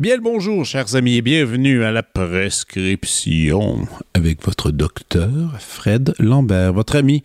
[0.00, 5.28] Bien le bonjour, chers amis, et bienvenue à la prescription avec votre docteur
[5.58, 7.22] Fred Lambert, votre ami,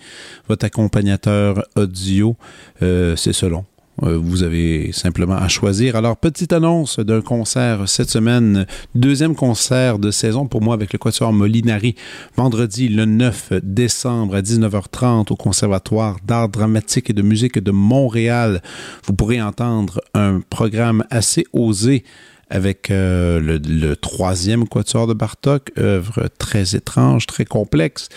[0.49, 2.35] votre accompagnateur audio.
[2.81, 3.63] Euh, c'est selon.
[4.03, 5.95] Euh, vous avez simplement à choisir.
[5.95, 10.99] Alors, petite annonce d'un concert cette semaine, deuxième concert de saison pour moi avec le
[10.99, 11.95] Quatuor Molinari,
[12.35, 18.61] vendredi le 9 décembre à 19h30 au Conservatoire d'art dramatique et de musique de Montréal.
[19.05, 22.03] Vous pourrez entendre un programme assez osé
[22.49, 28.09] avec euh, le, troisième quatuor de Bartok, œuvre très étrange, très complexe.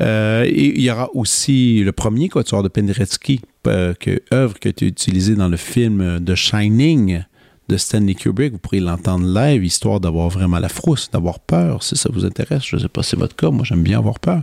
[0.00, 4.70] Euh, il y aura aussi le premier quatuor de Penderecki, euh, que, œuvre qui a
[4.70, 7.22] été utilisée dans le film The Shining
[7.68, 8.52] de Stanley Kubrick.
[8.52, 12.64] Vous pourrez l'entendre live, histoire d'avoir vraiment la frousse, d'avoir peur, si ça vous intéresse.
[12.64, 14.42] Je ne sais pas si c'est votre cas, moi j'aime bien avoir peur.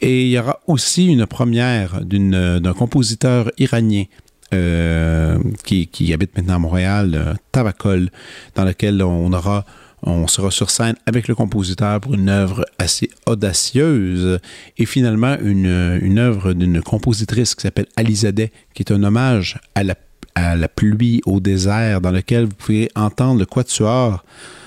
[0.00, 4.04] Et il y aura aussi une première d'un compositeur iranien
[4.52, 8.10] euh, qui, habite maintenant à Montréal, Tavakol,
[8.54, 9.64] dans lequel on aura
[10.04, 14.40] on sera sur scène avec le compositeur pour une œuvre assez audacieuse
[14.76, 19.94] et finalement une, œuvre d'une compositrice qui s'appelle Alizadeh, qui est un hommage à la,
[20.34, 24.24] à la pluie au désert, dans lequel vous pouvez entendre le quatuor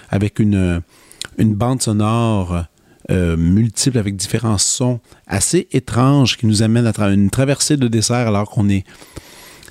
[0.10, 0.82] avec une,
[1.38, 2.64] bande sonore
[3.12, 8.28] euh, multiple avec différents sons assez étranges qui nous amènent à une traversée de désert
[8.28, 8.86] alors qu'on est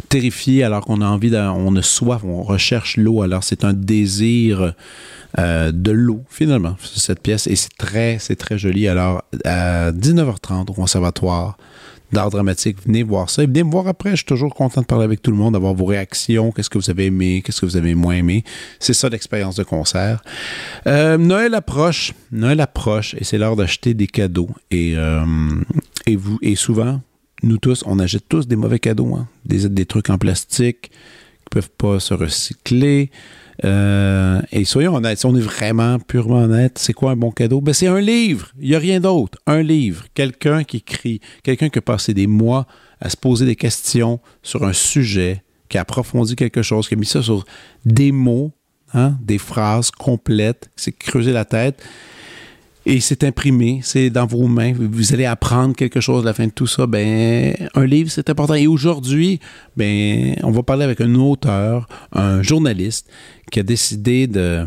[0.09, 3.23] terrifié alors qu'on a envie, de, on a soif, on recherche l'eau.
[3.23, 4.75] Alors c'est un désir
[5.39, 8.89] euh, de l'eau finalement cette pièce et c'est très c'est très joli.
[8.89, 11.56] Alors à 19h30 au conservatoire
[12.12, 14.11] d'art dramatique, venez voir ça et venez me voir après.
[14.11, 16.78] Je suis toujours content de parler avec tout le monde, d'avoir vos réactions, qu'est-ce que
[16.78, 18.44] vous avez aimé, qu'est-ce que vous avez moins aimé?
[18.78, 20.22] C'est ça l'expérience de concert.
[20.87, 25.25] Euh, Noël approche, Noël approche et c'est l'heure d'acheter des cadeaux et euh,
[26.06, 27.00] et vous et souvent
[27.44, 29.28] nous tous, on achète tous des mauvais cadeaux, hein.
[29.44, 33.10] des, des trucs en plastique qui peuvent pas se recycler.
[33.65, 37.60] Euh, et soyons honnêtes, si on est vraiment purement honnête, c'est quoi un bon cadeau?
[37.60, 38.49] Ben, c'est un livre.
[38.60, 39.38] Il n'y a rien d'autre.
[39.47, 40.05] Un livre.
[40.15, 42.66] Quelqu'un qui écrit, quelqu'un qui a passé des mois
[43.00, 46.97] à se poser des questions sur un sujet, qui a approfondi quelque chose, qui a
[46.97, 47.44] mis ça sur
[47.84, 48.53] des mots,
[48.93, 51.82] hein, des phrases complètes, qui s'est creusé la tête
[52.87, 54.72] et c'est imprimé, c'est dans vos mains.
[54.75, 56.87] Vous allez apprendre quelque chose à la fin de tout ça.
[56.87, 58.55] Ben, un livre, c'est important.
[58.55, 59.41] Et aujourd'hui,
[59.77, 63.09] ben, on va parler avec un auteur, un journaliste
[63.50, 64.67] qui a décidé de,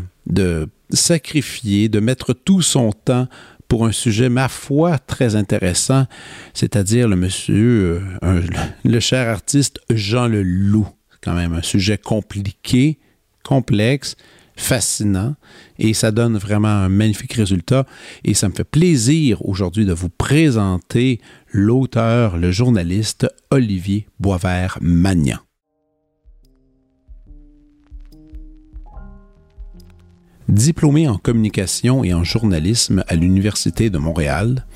[0.90, 3.28] sacrifier, de mettre tout son temps
[3.68, 6.06] pour un sujet, ma foi, très intéressant,
[6.54, 8.40] c'est-à-dire le monsieur, euh,
[8.84, 10.88] le cher artiste Jean Leloup.
[11.20, 12.98] Quand même un sujet compliqué,
[13.44, 14.16] complexe,
[14.58, 15.36] fascinant
[15.78, 17.86] et ça donne vraiment un magnifique résultat.
[18.24, 21.20] Et ça me fait plaisir aujourd'hui de vous présenter
[21.50, 25.38] l'auteur, le journaliste Olivier Boisvert-Magnan.
[30.48, 34.66] Diplômé en communication et en journalisme à l'Université de Montréal,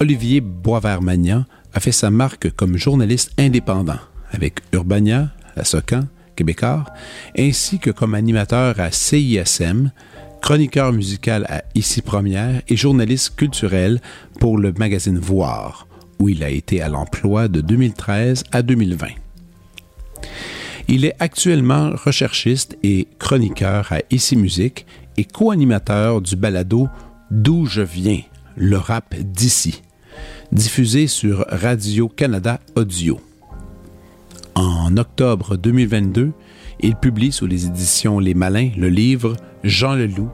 [0.00, 4.00] Olivier Boisvert-Magnan a fait sa marque comme journaliste indépendant
[4.32, 6.84] avec Urbania, La Socan, québécois,
[7.38, 9.90] ainsi que comme animateur à CISM,
[10.40, 14.00] chroniqueur musical à Ici Première et journaliste culturel
[14.40, 15.86] pour le magazine Voir,
[16.18, 19.08] où il a été à l'emploi de 2013 à 2020.
[20.88, 24.84] Il est actuellement recherchiste et chroniqueur à Ici Musique
[25.16, 26.88] et co-animateur du balado
[27.30, 28.20] D'où je viens,
[28.56, 29.82] le rap d'ici,
[30.52, 33.18] diffusé sur Radio-Canada Audio.
[34.54, 36.32] En octobre 2022,
[36.80, 40.30] il publie sous les éditions Les Malins le livre Jean Leloup,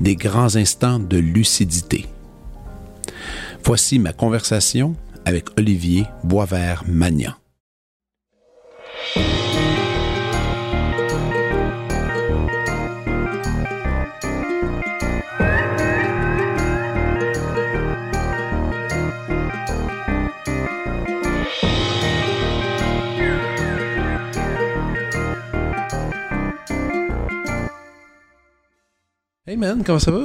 [0.00, 2.06] Des grands instants de lucidité.
[3.64, 7.34] Voici ma conversation avec Olivier Boisvert-Magnan.
[29.48, 30.24] Hey man, comment ça va?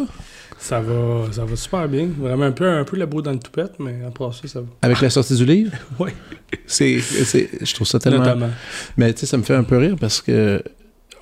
[0.59, 2.09] Ça va, ça va super bien.
[2.19, 4.67] Vraiment un peu, un peu la boue dans le toupette, mais après ça, ça va.
[4.81, 5.71] Avec la sortie du livre?
[5.99, 6.11] oui.
[6.67, 8.19] C'est, je trouve ça tellement...
[8.19, 8.49] Notamment.
[8.97, 10.61] Mais tu sais, ça me fait un peu rire parce que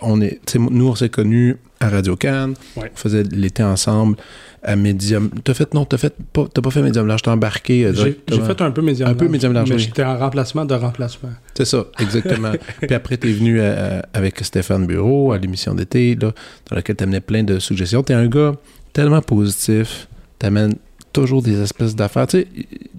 [0.02, 2.56] on est, nous, on s'est connus à Radio Cannes.
[2.76, 4.18] On faisait l'été ensemble.
[4.64, 5.30] À médium.
[5.44, 7.86] T'as fait, non, t'as fait pas, t'as pas fait médium large, t'as embarqué.
[7.86, 9.82] euh, J'ai fait un peu médium Un peu médium large, Mais oui.
[9.82, 11.30] j'étais en remplacement de remplacement.
[11.56, 12.52] C'est ça, exactement.
[12.82, 16.32] Puis après, t'es venu à- à- avec Stéphane Bureau à l'émission d'été, là,
[16.70, 18.04] dans laquelle t'amenais plein de suggestions.
[18.04, 18.54] T'es un gars
[18.94, 20.76] tellement positif, t'amènes
[21.14, 22.28] toujours des espèces d'affaires.
[22.28, 22.46] Tu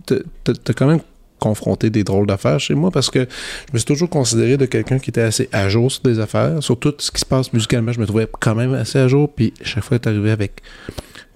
[0.08, 1.00] sais, t'as- quand même
[1.38, 3.20] confronté des drôles d'affaires chez moi parce que
[3.68, 6.62] je me suis toujours considéré de quelqu'un qui était assez à jour sur des affaires.
[6.62, 9.28] Sur tout ce qui se passe musicalement, je me trouvais quand même assez à jour.
[9.34, 10.60] Puis chaque fois que t'arrivais avec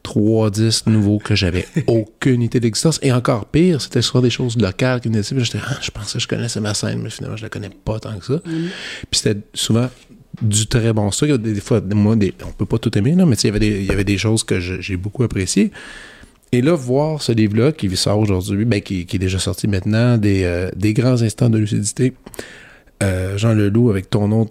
[0.06, 3.00] trois disques nouveaux que j'avais aucune idée d'existence.
[3.02, 5.22] Et encore pire, c'était sur des choses locales qui venaient.
[5.22, 7.70] Puis J'étais, ah, je pensais que je connaissais ma scène, mais finalement, je la connais
[7.70, 8.40] pas tant que ça.
[8.44, 9.88] Puis c'était souvent
[10.40, 11.30] du très bon stock.
[11.42, 13.80] Des, fois, moi, des, on peut pas tout aimer, là, mais il y avait des-
[13.80, 15.72] il y avait des choses que j'ai beaucoup appréciées.
[16.52, 20.18] Et là, voir ce livre-là qui sort aujourd'hui, ben, qui, qui est déjà sorti maintenant,
[20.18, 22.12] des, euh, des grands instants de lucidité.
[23.02, 24.48] Euh, Jean Leloup avec ton nom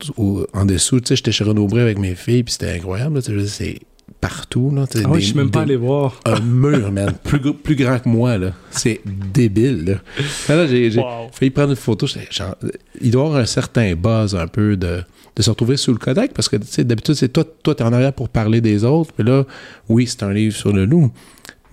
[0.54, 3.80] en dessous, tu sais, j'étais chez Renaud Bré avec mes filles, puis c'était incroyable, c'est
[4.22, 4.86] partout, là.
[4.96, 6.20] Ah oui, je suis même pas des- allé voir.
[6.26, 8.52] un mur, man, plus, plus grand que moi, là.
[8.72, 10.56] C'est débile, là.
[10.56, 11.30] Là, j'ai j'ai Wow.
[11.32, 12.56] failli prendre une photo, genre,
[13.02, 15.02] il doit y avoir un certain buzz un peu de,
[15.36, 17.84] de se retrouver sous le Kodak, parce que, tu sais, d'habitude, c'est toi, toi, t'es
[17.84, 19.46] en arrière pour parler des autres, mais là,
[19.90, 21.12] oui, c'est un livre sur le loup,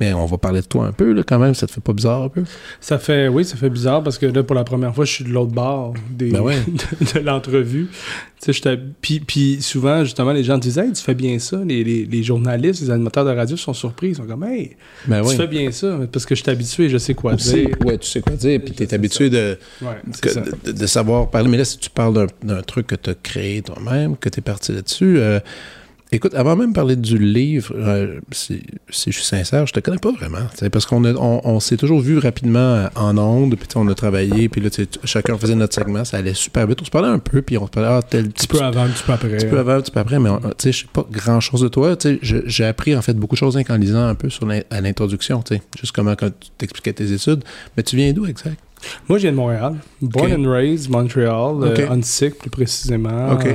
[0.00, 1.92] mais on va parler de toi un peu, là, quand même, ça te fait pas
[1.92, 2.42] bizarre un peu?
[2.80, 5.24] Ça fait, oui, ça fait bizarre parce que là, pour la première fois, je suis
[5.24, 6.56] de l'autre bord des, Ben ouais.
[7.14, 7.88] de, de l'entrevue.
[8.42, 8.50] Tu
[9.00, 11.58] puis, puis souvent, justement, les gens disaient, hey, tu fais bien ça.
[11.64, 14.08] Les, les, les journalistes, les animateurs de radio sont surpris.
[14.08, 15.96] Ils sont comme, hey, Ben tu fais bien ça.
[16.10, 17.68] Parce que je suis habitué, je sais quoi Tu dire.
[17.84, 19.88] ouais, tu sais quoi dire, puis t'es sais habitué de, Ouais,
[20.20, 21.48] que- de, de savoir parler.
[21.48, 24.40] Mais là, si tu parles d'un- d'un truc que tu as créé toi-même, que tu
[24.40, 25.38] es parti là-dessus, euh,
[26.12, 29.80] écoute, avant même de parler du livre, euh, si, si je suis sincère, je te
[29.80, 30.46] connais pas vraiment.
[30.70, 34.48] Parce qu'on on, on s'est toujours vu rapidement euh, en ondes, puis on a travaillé,
[34.48, 34.68] puis là,
[35.04, 36.80] chacun faisait notre segment, ça allait super vite.
[36.82, 38.82] On se parlait un peu, puis on se parlait, ah, tel Un petit peu avant,
[38.82, 39.34] un petit peu après.
[39.34, 40.30] un petit peu avant, un petit peu après, mais
[40.62, 41.96] je sais pas grand chose de toi.
[42.22, 45.42] J'ai appris en fait beaucoup de choses qu'en lisant un peu sur à l'introduction,
[45.80, 47.42] juste comment quand tu t'expliquais tes études.
[47.76, 48.58] Mais tu viens d'où exact?
[49.08, 49.74] Moi, je viens de Montréal.
[50.00, 51.78] Born and raised, Montréal, Ok.
[51.78, 53.30] euh, Huntsic plus précisément.
[53.32, 53.46] Ok.
[53.46, 53.54] Euh,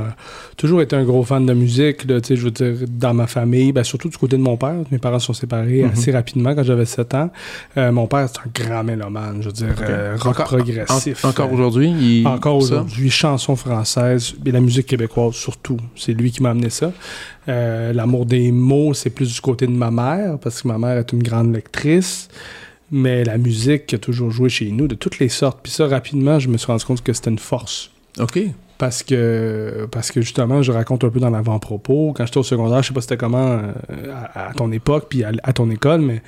[0.56, 3.84] toujours été un gros fan de musique, là, je veux dire, dans ma famille, ben,
[3.84, 4.74] surtout du côté de mon père.
[4.90, 5.90] Mes parents sont séparés Mhm.
[5.92, 7.30] assez rapidement quand j'avais 7 ans.
[7.76, 11.24] Euh, mon père, c'est un grand mélomane, je veux dire, euh, rock Encore- progressif.
[11.24, 11.90] En- encore Euh, aujourd'hui?
[12.00, 15.76] il- encore aujourd'hui, chansons françaises et la musique québécoise surtout.
[15.96, 16.92] C'est lui qui m'a amené ça.
[17.48, 20.98] Euh, L'amour des mots, c'est plus du côté de ma mère, parce que ma mère
[20.98, 22.28] est une grande lectrice.
[22.90, 25.60] Mais la musique qui a toujours joué chez nous, de toutes les sortes.
[25.62, 27.90] Puis ça, rapidement, je me suis rendu compte que c'était une force.
[28.18, 28.40] OK.
[28.78, 32.12] Parce que, parce que justement, je raconte un peu dans l'avant-propos.
[32.16, 33.72] Quand j'étais au secondaire, je sais pas c'était comment euh,
[34.34, 36.22] à, à ton époque, puis à, à ton école, mais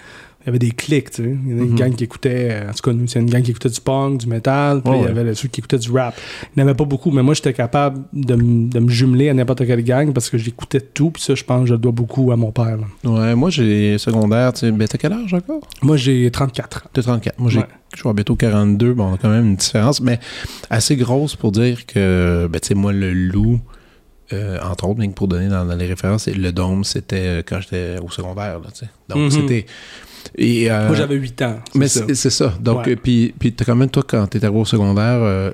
[0.50, 1.36] y avait des clics, tu sais.
[1.44, 1.76] Il y avait une Mhm.
[1.78, 4.26] gang qui écoutait, en tout cas, nous, c'est une gang qui écoutait du punk, du
[4.26, 5.10] métal, puis il y ouais.
[5.18, 6.14] avait ceux qui écoutaient du rap.
[6.44, 9.66] Il n'y en avait pas beaucoup, mais moi, j'étais capable de, me jumeler à n'importe
[9.66, 12.36] quelle gang parce que j'écoutais tout, puis ça, je pense, je le dois beaucoup à
[12.36, 12.76] mon père.
[12.78, 13.10] là.
[13.10, 15.60] Ouais, moi, j'ai secondaire, tu sais, ben, t'as quel âge encore?
[15.82, 16.90] Moi, j'ai 34 ans.
[16.92, 17.38] T'as 34.
[17.38, 17.66] Moi, j'ai, Ouais.
[17.96, 18.94] je vais bientôt 42.
[18.94, 20.18] Bon, on a quand même une différence, mais
[20.70, 23.60] assez grosse pour dire que, ben, tu sais, moi, le loup,
[24.32, 27.96] euh, entre autres, pour donner dans, dans les références, le dôme, c'était euh, quand j'étais
[28.00, 28.68] au secondaire, là.
[29.08, 29.30] Donc, Mhm.
[29.30, 29.66] c'était.
[30.36, 31.60] Et, euh, Moi, j'avais 8 ans.
[31.74, 32.54] Mais c'est ça.
[32.60, 32.96] Donc, Ouais.
[32.96, 33.34] puis,
[33.66, 35.50] quand même, toi, quand t'es arrivé au secondaire, euh,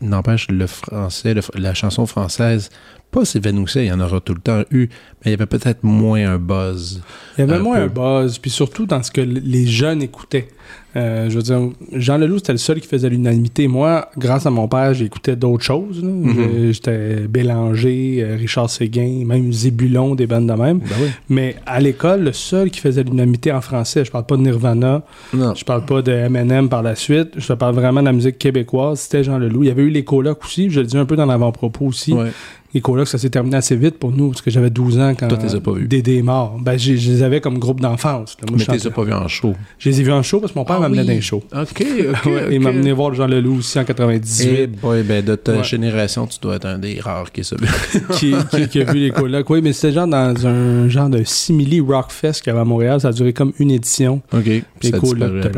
[0.00, 2.70] n'empêche, le français, le la chanson française,
[3.10, 5.84] pas s'évanouissait, il y en aura tout le temps eu, mais il y avait peut-être
[5.84, 7.00] moins un buzz.
[7.38, 10.48] Il y avait moins un buzz, puis surtout dans ce que les jeunes écoutaient.
[10.96, 11.58] Euh, je veux dire,
[11.92, 13.66] Jean Leloup, c'était le seul qui faisait l'unanimité.
[13.66, 16.02] Moi, grâce à mon père, j'écoutais d'autres choses.
[16.02, 16.72] Mhm.
[16.72, 20.78] J'étais Bélanger, euh, Richard Séguin, même Zébulon, des bandes de même.
[20.78, 21.08] Ben oui.
[21.28, 25.02] Mais à l'école, le seul qui faisait l'unanimité en français, je parle pas de Nirvana,
[25.32, 25.54] Non.
[25.54, 28.38] je parle pas de M&M par la suite, je te parle vraiment de la musique
[28.38, 29.64] québécoise, c'était Jean Leloup.
[29.64, 32.12] Il y avait eu les colocs aussi, je le dis un peu dans l'avant-propos aussi.
[32.12, 32.30] Ouais.
[32.72, 35.28] Les colocs, ça s'est terminé assez vite pour nous, parce que j'avais 12 ans quand
[35.28, 35.86] Toi, t'es as pas vus.
[35.86, 36.58] Dédé est mort.
[36.60, 38.36] Ben, je les avais comme groupe d'enfance.
[38.50, 39.54] Mais je t'es chantais- pas vu en show?
[39.78, 41.06] Je les ai vus en show parce que mon père Ah m'amenait oui.
[41.06, 41.42] dans les shows.
[41.54, 41.84] OK.
[42.26, 45.52] Ouais, Il m'a amené voir Jean Leloup aussi en 98, Et boy, ben, de ta
[45.58, 45.64] Ouais.
[45.64, 47.56] génération, tu dois être un des rares qui est ça.
[48.14, 49.48] qui, qui- qui a vu les colocs.
[49.50, 53.00] Oui, mais c'était genre dans un genre de simili Rockfest qu'il y avait à Montréal.
[53.00, 54.22] Ça a duré comme une édition.
[54.32, 54.42] OK.
[54.42, 55.50] Puis Ça les colocs, là.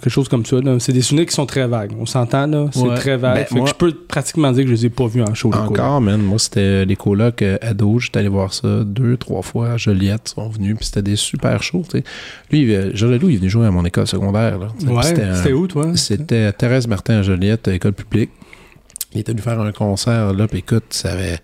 [0.00, 0.56] quelque chose comme ça.
[0.78, 1.92] C'est des souvenirs qui sont très vagues.
[1.98, 2.66] On s'entend, là.
[2.72, 2.94] C'est Ouais.
[2.96, 3.36] très vague.
[3.36, 5.34] Ben, Fait moi- que je peux pratiquement dire que je les ai pas vus en
[5.34, 5.50] show.
[5.54, 6.20] Encore, man.
[6.20, 8.04] Moi, c'était les colocs euh, ados.
[8.04, 9.76] J'étais allé voir ça deux, trois fois.
[9.76, 10.76] Joliette sont venus.
[10.76, 12.04] Puis c'était des super shows, tu sais.
[12.50, 14.27] Lui, euh, Jean Leloup, il est venu jouer à mon école secondaire,
[14.86, 15.02] Ouais,
[15.34, 15.96] c'était où, toi?
[15.96, 17.22] C'était Thérèse Martin à
[17.74, 18.30] école publique.
[19.14, 21.38] Il était venu faire un concert, là, puis écoute, ça avait...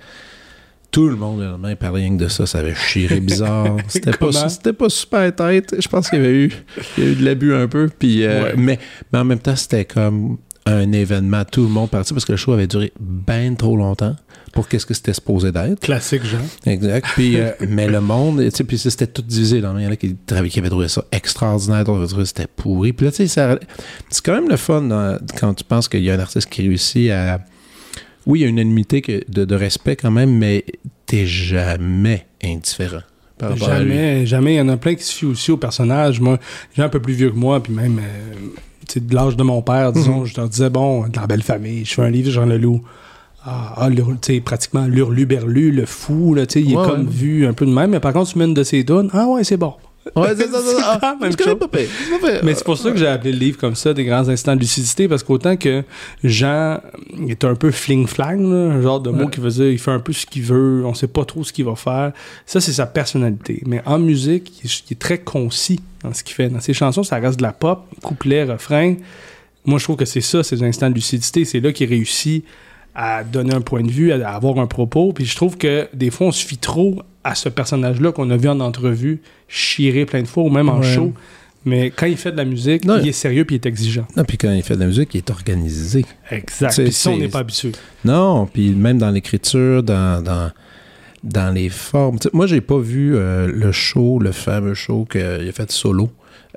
[0.91, 2.47] Tout le monde, le parlait rien que de ça.
[2.47, 3.77] Ça avait chiré bizarre.
[3.89, 5.75] C'était pas, c'était pas super tête.
[5.77, 6.53] Je pense qu'il y avait eu,
[6.97, 7.91] il y a eu de l'abus un peu.
[7.99, 8.55] Puis, euh, Ouais.
[8.57, 8.79] mais,
[9.13, 12.39] mais en même temps, c'était comme un événement, tout le monde partit parce que le
[12.39, 14.17] show avait duré bien trop longtemps
[14.53, 15.81] pour qu'est-ce que c'était supposé d'être.
[15.81, 16.41] Classique, genre.
[16.65, 17.07] Exact.
[17.15, 19.61] Puis, euh, mais le monde, tu sais, puis c'était tout divisé.
[19.61, 19.75] Là.
[19.77, 20.17] Il y en a qui,
[20.49, 22.93] qui avaient trouvé ça extraordinaire, d'autres avaient trouvé que c'était pourri.
[22.95, 23.59] Puis là, tu sais,
[24.09, 26.63] c'est quand même le fun dans- quand tu penses qu'il y a un artiste qui
[26.63, 27.41] réussit à.
[28.27, 30.65] Oui, il y a une unanimité que- de, de respect quand même, mais
[31.05, 33.03] t'es jamais indifférent.
[33.37, 33.55] par.
[33.57, 34.55] Jamais, jamais.
[34.55, 36.21] Il y en a plein qui se fient aussi au personnage.
[36.21, 36.39] Moi,
[36.75, 38.35] j'ai un peu plus vieux que moi, puis même, euh,
[38.97, 40.27] de l'âge de mon père, disons, Mhm.
[40.27, 42.83] je leur disais, bon, de la belle famille, je fais un livre Jean Leloup.
[43.47, 43.89] Ah, ah,
[44.23, 47.11] sais, pratiquement l'hurluberlu, le fou, là, tu sais, il est comme ouais.
[47.13, 49.27] vu un peu de même, mais par contre, tu mets une de ses donnes, ah
[49.27, 49.75] ouais, c'est bon.
[50.17, 51.17] Ouais, c'est ça, c'est ça.
[51.21, 51.59] Même chose.
[51.59, 51.89] pas pas pire.
[52.43, 54.61] Mais c'est pour ça que j'ai appelé le livre comme ça, des grands instants de
[54.61, 55.83] lucidité, parce qu'autant que
[56.23, 56.81] Jean
[57.29, 59.31] est un peu fling-flang, un genre de mot Ouais.
[59.31, 61.53] qui veut dire il fait un peu ce qu'il veut, on sait pas trop ce
[61.53, 62.13] qu'il va faire.
[62.47, 63.63] Ça, c'est sa personnalité.
[63.67, 66.49] Mais en musique, il est, il est très concis dans ce qu'il fait.
[66.51, 68.97] Dans ses chansons, ça reste de la pop, couplet, refrain.
[69.65, 71.47] Moi, je trouve que c'est ça, ces instants de lucidité.
[71.47, 72.45] C'est là qu'il réussit
[72.95, 75.13] à donner un point de vue, à avoir un propos.
[75.13, 78.37] Puis je trouve que des fois, on se fie trop à ce personnage-là qu'on a
[78.37, 80.95] vu en entrevue, chirer plein de fois, ou même en Ouais.
[80.95, 81.13] show.
[81.67, 82.99] Mais quand il fait de la musique, Non.
[83.01, 84.07] il est sérieux puis il est exigeant.
[84.17, 86.05] Non, puis quand il fait de la musique, il est organisé.
[86.31, 86.75] Exact.
[86.83, 87.73] Puis ça, on n'est pas habitué.
[88.05, 90.51] Non, puis même dans l'écriture, dans, dans,
[91.23, 92.19] dans les formes.
[92.19, 95.73] Tu sais, moi, j'ai pas vu euh, le show, le fameux show qu'il a fait
[95.73, 96.11] solo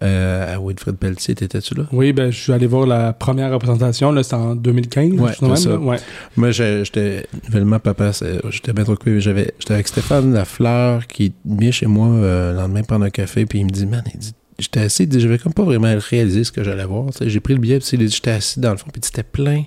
[0.03, 1.35] euh, à Wilfred Pelletier.
[1.35, 1.83] T'étais-tu là?
[1.91, 5.11] Oui, ben, je suis allé voir la première représentation, là, c'était en 2015.
[5.13, 5.77] Ouais, même, ça.
[5.77, 5.97] Ouais.
[6.35, 8.11] Moi, j'étais nouvellement papa,
[8.49, 9.19] j'étais bien trop occupé.
[9.19, 13.45] J'avais, j'étais avec Stéphane Lafleur qui vient chez moi euh, le lendemain prendre un café,
[13.45, 16.51] puis il me dit, man, il dit, j'étais assis, j'avais comme pas vraiment réalisé ce
[16.51, 17.07] que j'allais voir.
[17.19, 19.63] J'ai pris le billet, puis il dit, j'étais assis dans le fond, puis c'était plein.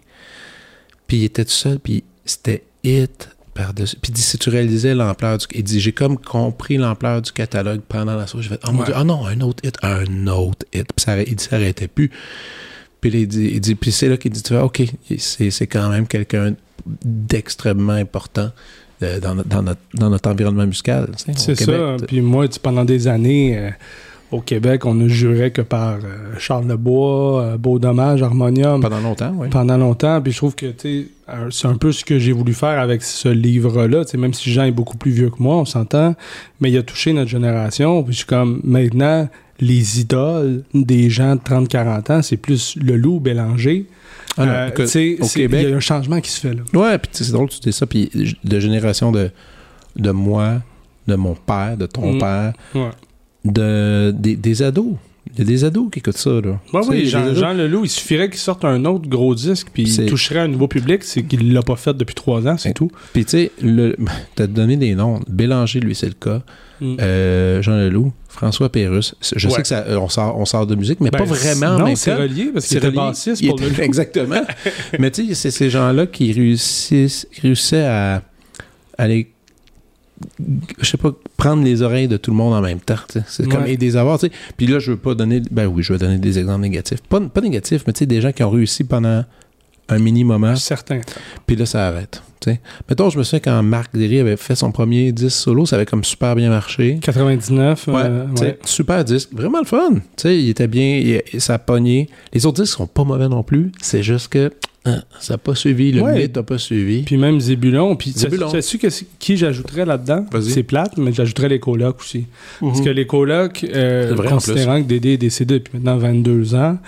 [1.07, 3.97] Puis il était tout seul, puis c'était hit par-dessus.
[4.00, 5.47] Puis il dit, si tu réalisais l'ampleur du.
[5.54, 8.45] Il dit, j'ai comme compris l'ampleur du catalogue pendant la soirée.
[8.45, 8.85] J'ai fait, oh mon Ouais.
[8.87, 10.87] Dieu, oh non, un autre hit, un autre hit.
[10.95, 12.11] Puis ça, il dit, ça arrêtait plus.
[13.00, 14.83] Puis il dit, il dit puis c'est là qu'il dit, tu vois, OK,
[15.19, 16.54] c'est quand même quelqu'un
[17.04, 18.50] d'extrêmement important
[19.02, 21.09] euh, dans, notre- dans, notre, dans notre environnement musical.
[21.16, 21.80] tu sais, au C'est Québec.
[22.00, 22.07] ça.
[22.07, 23.71] Puis moi, pendant des années, euh,
[24.33, 28.81] au Québec, on ne jurait que par euh, Charles Lebois, euh, Beau Dommage, Harmonium.
[28.81, 29.49] Pendant longtemps, oui.
[29.51, 30.21] pendant longtemps.
[30.21, 31.05] Puis je trouve que euh,
[31.51, 34.05] c'est un peu ce que j'ai voulu faire avec ce livre-là.
[34.17, 36.15] Même si Jean est beaucoup plus vieux que moi, on s'entend,
[36.61, 38.03] mais il a touché notre génération.
[38.05, 42.97] Puis je suis comme, maintenant, les idoles des gens de 30-40 ans, c'est plus le
[42.97, 43.87] loup Bélanger.
[44.39, 46.63] Ah non, Euh, au Québec- Il y a un changement qui se fait là.
[46.73, 47.85] Ouais, puis c'est drôle tu dis ça.
[47.87, 48.11] Puis
[48.45, 49.31] de génération de,
[49.97, 50.63] de moi,
[51.09, 52.19] de mon père, de ton Mm.
[52.19, 52.91] père, Ouais.
[53.45, 54.95] De, des, des ados.
[55.35, 56.59] Il y a des ados qui écoutent ça, là.
[56.73, 60.41] Sais, oui, Jean, Leloup, il suffirait qu'il sorte un autre gros disque puis il toucherait
[60.41, 61.05] un nouveau public.
[61.05, 62.91] C'est qu'il l'a pas fait depuis trois ans, c'est tout.
[63.13, 63.97] Puis tu sais, le-
[64.35, 65.21] t'as donné des noms.
[65.29, 66.43] Bélanger, lui, c'est le cas.
[66.81, 66.97] Mm.
[67.01, 69.15] Euh, Jean Leloup, François Pérusse.
[69.37, 69.55] Je Ouais.
[69.55, 71.79] sais que ça, euh, on, sort, on sort de musique, mais Ben, pas vraiment en
[71.91, 74.43] Non, c'est relié parce qu'il était bassiste Il pour était- le Exactement.
[74.99, 78.23] Mais tu sais, c'est ces gens-là qui réussissent, réussissaient à
[78.99, 79.31] aller,
[80.81, 82.97] je sais pas, prendre les oreilles de tout le monde en même temps.
[83.27, 84.19] C'est comme et des avoirs.
[84.59, 87.01] Puis là, je veux pas donner, ben oui, je vais donner des exemples négatifs.
[87.09, 89.25] Pas, pas négatifs, mais tu sais, des gens qui ont réussi pendant
[89.95, 91.01] un mini moment, Certain.
[91.47, 92.23] puis là, ça arrête.
[92.41, 92.61] tu sais.
[92.89, 95.85] Mettons, je me souviens quand Marc Derry avait fait son premier disque solo, ça avait
[95.87, 96.99] comme super bien marché.
[97.03, 97.87] 99.
[97.89, 98.59] Ouais, euh, ouais.
[98.65, 99.97] super disque, vraiment le fun.
[100.25, 102.09] Il était bien, il- ça a pogné.
[102.33, 104.51] Les autres disques sont pas mauvais non plus, c'est juste que
[104.87, 106.17] hein, ça n'a pas suivi, le Ouais.
[106.23, 107.03] mythe n'a pas suivi.
[107.03, 107.95] Puis même Zébulon.
[107.97, 108.79] Puis sais-tu
[109.19, 110.25] qui j'ajouterais là-dedans?
[110.41, 112.25] C'est plate, mais j'ajouterais les colocs aussi.
[112.61, 112.85] Parce Mhm.
[112.87, 116.79] que les colocs, euh, considérant que Dédé est décédé depuis maintenant 22 ans,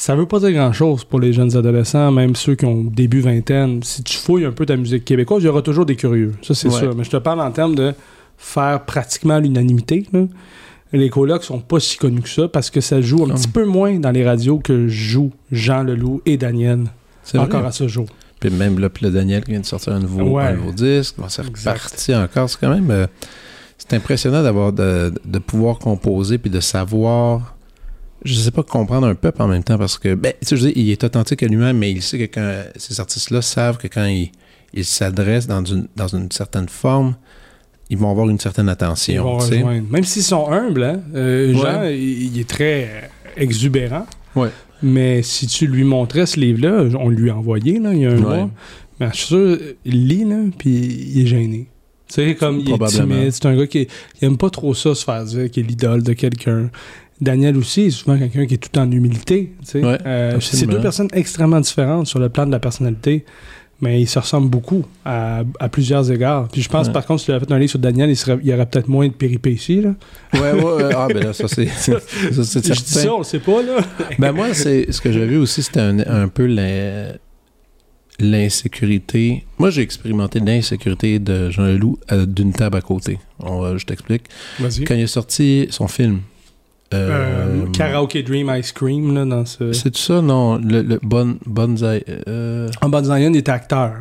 [0.00, 3.82] ça veut pas dire grand-chose pour les jeunes adolescents, même ceux qui ont début vingtaine.
[3.82, 6.32] Si tu fouilles un peu ta musique québécoise, il y aura toujours des curieux.
[6.40, 6.78] Ça, c'est Ouais.
[6.78, 6.94] sûr.
[6.96, 7.92] Mais je te parle en termes de
[8.38, 10.06] faire pratiquement l'unanimité.
[10.94, 13.66] Les colocs sont pas si connus que ça parce que ça joue un petit peu
[13.66, 16.84] moins dans les radios que jouent Jean Leloup et Daniel.
[17.34, 17.44] Vrai.
[17.44, 18.06] Encore à ce jour.
[18.40, 20.44] Puis même là, puis le Daniel qui vient de sortir un nouveau, Ouais.
[20.44, 22.48] un nouveau disque, bon, c'est reparti encore.
[22.48, 22.90] C'est quand même...
[22.90, 23.06] euh,
[23.76, 27.54] c'est impressionnant d'avoir de, de pouvoir composer puis de savoir...
[28.24, 30.66] Je sais pas comprendre un peuple en même temps parce que, ben, tu sais, je
[30.66, 33.88] dire, il est authentique à lui-même, mais il sait que quand ces artistes-là savent que
[33.88, 34.30] quand ils
[34.72, 37.16] ils s'adressent dans une, dans une certaine forme,
[37.88, 39.22] ils vont avoir une certaine Ils attention.
[39.24, 39.56] vont sais.
[39.56, 39.88] rejoindre.
[39.90, 41.60] Même s'ils sont humbles, hein, euh, Ouais.
[41.60, 44.06] Jean, il, il est très exubérant.
[44.36, 44.50] Ouais.
[44.82, 48.10] Mais si tu lui montrais ce livre-là, on lui a envoyé là, il y a
[48.10, 48.20] un Ouais.
[48.20, 48.50] mois.
[49.00, 50.70] Mais je suis sûr, il lit, là, puis
[51.14, 51.66] il est gêné.
[52.08, 53.30] Tu sais, comme il est timide.
[53.32, 53.88] C'est un gars qui
[54.20, 56.70] il aime pas trop ça, se faire dire qu'il est l'idole de quelqu'un.
[57.20, 59.52] Daniel aussi est souvent quelqu'un qui est tout en humilité.
[59.74, 63.24] Ouais, Euh, c'est deux personnes extrêmement différentes sur le plan de la personnalité.
[63.82, 66.48] mais il se ressemble beaucoup à, à plusieurs égards.
[66.48, 66.92] Puis je pense, Ouais.
[66.92, 68.66] par contre, si tu avais fait un livre sur Daniel, il, serait- il y aurait
[68.66, 69.80] peut-être moins de péripéties.
[69.80, 69.94] Là.
[70.34, 70.90] Ouais, ouais.
[70.94, 72.74] Ah, ben là, ça, c'est Je dis certain.
[72.74, 73.78] ça, on le sait pas, là.
[74.18, 77.14] Ben moi, c'est ce que j'ai vu aussi, c'était un, un peu l'in-
[78.18, 79.44] l'insécurité.
[79.58, 83.18] Moi, j'ai expérimenté l'insécurité de Jean Leloup euh, d'une table à côté.
[83.38, 84.24] On va- je t'explique.
[84.58, 84.84] Vas-y.
[84.84, 86.20] Quand il a sorti son film.
[86.92, 87.08] Euh,
[87.64, 89.72] euh, Karaoke Dream Ice Cream, là, dans ce...
[89.72, 90.56] C'est ça, non?
[90.58, 92.04] Le, le bon, Bonzai.
[92.28, 93.92] Euh, il était acteur.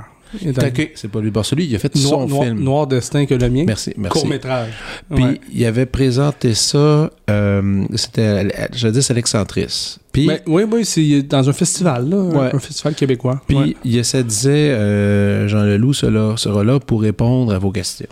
[0.95, 1.31] C'est pas lui.
[1.31, 2.59] Bon, celui, il a fait Noir, son Noir- film.
[2.59, 3.63] Noir Destin que le mien.
[3.65, 4.19] Merci, merci.
[4.19, 4.69] Court-métrage.
[5.13, 5.41] Puis Ouais.
[5.51, 9.99] il avait présenté ça, euh, c'était, je dis, c'est l'excentrice.
[10.11, 12.49] Puis, Ben, oui, oui, c'est dans un festival, là, un- Ouais.
[12.53, 13.41] un festival québécois.
[13.47, 13.75] puis Ouais.
[13.83, 18.07] il essaie de dire, euh, Jean Leloup sera, sera là pour répondre à vos questions.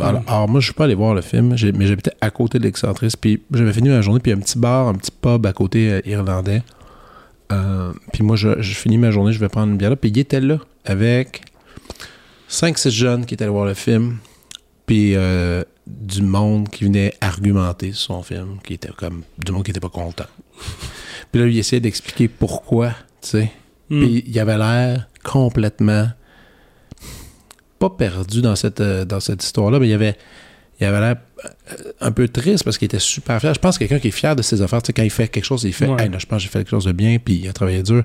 [0.00, 0.28] Alors, Mm.
[0.28, 3.16] alors, moi, je suis pas allé voir le film, mais j'habitais à côté de l'excentrice.
[3.16, 6.00] Puis j'avais fini ma journée, puis un petit bar, un petit pub à côté euh,
[6.04, 6.62] irlandais.
[7.52, 9.96] Euh, puis moi, je, je finis ma journée, je vais prendre une bière là.
[9.96, 11.42] Puis il était là avec
[12.50, 14.18] 5-6 jeunes qui étaient allés voir le film.
[14.86, 19.64] Puis euh, du monde qui venait argumenter sur son film, qui était comme du monde
[19.64, 20.26] qui était pas content.
[21.32, 22.90] puis là, il essayait d'expliquer pourquoi,
[23.22, 23.52] tu sais.
[23.90, 24.00] Hmm.
[24.00, 26.08] Puis il avait l'air complètement
[27.78, 30.16] pas perdu dans cette, euh, dans cette histoire-là, mais il avait,
[30.80, 31.48] il avait l'air euh,
[32.00, 33.54] un peu triste parce qu'il était super fier.
[33.54, 35.28] Je pense que quelqu'un qui est fier de ses affaires, tu sais, quand il fait
[35.28, 36.04] quelque chose, il fait Ouais.
[36.04, 37.82] Hey, là, je pense que j'ai fait quelque chose de bien, puis il a travaillé
[37.82, 38.02] dur.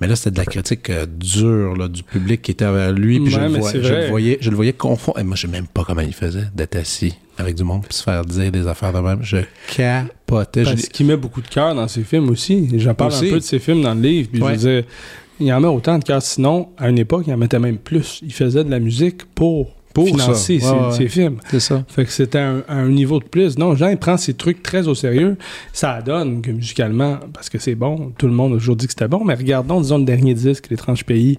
[0.00, 3.20] Mais là, c'était de la critique euh, dure là, du public qui était vers lui,
[3.20, 5.18] puis je, le vois- je voyais, je le voyais confondre.
[5.20, 7.94] Et moi, je sais même pas comment il faisait d'être assis avec du monde puis
[7.96, 9.22] se faire dire des affaires de même.
[9.22, 9.38] Je
[9.86, 10.64] capotais.
[10.64, 12.68] Je Parce dis- qu'il met beaucoup de cœur dans ses films aussi.
[12.80, 13.28] J'en parle Aussi.
[13.28, 14.28] un peu de ses films dans le livre.
[14.32, 14.54] Puis Ouais.
[14.58, 14.90] je veux dire,
[15.40, 16.22] il en met autant de cœur.
[16.22, 18.20] Sinon, à une époque, il en mettait même plus.
[18.22, 20.68] Il faisait de la musique pour, Pour financer ça.
[20.68, 20.92] ses, Ouais, ouais.
[20.92, 21.36] ses films.
[21.50, 21.84] C'est ça.
[21.88, 23.58] Fait que c'était un, un niveau de plus.
[23.58, 25.36] Non, Jean, il prend ses trucs très au sérieux.
[25.72, 28.92] Ça donne que musicalement, parce que c'est bon, tout le monde a toujours dit que
[28.92, 31.38] c'était bon, mais regardons, disons, le dernier disque, L'étrange pays,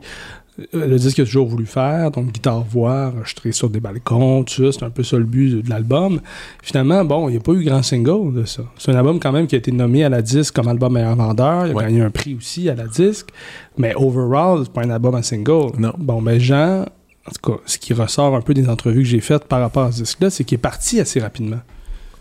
[0.72, 4.80] le disque qu'il a toujours voulu faire, donc guitare-voix, enregistré sur des balcons, tout ça,
[4.80, 6.22] c'est un peu ça le but de l'album.
[6.62, 8.64] Finalement, bon, il n'y a pas eu grand single de ça.
[8.78, 11.16] C'est un album quand même qui a été nommé à la disque comme album meilleur
[11.16, 11.68] vendeur.
[11.68, 13.30] Il a gagné un prix aussi à la disque.
[13.78, 15.72] Mais overall, c'est pas un album à single.
[15.80, 15.94] Non.
[15.98, 16.82] Bon, ben Jean,
[17.26, 19.86] en tout cas, ce qui ressort un peu des entrevues que j'ai faites par rapport
[19.86, 21.62] à ce disque-là, c'est qu'il est parti assez rapidement.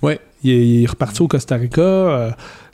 [0.01, 0.21] Ouais.
[0.43, 2.31] Il est, il est reparti au Costa Rica, euh,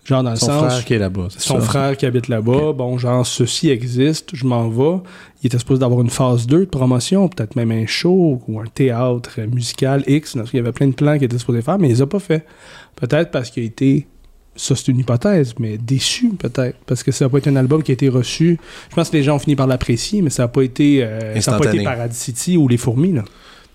[0.09, 0.73] genre dans le Son sens...
[0.73, 1.29] frère qui est là-bas.
[1.37, 1.67] Son ça.
[1.67, 5.01] frère qui habite là-bas, bon, genre, ceci existe, je m'en vais.
[5.43, 8.67] Il était supposé d'avoir une phase 2 de promotion, peut-être même un show ou un
[8.67, 10.37] théâtre musical X.
[10.53, 12.19] Il y avait plein de plans qu'il était supposé faire, mais il les a pas
[12.19, 12.47] fait.
[12.97, 14.09] Peut-être parce qu'il a été,
[14.57, 16.79] ça c'est une hypothèse, mais déçu peut-être.
[16.87, 18.59] Parce que ça n'a pas été un album qui a été reçu.
[18.91, 21.39] Je pense que les gens ont fini par l'apprécier, mais ça n'a pas été, euh,
[21.41, 21.85] ça a pas été.
[21.85, 23.25] Paradis City ou Les Fourmis, là.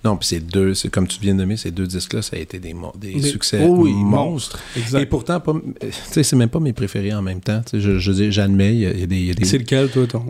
[0.03, 2.39] Non, puis ces deux, c'est comme tu viens de nommer, ces deux disques-là, ça a
[2.39, 4.59] été des, des Mais- succès Oh oui, monstres.
[4.99, 7.61] Et pourtant, euh, tu sais, c'est même pas mes préférés en même temps.
[7.65, 10.25] Tu sais, je, je j'admets, il y y a des, C'est lequel, toi, ton?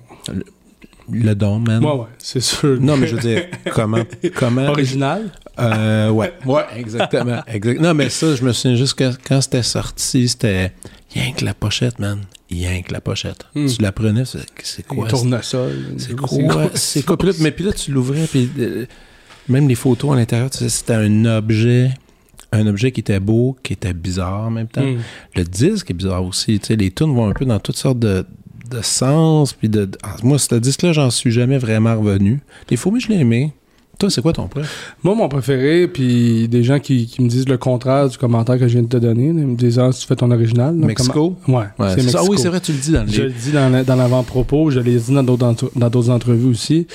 [1.11, 1.83] le don, man.
[1.83, 2.79] Ouais, ouais, c'est sûr.
[2.79, 4.03] Non, mais je veux dire, comment,
[4.35, 4.67] comment.
[4.67, 5.29] Original?
[5.59, 7.41] Euh, ouais, ouais, exactement.
[7.47, 10.71] exact- Non, mais ça, je me souviens juste que quand c'était sorti, c'était
[11.13, 12.19] rien que la pochette, man.
[12.49, 13.45] Rien que la pochette.
[13.55, 13.65] Hmm.
[13.67, 15.05] Tu la prenais, c'est c'est quoi?
[15.05, 15.73] Un tournesol.
[15.97, 16.69] C'est quoi?
[16.75, 17.17] C'est quoi?
[17.39, 18.85] Mais puis là, tu l'ouvrais, puis euh,
[19.49, 21.91] même les photos à l'intérieur, tu sais, c'était un objet,
[22.51, 24.85] un objet qui était beau, qui était bizarre en même temps.
[24.85, 24.99] Hmm.
[25.35, 26.59] Le disque est bizarre aussi.
[26.59, 28.25] Tu sais, les tunes vont un peu dans toutes sortes de,
[28.71, 29.53] de sens.
[29.53, 32.41] Puis de, ah, moi, ce disque-là, j'en suis jamais vraiment revenu.
[32.69, 33.53] Les fourmis, je l'ai aimé.
[33.99, 34.95] Toi, c'est quoi ton préf?
[35.03, 38.67] Moi, mon préféré, puis des gens qui, qui me disent le contraire du commentaire que
[38.67, 40.77] je viens de te donner, ils me disent Ah, tu fais ton original.
[40.77, 41.37] là, Mexico?
[41.45, 42.17] comment- Ouais, Ouais, c'est ça.
[42.17, 42.27] Ah Mexico.
[42.31, 44.71] oui, c'est vrai, tu le dis dans le Je le dis dans, la- dans l'avant-propos,
[44.71, 46.87] je l'ai dit dans d'autres entre- dans d'autres entrevues aussi.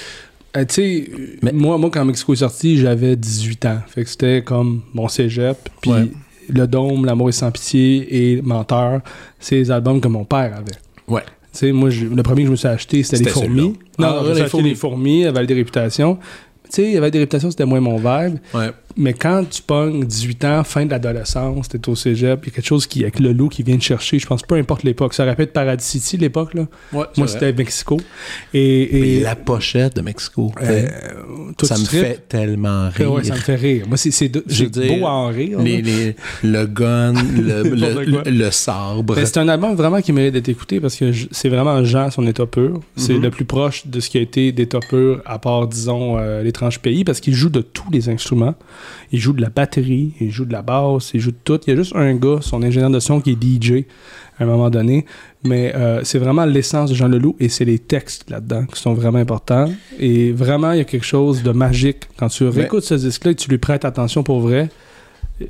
[0.56, 1.10] Euh, tu sais,
[1.42, 3.78] Mais- moi, moi, quand Mexico est sorti, j'avais 18 ans.
[3.86, 5.56] Fait que c'était comme mon cégep.
[5.80, 6.08] Puis Ouais.
[6.50, 9.00] Le Dôme, L'amour est sans pitié et Menteur,
[9.38, 10.78] c'est les albums que mon père avait.
[11.06, 11.20] Ouais.
[11.52, 13.74] Tu sais, moi, le premier que je me suis acheté, c'était Les Fourmis.
[13.98, 14.68] Non, Ah, Les acheté Fourmis.
[14.70, 16.16] Les Fourmis, avait des réputations.
[16.64, 18.38] Tu sais, avait des réputations, c'était moins mon vibe.
[18.54, 18.70] Ouais.
[18.96, 22.54] Mais quand tu pognes 18 ans, fin de l'adolescence, t'es au cégep, il y a
[22.56, 24.18] quelque chose qui, avec le loup qui vient te chercher.
[24.18, 25.14] Je pense peu importe l'époque.
[25.14, 26.66] Ça être Paradis City, l'époque, là.
[26.92, 27.98] Ouais, Moi, c'était Mexico.
[28.54, 30.52] Et, et la pochette de Mexico.
[30.62, 30.88] euh,
[31.62, 33.12] ça me fait tellement Ouais, rire.
[33.12, 33.84] ouais, ça me fait rire.
[33.88, 35.60] Moi, c'est, beau à en rire.
[35.60, 39.14] Les, les- le gun, le, le, le- le sabre.
[39.24, 42.46] C'est un album vraiment qui mérite d'être écouté parce que c'est vraiment Jean, son état
[42.46, 42.80] pur.
[42.96, 43.22] C'est Mhm.
[43.22, 46.78] le plus proche de ce qui a été d'état pur, à part, disons, euh, l'étrange
[46.80, 48.54] pays, parce qu'il joue de tous les instruments.
[49.12, 51.60] Il joue de la batterie, il joue de la basse, il joue de tout.
[51.66, 53.84] Il y a juste un gars, son ingénieur de son, qui est DJ
[54.38, 55.04] à un moment donné.
[55.44, 58.94] Mais euh, c'est vraiment l'essence de Jean Leloup et c'est les textes là-dedans qui sont
[58.94, 59.70] vraiment importants.
[59.98, 63.34] Et vraiment, il y a quelque chose de magique quand tu réécoutes ce disque-là et
[63.34, 64.68] que tu lui prêtes attention pour vrai.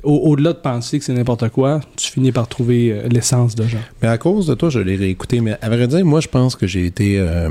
[0.03, 3.63] Au- Au-delà de penser que c'est n'importe quoi, tu finis par trouver euh, l'essence de
[3.65, 3.79] Jean.
[4.03, 5.41] Mais à cause de toi, je l'ai réécouté.
[5.41, 7.49] Mais à vrai dire, moi, je pense que j'ai été euh,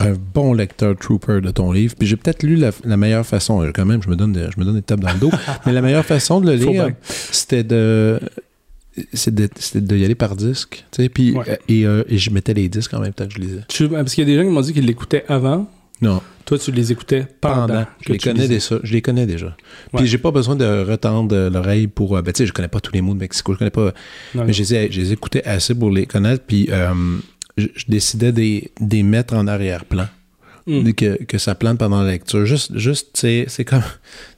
[0.00, 1.94] un bon lecteur trooper de ton livre.
[1.98, 4.46] Puis j'ai peut-être lu la, la meilleure façon, euh, quand même, je me donne des,
[4.54, 5.30] je me donne des tapes dans le dos,
[5.66, 6.90] mais la meilleure façon de le lire,
[7.32, 8.20] c'était de
[9.12, 11.44] c'est de, c'était de y aller par disque, tu sais, puis Ouais.
[11.48, 13.60] euh, et, euh, et je mettais les disques en même temps que je lisais.
[13.68, 15.70] Tu- parce qu'il y a des gens qui m'ont dit qu'ils l'écoutaient avant.
[16.02, 17.66] Non, Toi, tu les écoutais pendant.
[17.66, 19.46] pendant, que je les tu connais déjà, je les connais déjà.
[19.46, 19.52] Ouais.
[19.96, 22.92] Puis j'ai pas besoin de retendre l'oreille pour ben tu sais, je connais pas tous
[22.92, 23.92] les mots de Mexico, je connais pas
[24.34, 26.92] Non, mais je les, ai- je les écoutais assez pour les connaître puis euh,
[27.56, 30.06] je, je décidais des des mettre en arrière-plan.
[30.68, 30.92] Mm.
[30.94, 32.44] que, que ça plante pendant la lecture.
[32.44, 33.84] Juste, juste c'est comme,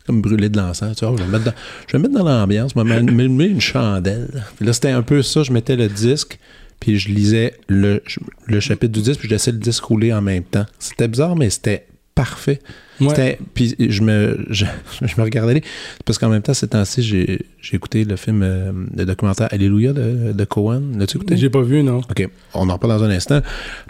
[0.07, 0.95] comme brûler de l'encens.
[0.99, 1.55] Tu vois, je vais me mettre dans,
[1.87, 4.45] je vais me mettre dans l'ambiance, je vais me me- me- une chandelle.
[4.57, 5.43] Puis là, c'était un peu ça.
[5.43, 6.39] Je mettais le disque,
[6.81, 8.03] puis je lisais le,
[8.47, 10.67] le chapitre du disque, puis je laissais le disque rouler en même temps.
[10.79, 12.61] C'était bizarre, mais c'était parfait.
[13.01, 13.39] Ouais.
[13.55, 14.65] Puis je me, je,
[15.03, 15.63] je me regardais aller.
[16.05, 19.93] Parce qu'en même temps, ces temps-ci, j'ai j'ai écouté le film, euh, le documentaire Alléluia
[19.93, 20.83] de, de Cohen.
[20.97, 21.37] L'as-tu écouté?
[21.37, 21.99] J'ai pas vu, non.
[21.99, 23.41] OK, on en reparle dans un instant.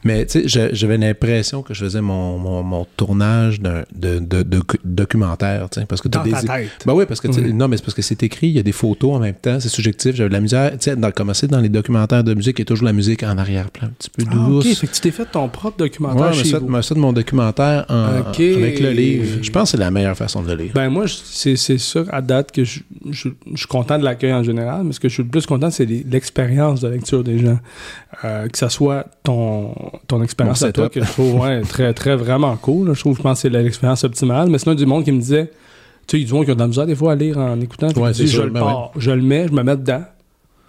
[0.05, 4.19] Mais tu sais, j'a- j'avais l'impression que je faisais mon, mon, mon tournage d'un de,
[4.19, 6.31] de, de- documentaire, parce que Dans des...
[6.33, 6.71] ta tête.
[6.87, 8.73] Ben oui, parce que non, mais c'est parce que c'est écrit, il y a des
[8.73, 11.47] photos en même temps, c'est subjectif, j'avais de la misère, tu sais, dans, comme c'est
[11.47, 14.11] dans les documentaires de musique, il y a toujours la musique en arrière-plan, un petit
[14.11, 14.79] peu Ah, ok, douce.
[14.79, 16.69] fait que tu t'es fait ton propre documentaire Ouais, chez ça, vous.
[16.69, 18.41] mais ça de mon documentaire en- Ok.
[18.41, 19.39] avec le livre.
[19.43, 20.73] Je pense que c'est la meilleure façon de le lire.
[20.75, 22.81] Ben moi, c'est sûr à date que je,
[23.11, 25.47] je- je suis content de l'accueil en général, mais ce que je suis le plus
[25.47, 27.59] content, c'est l'expérience de lecture des gens.
[28.25, 29.75] Euh, que ça soit ton,
[30.09, 32.89] ton expérience à toi, que je trouve ouais, très, très vraiment cool.
[32.89, 32.95] là.
[32.95, 34.49] Je trouve, je pense que c'est l'expérience optimale.
[34.51, 35.47] Mais sinon, du monde qui me disait,
[36.07, 37.15] tu sais, il y a du monde qui a de la misère des fois à
[37.15, 37.89] lire en écoutant.
[37.97, 40.03] Ouais, dis, je le ben pars, je le mets, je me mets dedans,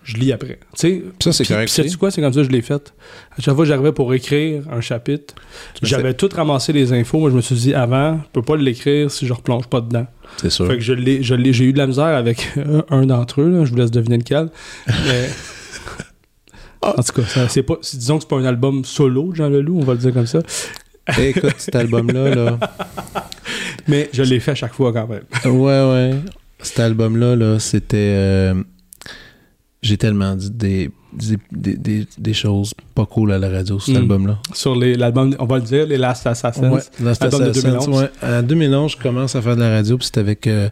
[0.04, 0.60] je lis après.
[0.78, 1.70] Tu sais, Ça, c'est correct.
[1.70, 2.10] sais-tu quoi?
[2.12, 2.94] C'est comme ça que je l'ai fait.
[3.38, 5.36] À chaque fois que j'arrivais pour écrire un chapitre,
[5.82, 7.20] j'avais tout ramassé les infos.
[7.20, 10.08] Moi, je me suis dit, avant, je peux pas l'écrire si je replonge pas dedans.
[10.38, 10.68] C'est sûr.
[10.68, 13.50] Fait que je l'ai, je j'ai eu de la misère avec un, un d'entre eux.
[13.50, 13.66] là.
[13.66, 14.50] Je vous laisse deviner lequel.
[14.88, 15.30] Mais...
[16.82, 19.80] En tout cas, c'est pas, disons que c'est pas un album solo de Jean Leloup,
[19.82, 20.40] on va le dire comme ça.
[21.18, 22.60] Écoute, cet album-là, là...
[23.90, 25.24] Mais je l'ai fait à chaque fois quand même.
[25.54, 26.14] Ouais, ouais.
[26.62, 27.98] Cet album-là, là, c'était.
[27.98, 28.54] euh,
[29.82, 33.96] J'ai tellement dit des, des, des, des- des choses pas cool à la radio, cet
[33.96, 33.98] Mm.
[33.98, 34.40] album-là.
[34.54, 36.70] Sur l'album, on va le dire, les Last Assassins.
[36.70, 37.88] Ouais, c'était album de ça, 2011.
[38.02, 38.10] ouais.
[38.22, 40.70] En 2011, je commence à faire de la radio, puis c'était avec euh,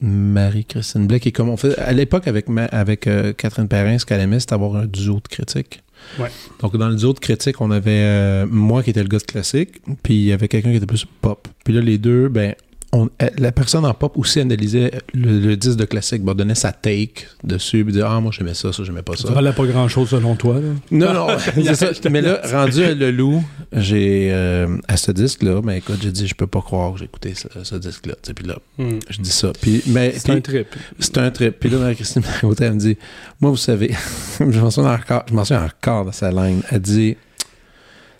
[0.00, 4.40] Marie-Christine comme on fait à l'époque avec, ma- avec euh, Catherine Perrin, ce qu'elle aimait,
[4.40, 5.82] c'était avoir un duo de critiques.
[6.18, 6.30] Ouais.
[6.62, 9.24] Donc, dans le duo de critiques, on avait euh, moi qui étais le gars de
[9.24, 11.46] classique, puis il y avait quelqu'un qui était plus pop.
[11.64, 12.54] Puis là, les deux, ben,
[12.92, 16.54] on- euh, la personne en pop aussi analysait le, le disque de classique, bon, donnait
[16.56, 19.28] sa take dessus, puis disait Ah, moi, j'aimais ça, ça, j'aimais pas ça.
[19.28, 20.54] Ça valait pas grand chose selon toi.
[20.60, 20.68] là?
[20.90, 21.90] Non, non, c'est ça.
[22.10, 26.26] Mais là, rendu à Le Loup, j'ai euh, à ce disque-là, mais écoute, j'ai dit,
[26.26, 28.14] je peux pas croire que j'ai écouté ce, ce disque-là.
[28.22, 28.98] Tu sais, Puis là, Hmm.
[29.08, 29.52] je dis ça.
[29.60, 30.68] Puis, mais, C'est un trip.
[30.98, 31.56] c'est un trip.
[31.60, 32.96] Puis là, Marie-Christine Marcotte, elle me dit,
[33.40, 33.94] moi, vous savez,
[34.40, 36.60] je m'en souviens encore, je m'en souviens encore de sa ligne.
[36.70, 37.16] Elle dit,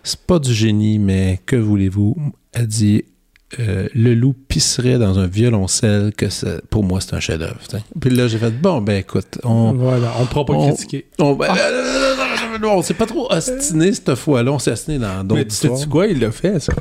[0.03, 2.15] c'est pas du génie, mais que voulez-vous?
[2.53, 3.03] Elle dit,
[3.59, 7.57] euh, le loup pisserait dans un violoncelle que ça- pour moi c'est un chef-d'œuvre.
[7.99, 11.05] Puis là j'ai fait bon ben écoute on, Voilà, on ne pourra pas on- critiquer.
[11.19, 11.47] on, ben,
[12.63, 15.67] on s'est pas trop ostiné cette fois-là, on s'est ostiné dans Mais d'autres tu sais
[15.67, 15.89] histoires.
[15.89, 16.73] quoi, il l'a fait, ça?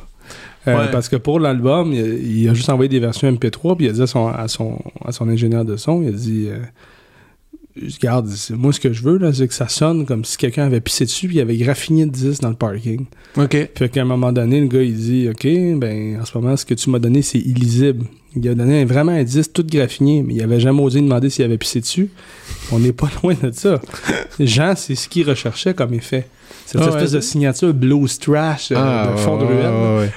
[0.68, 0.90] Euh, Ouais.
[0.92, 3.92] Parce que pour l'album, il, il a juste envoyé des versions MP3, puis il a
[3.92, 6.58] dit à son, à son, à son ingénieur de son, il a dit euh,
[8.00, 10.80] Regarde, moi, ce que je veux, là, c'est que ça sonne comme si quelqu'un avait
[10.80, 13.06] pissé dessus, puis il avait graffiné de 10 dans le parking.
[13.36, 13.56] OK.
[13.74, 15.46] Fait qu'à un moment donné, le gars, il dit Ok,
[15.78, 18.04] ben, en ce moment, ce que tu m'as donné, c'est illisible.
[18.36, 21.44] Il a donné vraiment un 10 tout graffiné, mais il avait jamais osé demander s'il
[21.44, 22.10] avait pissé dessus.
[22.70, 23.80] On n'est pas loin de ça.
[24.38, 26.26] Jean, c'est ce qu'il recherchait comme effet.
[26.66, 27.16] Cette Ah espèce ouais.
[27.16, 29.72] de signature blues trash euh, de fond de ruelle.
[29.98, 30.10] ouais.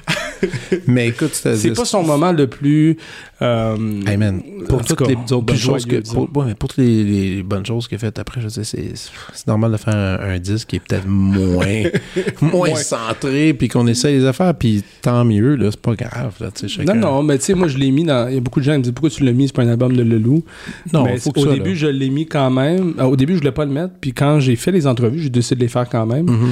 [0.87, 2.97] Mais écoute, C'est pas son moment le plus.
[3.41, 3.75] Euh,
[4.07, 7.43] Hey man, pour toutes les autres bonnes choses que, pour, ouais, mais pour toutes les,
[7.43, 8.93] bonnes choses qu'il a faites après, je sais, c'est,
[9.47, 11.83] normal de faire un, un disque qui est peut-être moins,
[12.41, 16.51] moins centré, puis qu'on essaie les affaires, puis tant mieux, là, c'est pas grave, là,
[16.51, 18.27] tu sais, chacun- Non, non, mais tu sais, moi, je l'ai mis dans.
[18.29, 19.63] Il y a beaucoup de gens qui me disent pourquoi tu l'as mis, c'est pas
[19.63, 20.43] un album de Leloup.
[20.93, 21.75] Non, mais faut que au ça, début, là.
[21.75, 22.93] je l'ai mis quand même.
[22.99, 23.93] Euh, Au début, je voulais pas le mettre.
[23.99, 26.25] Puis quand j'ai fait les entrevues, j'ai décidé de les faire quand même.
[26.29, 26.49] Mhm.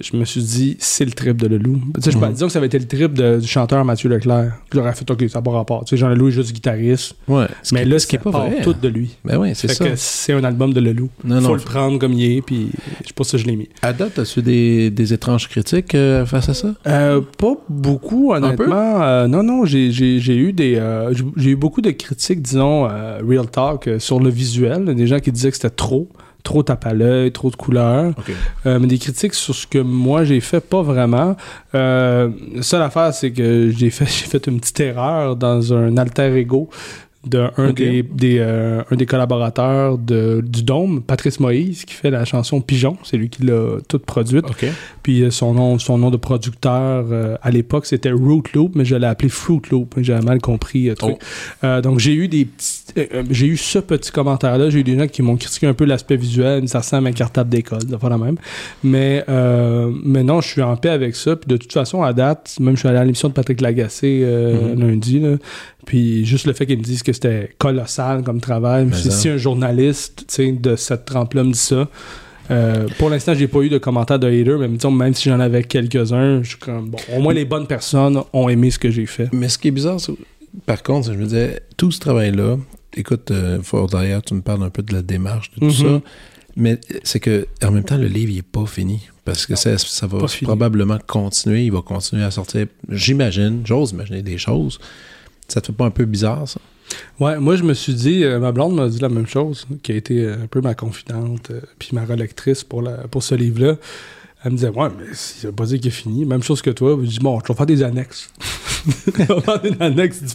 [0.00, 1.80] Je me suis dit, c'est le trip de Leloup.
[1.96, 2.32] Tu sais, je Mhm.
[2.32, 4.52] disons que ça avait été le trip de- du chanteur Mathieu Leclerc.
[4.70, 5.84] Puis J'aurais fait, OK, ça n'a pas rapport.
[5.84, 7.14] Tu sais, Jean Leloup juste guitariste.
[7.28, 8.62] Ouais, ce mais qui, là, ce qui est pas part vrai.
[8.62, 9.10] tout de lui.
[9.24, 9.84] Ben oui, c'est ça.
[9.84, 11.10] que c'est un album de Leloup.
[11.24, 11.54] Non, Faut non.
[11.54, 12.42] le prendre comme il est.
[12.42, 12.70] Puis
[13.04, 13.68] c'est pour ça que je l'ai mis.
[13.82, 16.74] À date, as-tu des, des étranges critiques euh, face à ça?
[16.86, 19.02] Euh, pas beaucoup, honnêtement.
[19.02, 23.46] Euh, non, non, j'ai, eu des, euh, j'ai- eu beaucoup de critiques, disons, euh, real
[23.46, 24.84] talk euh, sur le visuel.
[24.94, 26.08] Des gens qui disaient que c'était trop,
[26.42, 28.12] trop tape à l'œil, trop de couleurs.
[28.66, 31.36] Euh, mais des critiques sur ce que moi j'ai fait, pas vraiment.
[31.74, 35.96] Euh, la seule affaire, c'est que j'ai fait, j'ai fait une petite erreur dans un
[35.96, 36.68] alter ego
[37.24, 42.24] d'un des, des, euh, un des collaborateurs de, du Dôme, Patrice Moïse, qui fait la
[42.24, 42.96] chanson Pigeon.
[43.04, 44.44] C'est lui qui l'a toute produite.
[45.04, 48.84] Puis euh, son, nom, son nom de producteur euh, à l'époque, c'était Root Loop, mais
[48.84, 49.94] je l'ai appelé Fruit Loop.
[49.98, 50.90] J'avais mal compris.
[51.02, 51.16] Oh.
[51.80, 52.48] donc j'ai eu des
[53.30, 54.70] j'ai eu ce petit commentaire-là.
[54.70, 56.68] J'ai eu des gens qui m'ont critiqué un peu l'aspect visuel.
[56.68, 58.36] Ça ressemble à un cartable d'école, pas la même.
[58.82, 59.24] Mais,
[60.04, 61.36] mais non, je suis en paix avec ça.
[61.36, 64.24] Puis de toute façon, à date, même je suis allé à l'émission de Patrick Lagacé
[64.24, 64.78] mm-hmm.
[64.78, 65.36] lundi, là,
[65.86, 68.88] puis juste le fait qu'ils me disent que c'était colossal comme travail.
[68.94, 71.88] si un journaliste de cette trempe-là me dit ça,
[72.50, 75.62] euh, pour l'instant, j'ai pas eu de commentaires de haters, mais même si j'en avais
[75.62, 79.06] quelques-uns, je suis comme bon, au moins les bonnes personnes ont aimé ce que j'ai
[79.06, 79.28] fait.
[79.32, 79.98] Mais ce qui est bizarre,
[80.66, 82.58] par contre, je me disais, tout ce travail-là,
[82.94, 83.58] écoute, euh,
[83.90, 86.00] d'ailleurs, tu me parles un peu de la démarche, de tout mm-hmm.
[86.00, 86.02] ça,
[86.56, 89.00] mais c'est que en même temps, le livre, il est pas fini.
[89.24, 94.20] Parce que ça, ça, va probablement continuer, il va continuer à sortir, j'imagine, j'ose imaginer
[94.20, 94.80] des choses.
[95.46, 96.60] Ça te fait pas un peu bizarre, ça?
[97.20, 99.92] Ouais, moi, je me suis dit, euh, ma blonde m'a dit la même chose, qui
[99.92, 103.34] a été euh, un peu ma confidente, euh, puis ma relectrice pour, la, pour ce
[103.34, 103.76] livre-là.
[104.44, 106.24] Elle me disait, ouais, mais ça veut pas dire qu'il est fini.
[106.24, 106.98] Même chose que toi.
[107.00, 108.28] Je dis, bon, je vais faire des annexes.
[109.06, 110.34] je vais faire une annexe du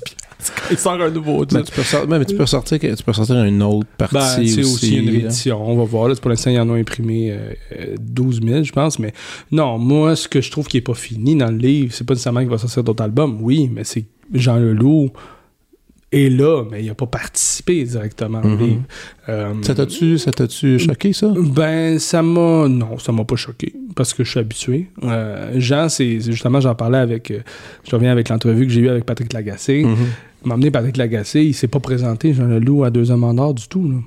[0.56, 3.12] quand il sort un nouveau mais tu, peux sortir, mais tu peux sortir, tu peux
[3.12, 4.62] sortir une autre partie ben, aussi.
[4.62, 5.60] aussi une réédition.
[5.68, 6.08] On va voir.
[6.08, 7.36] Là, pour l'instant, ils en ont imprimé
[8.00, 9.00] 12 000, je pense.
[9.00, 9.14] Mais
[9.52, 12.14] non, moi, ce que je trouve qui est pas fini dans le livre, c'est pas
[12.14, 13.40] nécessairement qu'il va sortir d'autres albums.
[13.42, 15.12] Oui, mais c'est Jean Leloup
[16.12, 18.84] est là, mais il n'a pas participé directement mhm.
[19.28, 21.34] euh, ça t'a-tu, choqué, ça?
[21.36, 22.68] Ben, ça m'a...
[22.68, 24.88] Non, ça m'a pas choqué, parce que je suis habitué.
[25.04, 27.32] Euh, Jean, c'est, justement, j'en parlais avec...
[27.32, 27.40] Euh,
[27.84, 29.86] je reviens avec l'entrevue que j'ai eue avec Patrick Lagacé.
[30.46, 33.54] M'a amené Patrick Lagacé, il s'est pas présenté, Jean Leloup, à deux hommes en or
[33.54, 33.98] du tout, là.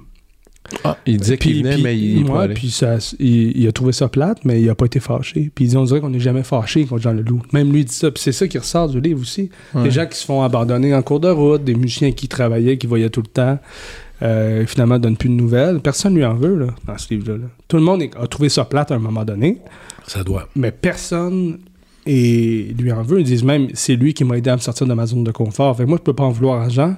[0.85, 4.61] Ah, il disait qu'il venait, mais il, puis ça, il, a trouvé ça plate, mais
[4.61, 5.50] il a pas été fâché.
[5.54, 7.42] Puis il dit, on dirait qu'on n'est jamais fâché contre Jean Leloup.
[7.52, 8.11] Même lui dit ça.
[8.11, 9.50] Puis c'est ça qui ressort du livre aussi.
[9.74, 12.87] Des gens qui se font abandonner en cours de route, des musiciens qui travaillaient, qui
[12.87, 13.59] voyaient tout le temps,
[14.22, 15.80] euh, finalement ne donnent plus de nouvelles.
[15.80, 17.46] Personne lui en veut là, dans ce livre-là.
[17.68, 19.59] Tout le monde a trouvé ça plate à un moment donné.
[20.06, 20.48] Ça doit.
[20.54, 21.59] Mais personne
[22.06, 23.20] et lui en veut.
[23.20, 25.30] Ils disent même, c'est lui qui m'a aidé à me sortir de ma zone de
[25.33, 25.76] confort.
[25.76, 26.96] Fait moi, je peux pas en vouloir à Jean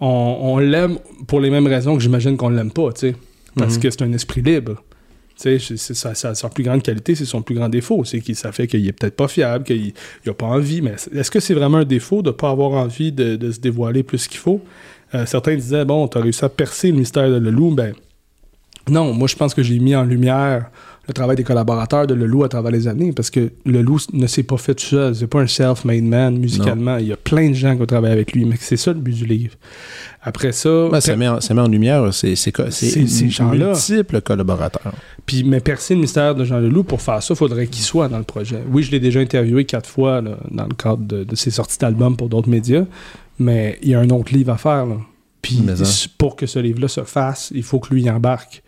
[0.00, 3.16] on, l'aime pour les mêmes raisons que j'imagine qu'on l'aime pas, tu sais.
[3.56, 3.82] Parce mhm.
[3.82, 4.82] que c'est un esprit libre.
[5.40, 8.04] Tu sais, sa, plus grande qualité, c'est son plus grand défaut.
[8.04, 9.92] C'est que ça fait qu'il est peut-être pas fiable, qu'il
[10.26, 10.82] n'a pas envie.
[10.82, 14.02] Mais est-ce que c'est vraiment un défaut de ne pas avoir envie de, se dévoiler
[14.02, 14.60] plus qu'il faut?
[15.14, 17.74] Euh, certains disaient, bon, tu as réussi à percer le mystère de Leloup.
[17.74, 17.94] Ben,
[18.90, 20.70] non, moi, je pense que j'ai mis en lumière
[21.08, 24.42] le travail des collaborateurs de Leloup à travers les années, parce que Leloup ne s'est
[24.42, 25.14] pas fait tout seul.
[25.14, 26.98] C'est pas un self-made man musicalement.
[26.98, 29.00] Il y a plein de gens qui ont travaillé avec lui, mais c'est ça le
[29.00, 29.54] but du livre.
[30.20, 31.00] Après ça...
[31.00, 32.36] ça, met en, ça, met en, lumière c'est
[33.40, 34.92] multiples collaborateurs.
[35.24, 38.08] Puis, mais percer le mystère de Jean Leloup, pour faire ça, il faudrait qu'il soit
[38.08, 38.62] dans le projet.
[38.70, 42.28] Oui, je l'ai déjà interviewé quatre fois dans le cadre de, ses sorties d'albums pour
[42.28, 42.84] d'autres médias,
[43.38, 44.86] mais il y a un autre livre à faire.
[45.40, 45.62] Puis,
[46.18, 48.62] pour que ce livre-là se fasse, il faut que lui y embarque.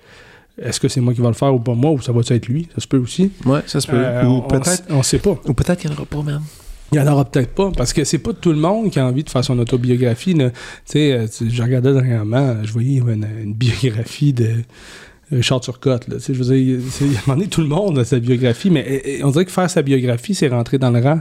[0.60, 2.48] Est-ce que c'est moi qui va le faire ou pas moi, ou ça va être
[2.48, 2.68] lui?
[2.74, 3.32] Ça se peut aussi.
[3.46, 3.96] Oui, ça se peut.
[3.96, 4.84] Euh, ou peut-être.
[4.90, 5.38] On, sait pas.
[5.46, 6.42] Ou peut-être qu'il n'y en aura pas même.
[6.92, 9.06] Il n'y en aura peut-être pas, parce que c'est pas tout le monde qui a
[9.06, 10.34] envie de faire son autobiographie.
[10.34, 10.50] Tu
[10.84, 14.50] sais, euh, je regardais dernièrement, je voyais une, biographie de
[15.32, 16.08] Richard Turcotte.
[16.08, 16.16] Là.
[16.18, 19.44] Je veux dire, il a demandé tout le monde à sa biographie, mais on dirait
[19.44, 21.20] que faire sa biographie, c'est rentrer dans le rang.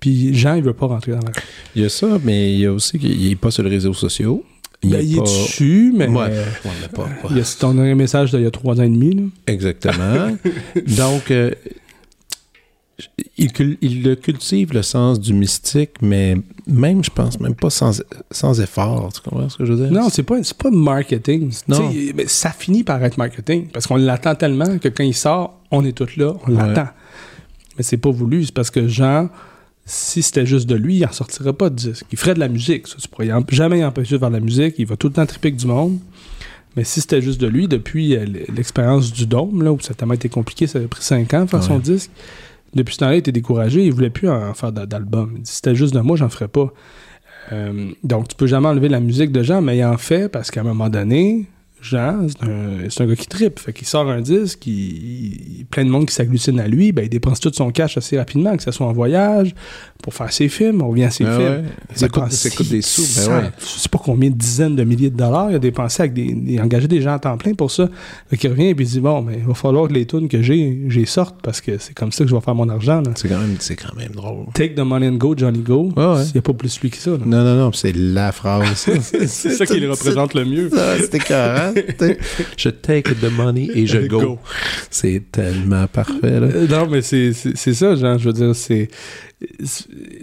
[0.00, 1.42] Puis Jean, il veut pas rentrer dans le rang.
[1.76, 3.92] Il y a ça, mais il y a aussi qu'il n'est pas sur les réseaux
[3.92, 4.44] sociaux.
[4.84, 6.08] Il, est, ben, dessus, mais.
[6.08, 6.30] Ouais,
[6.92, 9.30] pas, Il y a ton message d'il y a trois ans et demi.
[9.46, 10.36] Exactement.
[10.96, 11.52] Donc, euh,
[13.38, 18.60] il, il, cultive le sens du mystique, mais même, je pense, même pas sans, sans
[18.60, 19.12] effort.
[19.12, 19.92] Tu comprends ce que je veux dire?
[19.92, 21.52] Non, c'est pas, pas marketing.
[21.68, 21.90] Non.
[22.14, 25.84] Mais ça finit par être marketing parce qu'on l'attend tellement que quand il sort, on
[25.84, 26.88] est tous là, on l'attend.
[27.76, 29.28] Mais c'est pas voulu, c'est parce que Jean
[29.84, 32.06] si c'était juste de lui, il n'en sortirait pas de disque.
[32.12, 32.96] Il ferait de la musique, ça.
[33.00, 34.76] Tu pourrais jamais empêcher de faire de la musique.
[34.78, 35.98] Il va tout le temps triper du monde.
[36.76, 39.94] Mais si c'était juste de lui, depuis euh, l'expérience du Dôme, là, où ça a
[39.94, 42.10] tellement été compliqué, ça a pris cinq ans de faire son disque,
[42.74, 43.84] depuis ce temps-là, il était découragé.
[43.84, 45.34] Il voulait plus en faire d'album.
[45.36, 46.72] Il dit, c'était juste de moi, j'en ferais pas.
[47.52, 50.50] Euh, donc, tu peux jamais enlever la musique de gens, mais il en fait parce
[50.50, 51.46] qu'à un moment donné,
[51.82, 52.26] Jean,
[52.88, 53.58] c'est un, gars qui tripe.
[53.58, 57.08] Fait qu'il sort un disque, il, plein de monde qui s'agglutine à lui, ben, il
[57.08, 59.52] dépense tout son cash assez rapidement, que ce soit en voyage,
[60.00, 61.64] pour faire ses films, on revient à ses ah films.
[61.94, 63.02] Ça, coûte, des sous?
[63.28, 66.14] Ben Je sais pas combien de dizaines de milliers de dollars il a dépensé avec
[66.14, 67.88] des, engager des gens à temps plein pour ça.
[68.30, 70.28] Fait qu'il revient et puis il dit bon, mais il va falloir que les tunes
[70.28, 73.02] que j'ai, j'ai sorte parce que c'est comme ça que je vais faire mon argent.
[73.16, 74.46] C'est quand même, c'est quand même drôle.
[74.54, 75.92] Take the money and go, Johnny Go.
[75.96, 77.10] Il n'y a pas plus lui que ça.
[77.10, 78.62] Non, non, non, c'est la phrase.
[79.00, 80.70] c'est ça qui le représente le mieux.
[81.00, 81.71] C'était carré.
[82.56, 84.38] je take the money et je go.
[84.90, 86.40] C'est tellement parfait.
[86.40, 86.46] Là.
[86.46, 88.88] Euh, non, mais c'est ça, genre, je veux dire, c'est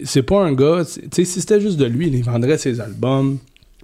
[0.04, 3.38] c'est pas un gars, tu sais, si c'était juste de lui, il vendrait ses albums,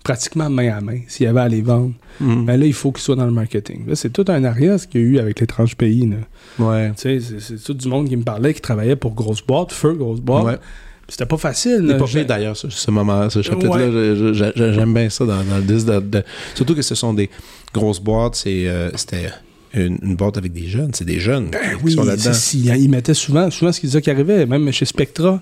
[0.03, 1.93] pratiquement main à main s'il y avait à les vendre.
[2.21, 2.45] Mhm.
[2.45, 3.87] Mais là, il faut qu'ils soient dans le marketing.
[3.87, 6.07] Là, c'est tout un arrière ce qu'il y a eu avec l'étrange pays.
[6.09, 6.17] Là.
[6.65, 6.91] Ouais.
[6.95, 9.71] Tu sais, c'est- c'est tout du monde qui me parlait, qui travaillait pour Grosse Boîte,
[9.73, 10.45] Feu Grosse Boîte.
[10.45, 10.57] Ouais.
[11.07, 11.85] C'était pas facile.
[11.87, 14.71] C'est pas pire d'ailleurs, ce, ce moment, ce chapitre-là.
[14.73, 15.87] J'aime bien ça dans, dans le disque.
[15.87, 16.23] de- de-
[16.55, 17.29] surtout que ce sont des
[17.73, 18.41] grosses boîtes.
[18.47, 19.29] euh, C'était
[19.73, 20.91] une, une boîte avec des jeunes.
[20.93, 22.31] C'est des jeunes Ben qui oui, sont là-dedans.
[22.53, 25.41] ils mettaient souvent, souvent ce qu'ils disaient qui arrivait, même chez Spectra,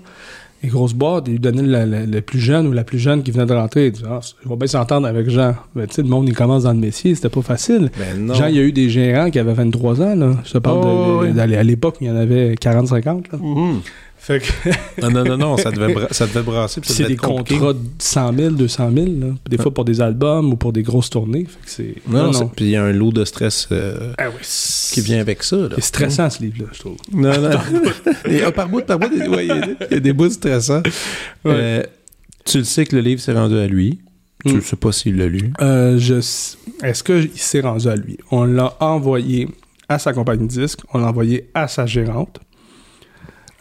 [0.62, 3.30] les grosses boîtes, ils donnaient le, le- le plus jeune ou la plus jeune qui
[3.30, 3.86] venait de rentrer.
[3.86, 5.54] Ils disaient, ah, je vais bien s'entendre avec Jean.
[5.74, 7.90] Mais tu sais, le monde, il commence dans le métier, c'était pas facile.
[7.98, 8.34] Ben.
[8.34, 10.36] Jean, il y a eu des gérants qui avaient 23 ans, là.
[10.44, 11.32] Je te parle Oh, de- oui.
[11.32, 13.38] d'aller- à l'époque, il y en avait 40-50, là.
[13.40, 13.80] Mhm.
[14.26, 14.70] Fait que
[15.02, 16.80] Non, non, non, non, ça devait, bra- ça devait brasser.
[16.82, 17.58] c'est des compliqué.
[17.60, 19.26] contrats de 100 000, 200 000, là.
[19.48, 21.46] Des fois pour des albums ou pour des grosses tournées.
[21.66, 22.10] Fait que.
[22.10, 24.40] Non, non, Puis il y a un lot de stress euh, Ah oui,
[24.92, 25.56] qui vient avec ça.
[25.74, 26.96] C'est stressant, ce livre-là, je trouve.
[27.12, 27.50] Non, non.
[28.30, 30.00] Et, ah, par bout, par bout, il ouais, il y a des- il y a
[30.00, 30.82] des bouts stressants.
[31.46, 31.82] Euh,
[32.46, 34.00] tu le sais que le livre s'est rendu à lui.
[34.46, 34.56] Tu Mm.
[34.56, 35.52] ne sais pas s'il l'a lu.
[35.62, 36.14] Euh, je
[36.82, 38.18] Est-ce qu'il s'est rendu à lui?
[38.30, 39.48] On l'a envoyé
[39.88, 42.40] à sa compagnie de disques, on l'a envoyé à sa gérante.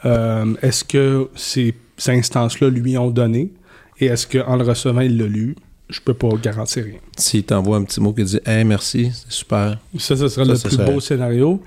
[0.05, 3.51] Euh, est-ce que ces, ces instances-là lui ont donné?
[3.99, 5.55] Et est-ce qu'en le recevant, il l'a lu?
[5.89, 6.95] Je peux pas garantir rien.
[7.17, 9.77] S'il t'envoie un petit mot qui dit Hey, merci, c'est super.
[9.99, 11.61] Ça, ce serait Ça, le plus serait- beau scénario.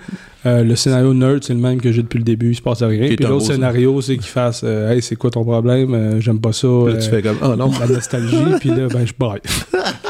[0.46, 2.83] Euh, le scénario nerd, c'est le même que j'ai depuis le début, il se passe
[2.83, 3.07] rien.
[3.07, 5.94] Puis l'autre scénario, c'est qu'il fasse euh, Hey, c'est quoi ton problème?
[5.94, 6.66] Euh, J'aime pas ça.
[6.87, 7.70] Puis là, tu fais comme Oh non.
[7.79, 9.12] la nostalgie, puis là, ben, je.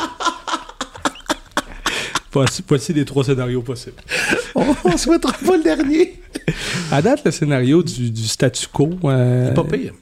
[2.67, 3.97] voici, les trois scénarios possibles.
[4.55, 6.21] On souhaitera pas le dernier.
[6.91, 9.93] À date, le scénario du, du statu quo, euh, Pas pire.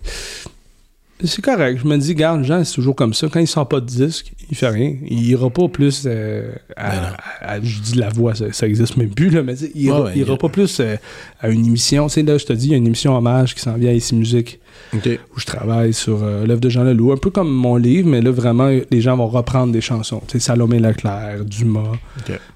[1.27, 1.81] C'est correct.
[1.83, 3.29] Je me dis, garde, Jean, c'est toujours comme ça.
[3.33, 4.95] Quand il sort pas de disque, il fait rien.
[5.07, 7.03] Il ira pas plus euh, à, Ben
[7.41, 10.05] à- Je dis la voix, ça, ça existe même plus, là, mais il ira, Ouais,
[10.07, 10.97] ouais, il ira il- pas plus euh,
[11.41, 12.07] à une émission.
[12.09, 13.91] Tu sais, là, je te dis, il y a une émission hommage qui s'en vient
[13.91, 14.61] à Ici Musique.
[14.93, 18.21] Où je travaille sur euh, l'œuvre de Jean Leloup, un peu comme mon livre, mais
[18.21, 20.21] là, vraiment, les gens vont reprendre des chansons.
[20.27, 21.93] Tu sais, Salomé Leclerc, Dumas,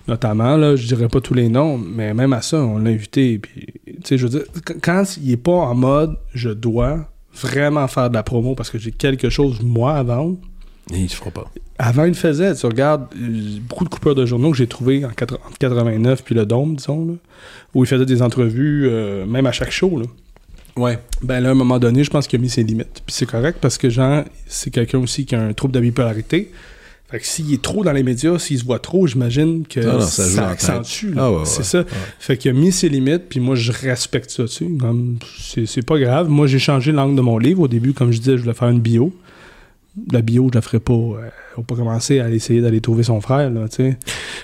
[0.06, 3.38] notamment, là, je dirais pas tous les noms, mais même à ça, on l'a invité.
[3.38, 7.08] Puis, tu sais, je veux dire, qu- quand il est pas en mode «je dois
[7.40, 10.36] vraiment faire de la promo parce que j'ai quelque chose, moi, à vendre»,
[10.90, 11.44] Il ne fera pas.
[11.78, 12.54] avant, il le faisait.
[12.54, 16.34] Tu regardes euh, beaucoup de coupeurs de journaux que j'ai trouvés en entre 89 puis
[16.34, 17.14] le Dôme, disons, là,
[17.74, 20.06] où il faisait des entrevues, euh, même à chaque show, là.
[20.76, 20.98] Ouais.
[21.22, 23.02] Ben là, à un moment donné, je pense qu'il a mis ses limites.
[23.04, 26.52] Puis c'est correct parce que Jean, c'est quelqu'un aussi qui a un trouble de bipolarité.
[27.10, 29.92] Fait que s'il est trop dans les médias, s'il se voit trop, j'imagine que Ah
[29.94, 31.14] non, ça, ça accentue.
[31.16, 31.84] Ah ouais, ouais, c'est ça.
[32.18, 34.66] Fait qu'il a mis ses limites, puis moi, je respecte ça, tu sais.
[35.40, 36.28] C'est c'est pas grave.
[36.28, 37.62] Moi, j'ai changé l'angle de mon livre.
[37.62, 39.10] Au début, comme je disais, je voulais faire une bio.
[40.12, 40.92] La bio, je la ferais pas.
[40.92, 43.96] Euh, faut pas commencer à essayer d'aller trouver son frère, là, tu sais.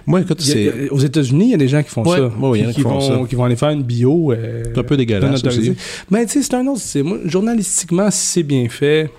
[0.06, 2.26] Moi, écoute, c'est Aux États-Unis, il y a des gens qui font ça.
[2.28, 3.28] ouais, il y en a qui, qui font vont, ça.
[3.28, 4.32] qui vont aller faire une bio.
[4.32, 5.74] euh, un peu dégueulasse aussi.
[6.10, 6.80] Mais tu sais, c'est un autre.
[6.80, 9.10] c'est- Moi, journalistiquement, si c'est bien fait.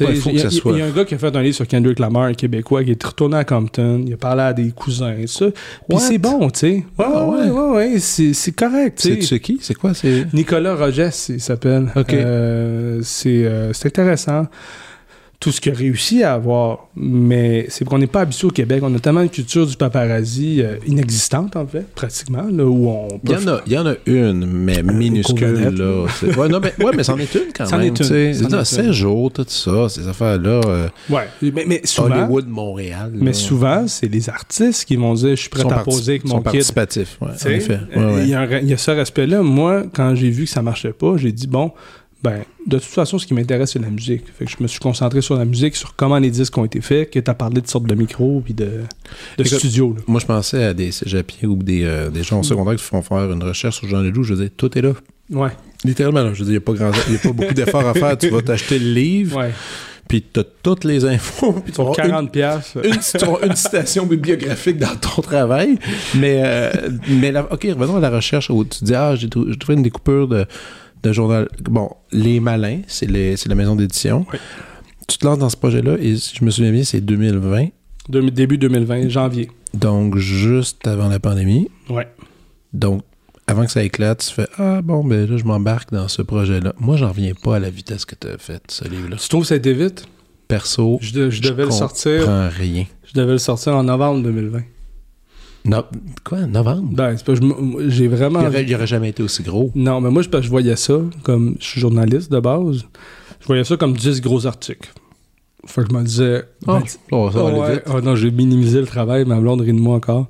[0.00, 0.76] Ouais, il y, soit.
[0.76, 2.90] y a un gars qui a fait un livre sur Kendrick Lamar, un Québécois, qui
[2.90, 4.02] est retourné à Compton.
[4.06, 5.46] Il a parlé à des cousins et ça.
[5.88, 6.72] Puis c'est bon, tu sais.
[6.98, 7.50] Ouais, Ah, ouais, ouais.
[7.50, 9.58] ouais, ouais, c'est correct, C'est qui?
[9.62, 9.92] C'est quoi?
[10.32, 11.92] Nicolas Rogès, il s'appelle.
[11.96, 12.12] Ok.
[12.12, 14.46] Euh, c'est euh, c'est intéressant.
[15.38, 18.80] Tout ce qu'il a réussi à avoir, mais c'est qu'on n'est pas habitué au Québec.
[18.82, 23.08] On a tellement une culture du paparazzi euh, inexistante, en fait, pratiquement, là, où on
[23.22, 26.06] Il y, en a, il y en a une, mais minuscule, Covalette, là.
[26.38, 27.88] Ouais, non, mais, ouais, mais c'en est une quand C'en même.
[27.88, 28.04] est une.
[28.04, 28.92] C'en C'est ça, est 16 une.
[28.92, 30.60] jours, tout ça, ces affaires-là.
[30.66, 33.10] euh, Ouais, mais, mais souvent, Hollywood, Montréal.
[33.14, 36.36] mais souvent, c'est les artistes qui vont dire je suis prêt à poser avec mon
[36.36, 36.44] kid.
[36.44, 37.74] participatifs, ouais, en effet.
[37.74, 38.22] Ouais, euh, ouais.
[38.22, 39.42] Il, y a un- il y a ce respect-là.
[39.42, 41.72] Moi, quand j'ai vu que ça marchait pas, j'ai dit bon,
[42.22, 44.24] ben, de toute façon, ce qui m'intéresse, c'est la musique.
[44.38, 46.80] Fait que je me suis concentré sur la musique, sur comment les disques ont été
[46.80, 48.68] faits, que tu as parlé de sortes de micros puis de,
[49.38, 49.94] de studios.
[49.96, 50.02] là.
[50.08, 53.02] Moi, je pensais à des cégepiers ou des, euh, des gens au secondaire qui font
[53.02, 54.24] faire une recherche sur Jean Leloup.
[54.24, 54.92] Je veux dire, tout est là.
[55.30, 55.50] Ouais,
[55.84, 56.32] Littéralement, là.
[56.32, 57.94] Je veux dire, il n'y a, pas grand- il y a pas beaucoup d'efforts à
[57.94, 58.16] faire.
[58.18, 59.50] Tu vas t'acheter le livre, ouais.
[60.08, 61.52] puis tu as toutes les infos.
[61.52, 62.78] Puis tu vas Pour avoir une 40 piastres.
[62.84, 65.78] une, avoir une citation bibliographique dans ton travail.
[66.16, 66.70] Mais, euh,
[67.08, 70.28] mais la- OK, revenons à la recherche où tu dis Ah, j'ai trouvé une découpure
[70.28, 70.46] de,
[71.02, 71.48] de journal.
[71.62, 74.26] Bon, Les Malins, c'est les- c'est la maison d'édition.
[74.32, 74.38] Oui.
[75.08, 77.68] Tu te lances dans ce projet-là et si je me souviens bien, c'est 2020.
[78.08, 79.50] De- début 2020, janvier.
[79.74, 81.68] Donc, juste avant la pandémie.
[81.90, 82.08] Ouais.
[82.72, 83.02] Donc,
[83.46, 86.72] avant que ça éclate, tu fais Ah, bon, ben là, je m'embarque dans ce projet-là.
[86.80, 89.16] Moi, j'en reviens pas à la vitesse que tu as faite, ce livre-là.
[89.16, 90.06] Tu trouves que ça a été vite?
[90.48, 92.22] Perso, Je, de- je devais le sortir.
[92.56, 92.84] rien.
[93.04, 94.62] Je devais le sortir en novembre 2020.
[95.66, 95.84] No-
[96.24, 96.88] quoi, novembre?
[96.92, 97.34] Ben, c'est pas,
[97.88, 98.40] j'ai vraiment.
[98.40, 99.70] Il aurait, il aurait jamais été aussi gros.
[99.74, 101.56] Non, mais moi, je, voyais ça comme.
[101.60, 102.84] Je suis journaliste de base.
[103.40, 104.92] Je voyais ça comme 10 gros articles.
[105.66, 106.44] Fait que je me disais.
[106.66, 107.72] Ah, ben, oh, ça va aller ouais.
[107.74, 107.82] vite.
[107.92, 110.28] Oh non, j'ai minimisé le travail, ma blonde rit de moi encore.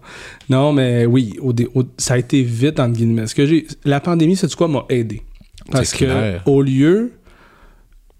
[0.48, 3.26] Non, mais oui, au dé- au- ça a été vite, entre guillemets.
[3.26, 5.22] Ce que j'ai, la pandémie, c'est quoi, m'a aidé?
[5.70, 6.42] Parce que, clair.
[6.46, 7.12] au lieu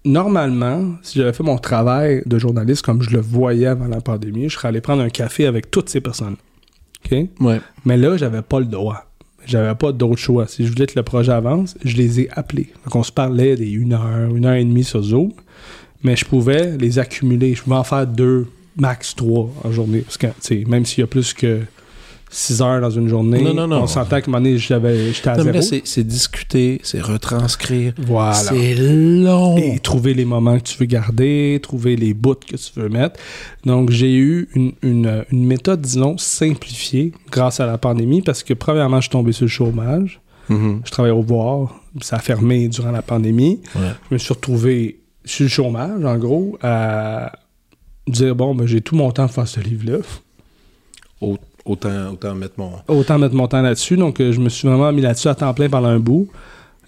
[0.05, 4.49] normalement, si j'avais fait mon travail de journaliste comme je le voyais avant la pandémie,
[4.49, 6.35] je serais allé prendre un café avec toutes ces personnes.
[7.39, 7.61] Ouais.
[7.85, 9.05] Mais là, j'avais pas le droit.
[9.45, 10.47] J'avais pas d'autre choix.
[10.47, 12.73] Si je voulais que le projet avance, je les ai appelés.
[12.83, 15.31] Donc, on se parlait des une heure, une heure et demie sur Zoom.
[16.03, 17.55] Mais je pouvais les accumuler.
[17.55, 20.01] Je pouvais en faire deux, max trois en journée.
[20.01, 20.27] Parce que,
[20.67, 21.61] même s'il y a plus que
[22.29, 23.83] 6 heures dans une journée, Non, non, non.
[23.83, 25.61] on s'entend qu'à un moment donné, j'avais- j'étais à Non, zéro.
[25.61, 27.93] c'est c'est discuter, c'est retranscrire.
[27.97, 28.33] Voilà.
[28.33, 29.57] C'est long.
[29.57, 33.19] Et trouver les moments que tu veux garder, trouver les bouts que tu veux mettre.
[33.65, 38.53] Donc, j'ai eu une, une- une méthode, disons, simplifiée grâce à la pandémie parce que,
[38.53, 40.19] premièrement, je suis tombé sur le chômage.
[40.49, 40.81] Mhm.
[40.85, 41.71] Je travaillais au bois,
[42.01, 43.61] ça a fermé durant la pandémie.
[43.75, 43.81] Ouais.
[44.09, 47.31] Je me suis retrouvé sur le chômage, en gros, à
[48.07, 49.97] dire bon, ben, j'ai tout mon temps à faire ce livre-là.
[51.21, 51.37] Au-
[51.67, 52.71] Autant, autant mettre mon.
[52.87, 53.97] Autant mettre mon temps là-dessus.
[53.97, 56.29] Donc, euh, je me suis vraiment mis là-dessus à temps plein pendant un bout.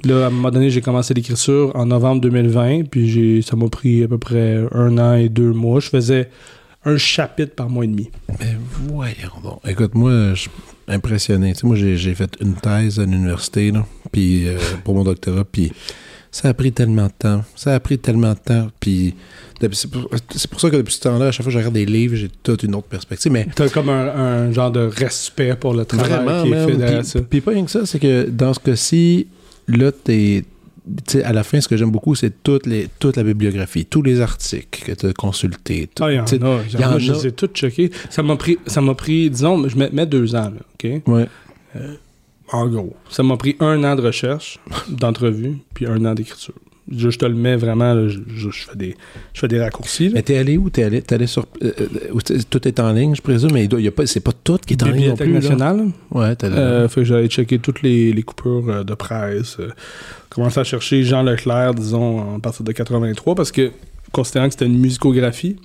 [0.03, 4.03] Là, à un moment donné, j'ai commencé l'écriture en novembre 2020, puis ça m'a pris
[4.03, 5.81] à peu près un an et deux mois.
[5.81, 6.29] Je faisais
[6.85, 8.09] un chapitre par mois et demi.
[8.39, 8.55] Mais
[8.87, 9.59] voyons donc.
[9.67, 10.51] Écoute, moi, je suis
[10.87, 11.53] impressionné.
[11.53, 15.03] Tu sais, moi, j'ai j'ai fait une thèse à l'université, là, puis euh, pour mon
[15.03, 15.73] doctorat, puis
[16.31, 17.43] ça a pris tellement de temps.
[17.55, 19.15] Ça a pris tellement de temps, puis
[19.73, 20.09] c'est pour,
[20.59, 22.63] ça que depuis ce temps-là, à chaque fois que je regarde des livres, j'ai toute
[22.63, 23.31] une autre perspective.
[23.31, 26.75] Mais T'as comme un, un genre de respect pour le travail vraiment, qui est fait
[26.77, 27.19] derrière puis- ça.
[27.21, 29.27] Puis pas rien que ça, c'est que dans ce cas-ci,
[29.67, 30.45] là, t'es.
[31.05, 33.85] Tu sais, à la fin, ce que j'aime beaucoup, c'est toute, les, toute la bibliographie,
[33.85, 35.87] tous les articles que tu as consultés.
[35.93, 36.25] tout- Ah, il y en a.
[36.79, 37.31] y en a, je les ai.
[38.09, 41.01] Ça m'a pris, ça m'a pris, disons, je mets, mets deux ans, là, OK?
[41.05, 41.27] Ouais.
[42.51, 42.95] En gros.
[43.09, 46.53] Ça m'a pris un an de recherche, d'entrevue, puis un an d'écriture.
[46.91, 48.95] Je, je te le mets vraiment, là, je, je- je fais, des,
[49.33, 50.05] je fais des raccourcis.
[50.07, 50.13] là.
[50.15, 50.71] Mais t'es allé où?
[50.71, 51.45] T'es allé, t'es allé sur...
[51.63, 54.31] euh, euh, tout est en ligne, je présume, mais il y a pas, c'est pas
[54.43, 55.33] tout qui est en ligne non Bibliothèque plus.
[55.33, 55.39] là.
[55.39, 55.85] nationale.
[56.09, 56.55] Ouais, t'es allé.
[56.57, 59.57] Euh, fait que j'allais checker toutes les, les coupures euh, de presse.
[59.59, 59.69] euh,
[60.29, 63.69] commencer à chercher Jean Leclerc, disons, à partir de 83, parce que,
[64.11, 65.57] considérant que c'était une musicographie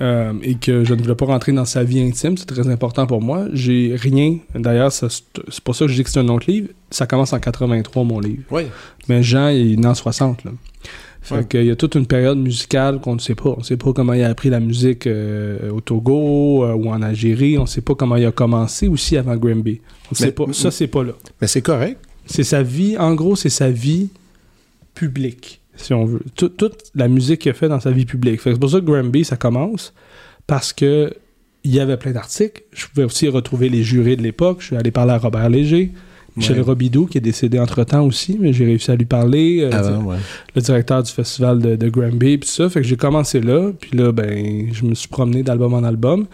[0.00, 3.06] euh, et que je ne voulais pas rentrer dans sa vie intime, c'est très important
[3.06, 3.46] pour moi.
[3.52, 4.38] J'ai rien.
[4.54, 5.10] D'ailleurs, c'est
[5.64, 6.68] pour ça que je dis que c'est un autre livre.
[6.90, 8.42] Ça commence en 83, mon livre.
[9.08, 10.44] Mais Jean, il est né en 60.
[10.44, 10.52] Là.
[11.24, 11.44] Fait Ouais.
[11.46, 13.50] qu'il y a toute une période musicale qu'on ne sait pas.
[13.50, 16.88] On ne sait pas comment il a appris la musique euh, au Togo euh, ou
[16.90, 17.58] en Algérie.
[17.58, 19.80] On ne sait pas comment il a commencé aussi avant Grimby.
[19.80, 20.46] On ne Mais- sait pas.
[20.52, 21.12] Ça, c'est pas là.
[21.40, 22.00] Mais c'est correct.
[22.26, 24.08] C'est sa vie, en gros, c'est sa vie
[24.94, 26.20] publique, si on veut.
[26.36, 28.40] Tout- toute la musique qu'il a fait dans sa vie publique.
[28.42, 29.92] C'est pour ça que Granby, ça commence,
[30.46, 31.12] parce que
[31.64, 32.62] il y avait plein d'articles.
[32.72, 34.58] Je pouvais aussi retrouver les jurés de l'époque.
[34.60, 35.92] Je suis allé parler à Robert Léger,
[36.36, 36.62] Michel Ouais.
[36.62, 39.60] Robidoux, qui est décédé entre-temps aussi, mais j'ai réussi à lui parler.
[39.72, 40.16] euh, ouais.
[40.56, 42.68] le directeur du festival de, de Granby, puis ça.
[42.68, 46.26] Fait que j'ai commencé là, puis là, ben, je me suis promené d'album en album.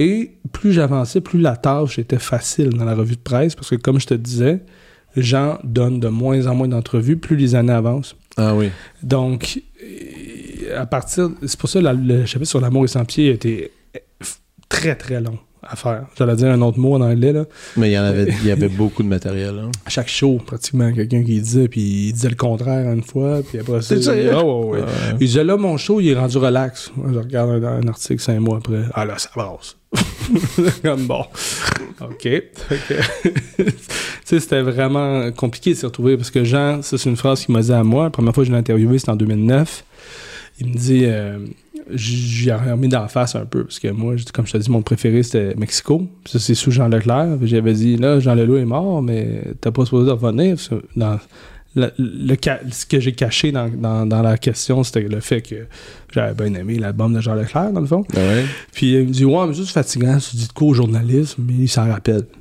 [0.00, 3.76] Et plus j'avançais, plus la tâche était facile dans la revue de presse, parce que
[3.76, 4.62] comme je te disais,
[5.16, 8.16] Jean donne de moins en moins d'entrevues, plus les années avancent.
[8.36, 8.70] Ah oui.
[9.02, 9.60] Donc,
[10.74, 11.30] à partir...
[11.46, 13.38] C'est pour ça que le chapitre sur l'amour et sans pied
[14.22, 16.06] f- très, très long à faire.
[16.18, 17.44] J'allais dire un autre mot en anglais, là.
[17.76, 19.54] Mais il y en avait, il y avait beaucoup de matériel.
[19.62, 19.70] hein.
[19.86, 23.58] À chaque show, pratiquement, quelqu'un qui disait, puis il disait le contraire une fois, puis
[23.60, 23.94] après ça...
[23.96, 24.38] C'est ça, il- hein?
[24.38, 24.80] Ah, ouais, ouais.
[24.80, 24.86] Ouais.
[25.20, 26.90] Il disait là, mon show, il est rendu relax.
[27.12, 28.82] Je regarde un, un article cinq mois après.
[28.94, 29.76] Ah là, ça brasse.
[30.82, 31.24] Comme bon.
[32.00, 32.28] OK.
[34.24, 37.54] Sais, c'était vraiment compliqué de s'y retrouver parce que Jean, ça, c'est une phrase qu'il
[37.54, 38.04] m'a dit à moi.
[38.04, 39.84] La première fois que je l'ai interviewé, c'était en 2009.
[40.60, 41.38] Il me dit, euh,
[41.90, 44.82] j'y ai remis d'en face un peu parce que moi, comme je te dis, mon
[44.82, 46.06] préféré, c'était Mexico.
[46.26, 47.38] Ça, c'est sous Jean Leclerc.
[47.42, 50.56] J'avais dit, là, Jean Leloup est mort, mais t'as pas supposé revenir.
[50.96, 51.18] Dans
[51.74, 51.90] le,
[52.70, 55.66] ce que j'ai caché dans, dans- dans la question, c'était le fait que
[56.12, 58.04] j'avais bien aimé l'album de Jean Leclerc, dans le fond.
[58.14, 58.44] Ah ouais?
[58.72, 61.54] Puis il me dit Ouais, mais c'est fatigant, tu dis de quoi au journalisme, mais
[61.54, 62.26] il s'en rappelle.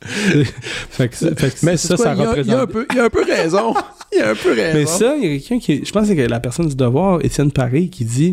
[0.02, 2.60] fait que, ça- fait que Mais ça, ça, ça il, y a, il y a
[2.60, 2.60] représente.
[2.60, 3.74] un peu, il y a un peu raison.
[4.12, 4.78] Il y a un peu raison.
[4.78, 5.84] Mais ça, il y a quelqu'un qui.
[5.84, 8.32] Je pense que c'est la personne du devoir, Étienne Paris, qui dit.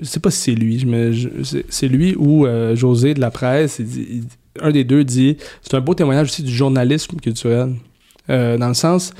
[0.00, 3.30] Je sais pas si c'est lui, je- c'est- c'est lui ou euh, José de la
[3.30, 3.76] presse.
[3.78, 4.24] il dit- il-
[4.60, 7.74] un des deux dit c'est un beau témoignage aussi du journalisme culturel.
[8.30, 9.12] Euh, dans le sens,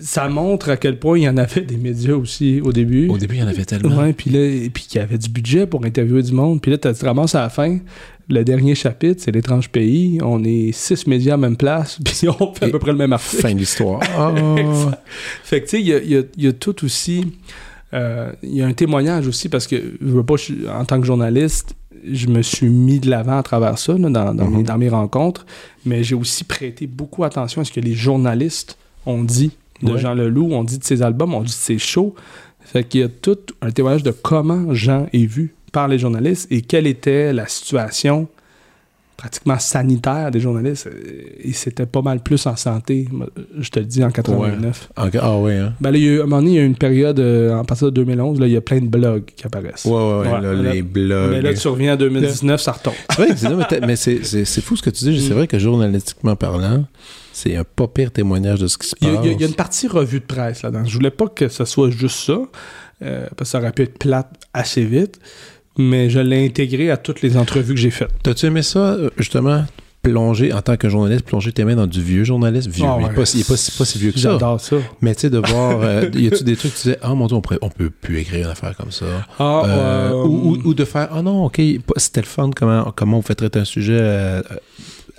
[0.00, 3.08] ça montre à quel point il y en avait des médias aussi au début.
[3.08, 3.96] Au début, il y en avait tellement.
[3.98, 6.60] Ouais, puis là, et puis qu'il y avait du budget pour interviewer du monde.
[6.60, 7.78] Puis là, tu te ramasses à la fin.
[8.28, 10.18] Le dernier chapitre, c'est l'étrange pays.
[10.22, 13.12] On est six médias à même place, puis on fait à peu près le même
[13.12, 13.42] article.
[13.42, 14.00] Fin de l'histoire.
[15.42, 17.32] Fait que tu sais, il y a, il y a- il y a tout aussi.
[17.92, 21.00] euh, Il y a un témoignage aussi parce que je veux pas, je- en tant
[21.00, 21.74] que journaliste,
[22.10, 24.56] je me suis mis de l'avant à travers ça là, dans, dans, Mhm.
[24.56, 25.46] mes, dans mes rencontres,
[25.86, 29.52] mais j'ai aussi prêté beaucoup attention à ce que les journalistes ont dit
[29.82, 29.98] de Ouais.
[29.98, 32.14] Jean Leloup, ont dit de ses albums, ont dit de ses shows.
[32.60, 36.46] Fait qu'il y a tout un témoignage de comment Jean est vu par les journalistes
[36.52, 38.28] et quelle était la situation
[39.16, 40.88] pratiquement sanitaire des journalistes.
[41.42, 43.08] Et c'était pas mal plus en santé,
[43.58, 44.90] je te le dis, en 89.
[44.96, 45.72] Ah ouais, hein?
[45.80, 47.54] Ben là, il y a, à un moment donné, il y a une période, euh,
[47.54, 49.84] en partir de 2011, là, il y a plein de blogs qui apparaissent.
[49.84, 51.30] Ouais, ouais, ouais, là, les blogs.
[51.30, 52.94] Mais là, tu reviens en 2019, ça retombe.
[53.36, 55.20] C'est vrai, mais, c'est fou ce que tu dis.
[55.20, 55.36] C'est mm.
[55.36, 56.84] vrai que journalistiquement parlant,
[57.32, 59.08] c'est un pas pire témoignage de ce qui se passe.
[59.24, 60.84] Il y, a, une partie revue de presse là-dedans.
[60.84, 62.38] Je voulais pas que ce soit juste ça,
[63.02, 65.18] euh, parce que ça aurait pu être plate assez vite
[65.76, 68.10] mais je l'ai intégré à toutes les entrevues que j'ai faites.
[68.22, 69.64] T'as-tu aimé ça, euh, justement,
[70.02, 72.68] plonger, en tant que journaliste, plonger tes mains dans du vieux journaliste?
[72.68, 74.32] Vieux, ah il n'est pas, si vieux que ça.
[74.32, 74.76] J'adore ça.
[75.00, 77.14] Mais tu sais, de voir, euh, y a-tu des trucs que tu disais, ah oh,
[77.14, 79.06] mon Dieu, on, peut plus écrire une affaire comme ça?
[79.38, 81.60] Ah, euh, ou, de faire, ah oh, non, ok,
[81.96, 84.42] c'était le fun, comment, comment on fait traiter un sujet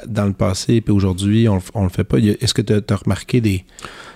[0.08, 2.18] dans le passé, puis aujourd'hui, on, on le fait pas.
[2.18, 3.66] Est-ce que tu as, remarqué des.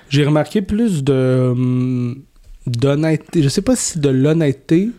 [0.10, 1.50] J'ai remarqué plus de.
[1.52, 2.24] Hum,
[2.68, 3.42] d'honnêteté.
[3.42, 4.90] Je sais pas si de l'honnêteté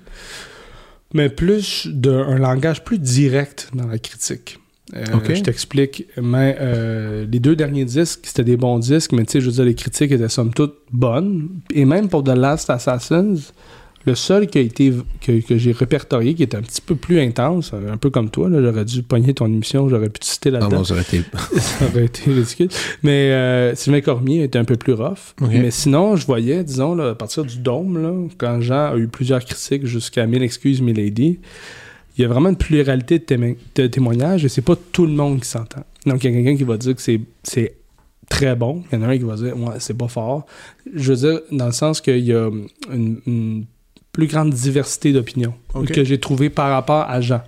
[1.14, 4.58] mais plus d'un langage plus direct dans la critique.
[4.94, 6.06] Euh, je t'explique.
[6.20, 9.52] Mais euh, les deux derniers disques, c'était des bons disques, mais tu sais, je veux
[9.52, 11.48] dire, les critiques étaient somme toute bonnes.
[11.72, 13.36] Et même pour The Last Assassins,
[14.06, 17.20] le seul qui a été que, que j'ai répertorié, qui était un petit peu plus
[17.20, 20.78] intense, un peu comme toi, j'aurais dû pogner ton émission, j'aurais pu te citer là-dedans.
[20.80, 21.22] Ah ça aurait été...
[21.58, 22.68] ça aurait été ridicule.
[23.02, 25.34] Mais euh, Sylvain Cormier était un peu plus rough.
[25.40, 29.08] Mais sinon, je voyais, disons, là, à partir du Dôme, là, quand Jean a eu
[29.08, 31.38] plusieurs critiques jusqu'à Mille excuses, Milady,
[32.16, 35.48] il y a vraiment une pluralité de, témoignages et c'est pas tout le monde qui
[35.48, 35.84] s'entend.
[36.06, 37.74] Donc, il y a quelqu'un qui va dire que c'est
[38.30, 38.82] très bon.
[38.90, 40.46] Il y en a un qui va dire, ouais, c'est pas fort.
[40.94, 42.48] Je veux dire, dans le sens qu'il y a
[42.90, 43.66] une
[44.12, 45.54] plus grande diversité d'opinions
[45.86, 47.42] que j'ai trouvé par rapport à Jean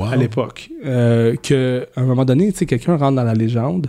[0.00, 0.70] à l'époque.
[0.84, 3.88] Euh, qu'à un moment donné, quelqu'un rentre dans la légende,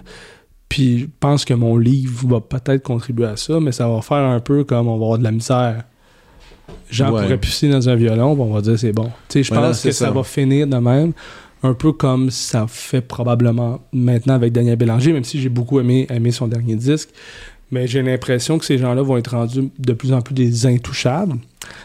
[0.67, 4.39] puis pense que mon livre va peut-être contribuer à ça, mais ça va faire un
[4.39, 5.83] peu comme on va avoir de la misère.
[6.89, 9.11] Jean pourrait pisser dans un violon, on va dire c'est bon.
[9.33, 10.11] Je pense que ça.
[10.11, 11.13] va finir de même,
[11.63, 16.07] un peu comme ça fait probablement maintenant avec Daniel Bélanger, même si j'ai beaucoup aimé,
[16.09, 17.09] aimé son dernier disque.
[17.71, 21.37] Mais j'ai l'impression que ces gens-là vont être rendus de plus en plus des intouchables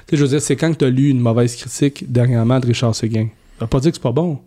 [0.08, 2.94] sais, je veux dire, c'est quand tu as lu une mauvaise critique dernièrement de Richard
[2.94, 3.28] Seguin.
[3.58, 4.38] Ça veut pas dire que c'est pas bon.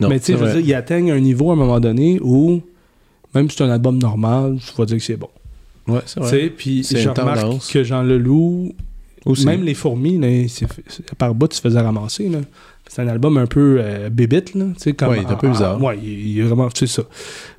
[0.00, 2.62] mais tu sais, je veux dire, il atteigne un niveau à un moment donné où,
[3.34, 5.30] même si c'est un album normal, je vais dire que c'est bon.
[5.86, 6.50] Ouais, c'est vrai.
[6.50, 8.74] Puis je remarque que Jean Leloup,
[9.24, 9.46] Aussi.
[9.46, 10.28] même les fourmis, là,
[11.18, 12.28] par bout, tu se faisais ramasser.
[12.28, 12.40] Là.
[12.90, 14.64] C'est un album un peu euh, bébite, là.
[14.98, 15.80] Comme, ouais, il est un peu bizarre.
[15.80, 17.04] ouais, il, est vraiment, tu sais ça.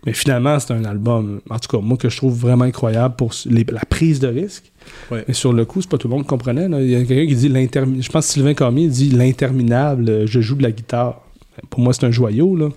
[0.05, 3.31] Mais finalement, c'est un album, en tout cas, moi, que je trouve vraiment incroyable pour
[3.49, 4.69] la prise de risque.
[5.09, 6.67] Mais sur le coup, c'est pas tout le monde qui comprenait.
[6.81, 8.03] Il y a quelqu'un qui dit l'interminable.
[8.03, 11.21] Je pense que Sylvain Cormier dit l'interminable, je joue de la guitare.
[11.69, 12.67] Pour moi, c'est un joyau, là.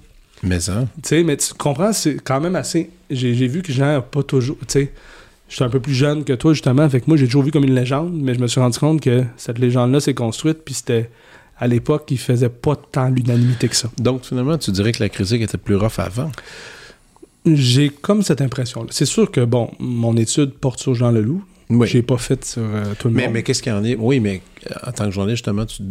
[0.44, 0.86] Mais ça.
[1.02, 2.88] Tu sais, mais tu comprends, c'est quand même assez.
[3.10, 4.58] J'ai vu que gens pas toujours.
[4.58, 4.92] Tu sais,
[5.48, 6.88] je suis un peu plus jeune que toi, justement.
[6.88, 9.00] Fait que moi, j'ai toujours vu comme une légende, mais je me suis rendu compte
[9.00, 11.10] que cette légende-là s'est construite, puis c'était
[11.58, 13.90] à l'époque, il faisait pas tant l'unanimité que ça.
[13.98, 16.30] Donc, finalement, tu dirais que la critique était plus rough avant?
[17.46, 18.88] J'ai comme cette impression-là.
[18.90, 21.44] C'est sûr que, bon, mon étude porte sur Jean Leloup.
[21.70, 21.86] Oui.
[21.86, 23.34] J'ai pas fait sur euh, tout le mais, monde.
[23.34, 23.96] Mais qu'est-ce qu'il y en est?
[23.96, 25.82] Oui, mais euh, en tant que journaliste, justement, tu,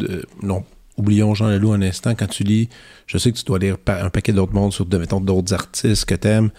[0.42, 0.64] non,
[0.98, 2.14] oublions Jean Leloup un instant.
[2.16, 2.70] Quand tu lis,
[3.08, 6.28] je sais que tu dois lire un paquet d'autres mondes sur, d'autres artistes que tu
[6.28, 6.52] aimes.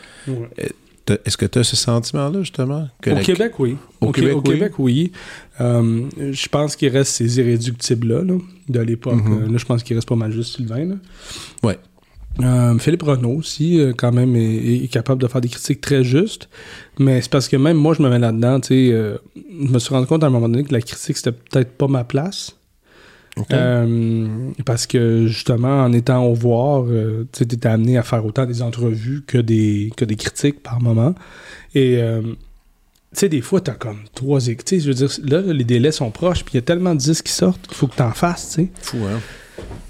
[1.11, 2.89] Euh, est-ce que tu as ce sentiment-là, justement?
[3.07, 3.77] au, Québec, oui.
[4.01, 5.13] Au, Québec, oui.
[5.61, 8.23] Euh, je pense qu'il reste ces irréductibles-là,
[8.69, 9.15] de l'époque.
[9.15, 9.53] Mm-hmm.
[9.53, 10.99] Là, je pense qu'il reste pas mal juste Sylvain.
[11.63, 11.75] Oui.
[12.43, 16.49] Euh, Philippe Renault aussi, euh, quand même, est, capable de faire des critiques très justes.
[16.99, 19.95] Mais c'est parce que même moi, je me mets là-dedans, tu sais, je me suis
[19.95, 22.57] rendu compte à un moment donné que la critique, c'était peut-être pas ma place.
[23.53, 28.47] Euh, parce que justement, en étant au voir, euh, tu étais amené à faire autant
[28.47, 31.15] des entrevues que des, que des critiques par moment.
[31.75, 32.37] Et euh, tu
[33.13, 34.79] sais, des fois, t'as comme trois écoutes.
[34.79, 37.27] Je veux dire, là, les délais sont proches, puis il y a tellement de disques
[37.27, 38.69] qui sortent qu'il faut que t'en fasses, tu sais.
[38.81, 39.21] Fou, hein?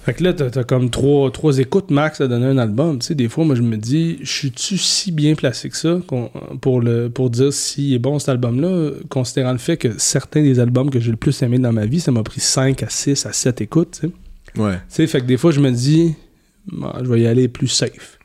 [0.05, 2.99] Fait que là, t'as, comme trois, trois écoutes max à donner un album.
[2.99, 5.99] Tu sais, des fois, moi, je me dis, je suis-tu si bien placé que ça
[6.61, 10.61] pour, le, pour dire s'il est bon cet album-là, considérant le fait que certains des
[10.61, 13.25] albums que j'ai le plus aimé dans ma vie, ça m'a pris 5 à 6
[13.25, 14.61] à 7 écoutes, tu sais.
[14.61, 14.75] Ouais.
[14.75, 16.15] Tu sais, fait que des fois, je me dis,
[16.71, 18.19] je vais y aller plus safe.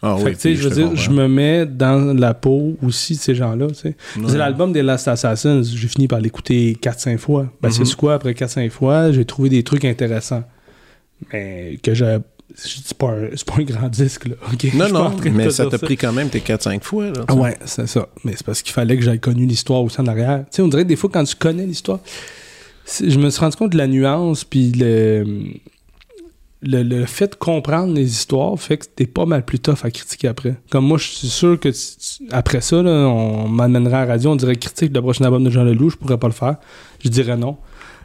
[0.00, 3.18] Ah fait oui, que, je veux dire, je me mets dans la peau aussi de
[3.18, 3.66] ces gens-là.
[3.66, 3.96] tu sais.
[4.36, 7.52] L'album des Last Assassins, j'ai fini par l'écouter 4-5 fois.
[7.60, 10.44] Ben, c'est quoi, après 4-5 fois, j'ai trouvé des trucs intéressants
[11.32, 12.18] mais que j'ai
[12.54, 14.34] c'est pas, un, pas un grand disque, là.
[14.74, 17.10] Non, non, mais ça t'a pris quand même tes 4-5 fois.
[17.10, 18.08] Là, ouais, c'est ça.
[18.24, 20.44] Mais c'est parce qu'il fallait que j'aille connu l'histoire au sein de l'arrière.
[20.50, 22.00] Tu sais, on dirait des fois, quand tu connais l'histoire,
[22.86, 25.52] je me suis rendu compte de la nuance, puis le,
[26.62, 30.28] le, fait de comprendre les histoires fait que t'es pas mal plus tough à critiquer
[30.28, 30.56] après.
[30.70, 31.68] Comme moi, je suis sûr que
[32.30, 35.50] après ça, là, on m'amènerait à la radio, on dirait critique le prochain album de
[35.50, 36.56] Jean Leloup, je pourrais pas le faire.
[37.04, 37.58] Je dirais non.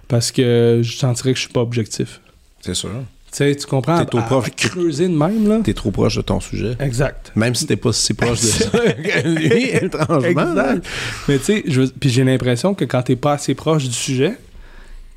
[0.10, 2.20] Parce que je sentirais que je suis pas objectif.
[2.66, 2.90] C'est sûr.
[3.32, 4.00] sais, tu comprends?
[4.00, 4.48] T'es trop à- proche.
[4.48, 5.60] à creuser de même, là.
[5.64, 6.76] T'es trop proche de ton sujet.
[6.80, 7.32] Exact.
[7.36, 10.50] Même si t'es pas si proche de ça que lui, étrangement.
[10.50, 10.86] Exact.
[11.28, 14.38] Mais tu sais, je puis j'ai l'impression que quand t'es pas assez proche du sujet,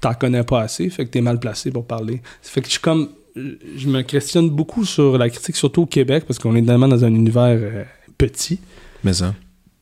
[0.00, 2.20] t'en connais pas assez, fait que t'es mal placé pour parler.
[2.42, 3.10] Ça fait que je suis comme.
[3.36, 7.04] Je me questionne beaucoup sur la critique, surtout au Québec, parce qu'on est tellement dans
[7.04, 7.84] un univers euh,
[8.16, 8.58] petit.
[9.04, 9.34] Mais ça.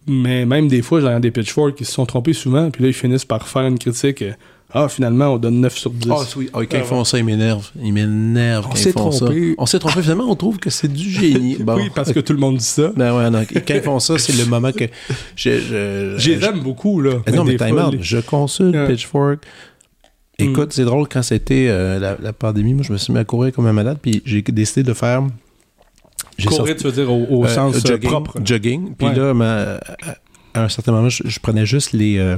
[0.08, 2.94] Mais même des fois, j'ai des pitchforks qui se sont trompés souvent, puis là, ils
[2.94, 4.22] finissent par faire une critique.
[4.22, 4.32] euh,
[4.76, 6.08] ah, finalement, on donne 9 sur 10.
[6.10, 6.50] Ah, oui.
[6.52, 7.70] Ah, quand ils font ça, ils m'énervent.
[7.80, 9.48] Ils m'énervent On quand s'est ils font trompé.
[9.50, 9.54] ça.
[9.58, 10.02] On s'est trompé.
[10.02, 11.56] Finalement, on trouve que c'est du génie.
[11.60, 11.76] Bon.
[11.76, 12.90] oui, parce que tout le monde dit ça.
[12.96, 13.42] Ben ouais, non.
[13.42, 14.84] Et Quand ils font ça, c'est le moment que
[15.36, 15.50] je...
[15.60, 17.22] je, J'ai je- aime beaucoup, là.
[17.26, 17.92] Eh non, mais time out.
[17.92, 18.88] les- Je consulte Ouais.
[18.88, 19.38] Pitchfork.
[20.38, 20.72] Écoute, Mm.
[20.72, 23.52] c'est drôle, quand c'était euh, la, la pandémie, moi, je me suis mis à courir
[23.52, 25.22] comme un malade, puis j'ai décidé de faire...
[26.36, 28.40] j'ai Courir, sorti- tu veux dire, au, au euh, sens euh, jogging, propre.
[28.44, 28.94] Jogging.
[28.96, 29.14] Puis Ouais.
[29.14, 29.78] là, ma-
[30.54, 32.18] à un certain moment, je, je prenais juste les...
[32.18, 32.36] euh,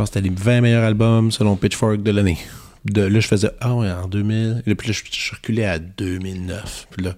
[0.00, 2.38] pense que c'était les 20 meilleurs albums selon Pitchfork de l'année.
[2.86, 4.62] De, là, je faisais, ah ouais, en 2000.
[4.66, 6.86] Et puis là, je, je reculais à 2009.
[6.90, 7.14] Puis là,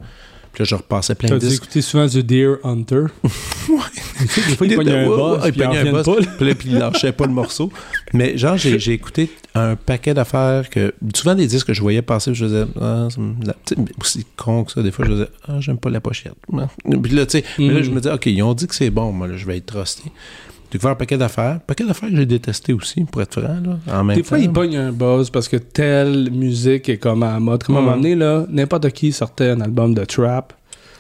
[0.53, 1.63] puis là je repassais plein de disques.
[1.63, 3.05] écouter souvent du Deer Hunter.
[4.19, 6.27] Tu sais, des fois, il pognait un ouais, boss, ouais, puis il un boss.
[6.37, 7.73] Puis là, puis il lâchait pas le morceau.
[8.13, 10.95] Mais genre, j'ai j'ai écouté un paquet d'affaires que.
[11.15, 12.65] Souvent des disques que je voyais passer, je faisais.
[12.81, 13.09] Ah,
[13.65, 15.29] c'est aussi con que ça, des fois, je faisais.
[15.49, 16.35] Ah, j'aime pas la pochette.
[16.49, 17.85] Puis là, tu sais, mais là, Mm.
[17.85, 19.67] je me dis, OK, ils ont dit que c'est bon, moi, là, je vais être
[19.67, 20.03] trusté.
[20.73, 21.57] J'ai découvert un paquet d'affaires.
[21.57, 23.79] Un paquet d'affaires que j'ai détesté aussi, pour être franc, là.
[24.01, 24.45] En même Des fois, temps.
[24.45, 27.63] il pogne un buzz parce que telle musique est comme à la mode.
[27.63, 27.85] Comme à un Mm.
[27.85, 30.55] moment donné, là, n'importe qui sortait un album de trap.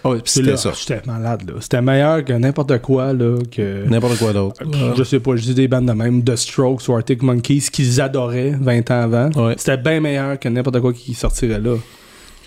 [0.04, 0.72] Ah Puis c'était ça.
[0.78, 1.54] J'étais malade, là.
[1.60, 3.88] C'était meilleur que n'importe quoi, là, que...
[3.88, 4.60] N'importe quoi d'autre.
[4.96, 8.00] Je sais pas, je dis des bandes de même, The Strokes ou Arctic Monkeys, qu'ils
[8.00, 9.30] adoraient 20 ans avant.
[9.36, 9.54] Ouais.
[9.56, 11.76] C'était bien meilleur que n'importe quoi qui sortirait là.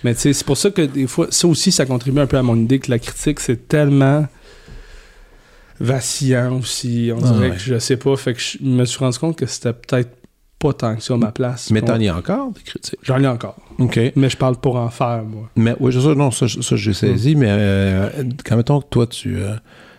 [0.04, 2.36] Mais tu sais, c'est pour ça que des fois, ça aussi, ça contribue un peu
[2.36, 4.26] à mon idée que la critique, c'est tellement
[5.80, 7.10] vacillant aussi.
[7.14, 7.56] On Ah dirait ouais.
[7.56, 8.16] que je sais pas.
[8.16, 10.10] Fait que je me suis rendu compte que c'était peut-être
[10.58, 11.70] pas tant que ça à ma place.
[11.70, 12.98] Mais t'en as encore des critiques.
[13.02, 13.56] J'en ai encore.
[13.78, 14.00] OK.
[14.16, 15.50] Mais je parle pour en faire, moi.
[15.54, 18.08] Mais oui, ça, non, ça, ça j'ai saisi, mais euh,
[18.44, 19.54] quand mettons que toi, tu, euh,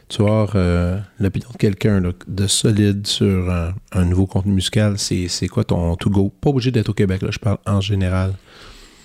[0.09, 4.97] tu vas avoir euh, l'opinion de quelqu'un de solide sur un, un nouveau contenu musical,
[4.97, 6.33] c'est c'est quoi ton to-go?
[6.41, 8.33] Pas obligé d'être au Québec, là, je parle en général.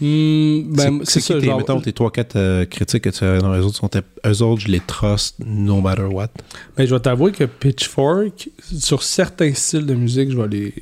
[0.02, 1.34] Ben, c'est ça.
[1.34, 3.76] tes, genre- mettons, tes 3-4 critiques que tu as dans les autres?
[3.76, 3.90] Sont
[4.26, 6.28] eux autres, je les trust no matter what.
[6.76, 8.48] Ben, je vais t'avouer que Pitchfork,
[8.78, 10.74] sur certains styles de musique, je vais les.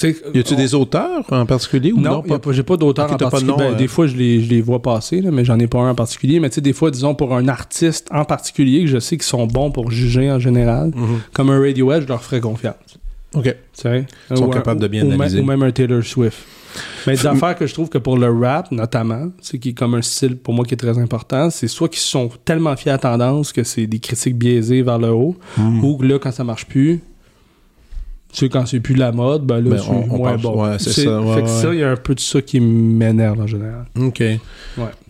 [0.00, 2.38] Y a-tu on- des auteurs en particulier ou Non, non?
[2.38, 3.50] pas- j'ai pas d'auteur Ok, en t'as pas de particulier.
[3.52, 3.78] nom, Ben, euh.
[3.78, 5.94] Des fois, je les, je les vois passer, là, mais j'en ai pas un en
[5.96, 6.38] particulier.
[6.38, 9.24] Mais tu sais, des fois, disons, pour un artiste en particulier, que je sais qu'ils
[9.24, 11.20] sont bons pour juger en général, Mhm.
[11.32, 12.74] comme un Radiohead, je leur ferais confiance.
[13.34, 13.44] OK.
[13.44, 14.06] Tu sais?
[14.30, 15.40] Ils sont un- capables de bien analyser.
[15.40, 16.38] Ou même un Taylor Swift.
[17.06, 19.94] Mais des affaires que je trouve que pour le rap, notamment, c'est qui est comme
[19.94, 22.98] un style pour moi qui est très important, c'est soit qu'ils sont tellement fiers à
[22.98, 25.84] tendance que c'est des critiques biaisées vers le haut, Mhm.
[25.84, 27.00] ou que là, quand ça marche plus,
[28.32, 30.62] tu sais, quand c'est plus la mode, ben là, Ben, c'est on- bon.
[30.64, 31.62] ouais, c'est ça, ouais, fait que ouais.
[31.62, 33.86] ça, il y a un peu de ça qui m'énerve en général.
[33.98, 34.22] OK.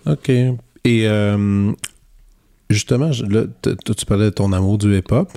[0.06, 0.28] OK.
[0.28, 1.72] Et euh,
[2.70, 5.28] justement, là, tu parlais de ton amour du hip-hop,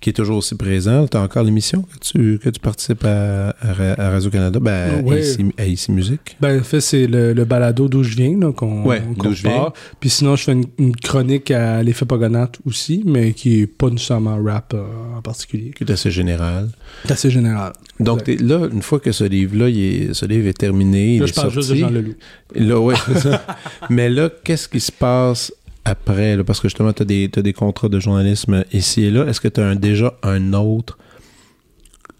[0.00, 1.06] qui est toujours aussi présent.
[1.06, 5.02] Tu as encore l'émission que tu, que tu participes à, à Ra- à Radio-Canada, ben,
[5.04, 5.16] Ouais.
[5.16, 6.36] à, ici, à Ici Musique.
[6.40, 9.42] Ben, en fait, c'est le, le balado d'où je viens, qu'on Ouais, qu'on d'où je
[9.42, 9.52] viens.
[9.56, 9.72] part.
[10.00, 13.90] Puis sinon, je fais une, une chronique à l'effet Pogonate aussi, mais qui est pas
[13.90, 14.84] nécessairement rap euh,
[15.16, 15.72] en particulier.
[15.76, 16.68] qui est assez général.
[17.04, 17.72] C'est assez général.
[18.00, 21.24] Donc là, une fois que ce livre-là, il est, ce livre est terminé, il Là,
[21.24, 21.74] est je parle juste de.
[21.74, 22.14] Jean Leloup.
[22.54, 23.44] Là, ouais, ça.
[23.90, 25.52] Mais là, qu'est-ce qui se passe
[25.88, 26.36] après?
[26.36, 26.44] là?
[26.44, 27.04] Parce que justement, tu as
[27.42, 29.26] des, contrats de journalisme ici et là.
[29.26, 30.98] Est-ce que tu as déjà un autre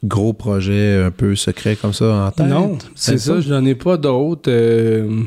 [0.05, 2.47] gros projet un peu secret comme ça en tête?
[2.47, 4.51] Non, c'est ça, je n'en ai pas d'autres.
[4.51, 5.23] euh,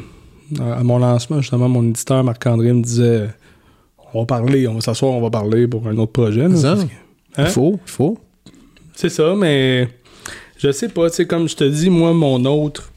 [0.59, 3.29] à mon lancement, justement, mon éditeur Marc-André me disait
[4.13, 6.47] on va parler, on va s'asseoir, on va parler pour un autre projet.
[6.47, 6.55] là.
[6.55, 6.75] Ça?
[6.75, 6.81] Que-
[7.37, 7.45] Il Hein?
[7.45, 8.17] faut, il faut.
[8.93, 9.87] C'est ça, mais
[10.57, 12.90] je sais pas, tu sais, comme je te dis, moi, mon autre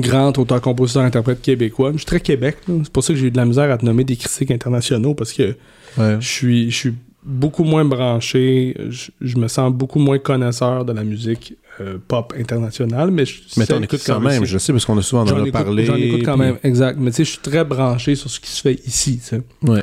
[0.00, 3.44] grand auteur-compositeur-interprète québécois, je suis très Québec, c'est pour ça que j'ai eu de la
[3.44, 5.56] misère à te nommer des critiques internationaux, parce que
[5.98, 6.16] Ouais.
[6.20, 6.94] je suis, je suis
[7.24, 12.32] beaucoup moins branché, je, je me sens beaucoup moins connaisseur de la musique euh, pop
[12.38, 15.26] internationale, mais je Mais t'en écoutes quand même, je sais, parce qu'on a souvent en
[15.26, 15.84] J'en a écoute, parlé.
[15.86, 16.98] j'en écoute quand puis- même, exact.
[17.00, 19.42] Mais tu sais, je suis très branché sur ce qui se fait ici, tu sais.
[19.62, 19.82] Ouais.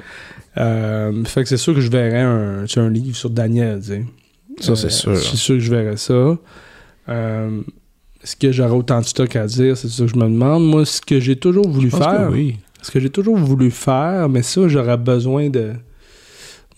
[0.57, 4.05] Euh, fait que c'est sûr que je verrais un, un livre sur Daniel, tu sais.
[4.61, 5.17] Ça, c'est Euh, sûr.
[5.17, 6.37] C'est sûr que je verrais ça.
[8.23, 9.75] Est-ce que j'aurais autant de stock à dire?
[9.77, 10.65] C'est ça que je me demande.
[10.65, 12.55] Moi, ce que j'ai toujours voulu Je pense faire, que oui.
[12.81, 15.71] ce que j'ai toujours voulu faire, mais ça, j'aurais besoin de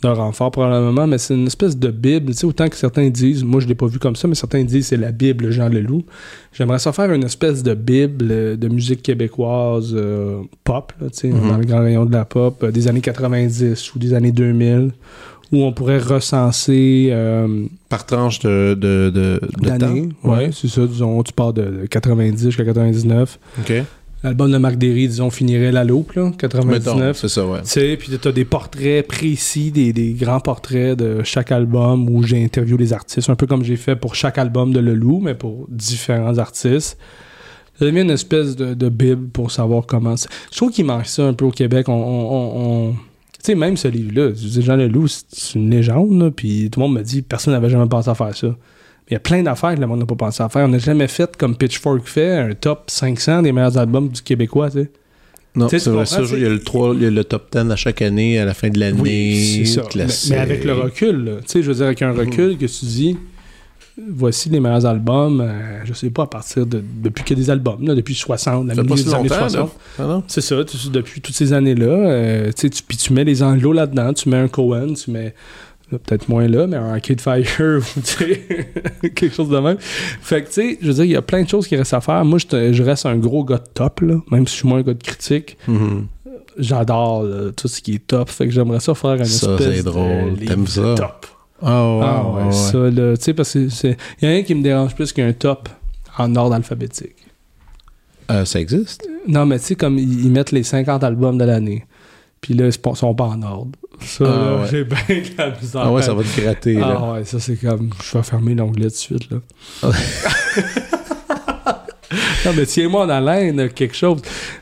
[0.01, 2.33] d'un renfort probablement, mais c'est une espèce de Bible.
[2.33, 4.63] Tu sais, autant que certains disent, moi je l'ai pas vu comme ça, mais certains
[4.63, 6.03] disent c'est la Bible Jean Leloup.
[6.51, 11.17] J'aimerais ça faire une espèce de Bible euh, de musique québécoise euh, pop, là, tu
[11.19, 11.47] sais, Mhm.
[11.49, 14.91] dans le grand rayon de la pop, euh, des années 90 ou des années 2000,
[15.51, 20.29] où on pourrait recenser euh, Par tranche de, de, de, temps.
[20.29, 20.85] Ouais, c'est ça.
[20.85, 23.39] Disons, tu pars de, de 90 jusqu'à 99.
[23.59, 23.73] OK.
[24.23, 27.17] l'album de Marc Derry, disons, finirait la loupe, là, 99.
[27.17, 27.61] C'est ça, ouais.
[27.61, 32.23] Tu sais, puis t'as des portraits précis, des, des, grands portraits de chaque album où
[32.23, 35.19] j'ai interviewé les artistes, un peu comme j'ai fait pour chaque album de Le Loup,
[35.21, 36.97] mais pour différents artistes.
[37.77, 40.15] Ça devient une espèce de, de bible pour savoir comment...
[40.15, 41.89] Je trouve qu'il manque ça un peu au Québec.
[41.89, 41.93] On...
[41.93, 42.95] on, on...
[43.45, 47.03] Tu sais, même ce livre-là, Jean Leloup, c'est une légende, puis tout le monde me
[47.03, 48.55] dit personne n'avait jamais pensé à faire ça.
[49.07, 50.65] Il y a plein d'affaires que le monde n'a pas pensé à faire.
[50.65, 54.71] On n'a jamais fait comme Pitchfork fait, un top 500 des meilleurs albums du Québécois,
[54.71, 54.91] tu sais.
[55.55, 57.71] Non, c'est vrai, ça, il y, a le 3, il y a le top 10
[57.71, 58.99] à chaque année, à la fin de l'année.
[58.99, 59.83] Oui, c'est ça.
[60.31, 63.15] Mais, avec le recul, tu sais, je veux dire, avec un recul que tu dis,
[63.97, 66.83] voici les meilleurs albums, euh, je sais pas, à partir de.
[67.01, 69.71] Depuis a des albums, là, depuis 60, la milieu des années 60.
[69.99, 70.55] Ah c'est ça,
[70.91, 71.85] depuis toutes ces années-là.
[71.85, 75.33] Euh, tu, puis tu mets les anglos là-dedans, tu mets un Cohen, tu mets
[75.89, 77.45] peut-être moins là, mais un Arcade Fire,
[79.15, 79.77] quelque chose de même.
[79.79, 81.93] Fait que, tu sais, je veux dire, il y a plein de choses qui restent
[81.93, 82.25] à faire.
[82.25, 84.83] Moi, je, reste un gros gars de top, là, même si je suis moins un
[84.83, 85.57] gars de critique.
[85.69, 86.03] Mm-hmm.
[86.57, 87.25] J'adore
[87.55, 88.29] tout ce qui est top.
[88.29, 90.35] Fait que j'aimerais ça faire un espèce drôle.
[90.95, 91.27] Top.
[91.61, 93.97] Oh, ah ouais, ça, là, tu sais, parce que c'est...
[94.21, 95.69] Il y a rien qui me dérange plus qu'un top
[96.17, 97.15] en ordre alphabétique.
[98.31, 99.07] Euh, ça existe?
[99.27, 101.85] Non, mais tu sais, comme ils, mettent les 50 albums de l'année.
[102.41, 103.71] Puis là, ils sont pas en ordre.
[104.01, 105.81] Ça, ah, j'ai bien de la misère.
[105.81, 106.73] Ah ouais, ça va te gratter.
[106.73, 106.97] Là.
[106.99, 107.91] Ah ouais, ça c'est comme.
[108.03, 109.29] Je vais fermer l'onglet de suite.
[109.31, 109.39] là.
[112.45, 114.21] non, mais tiens-moi en haleine, quelque chose.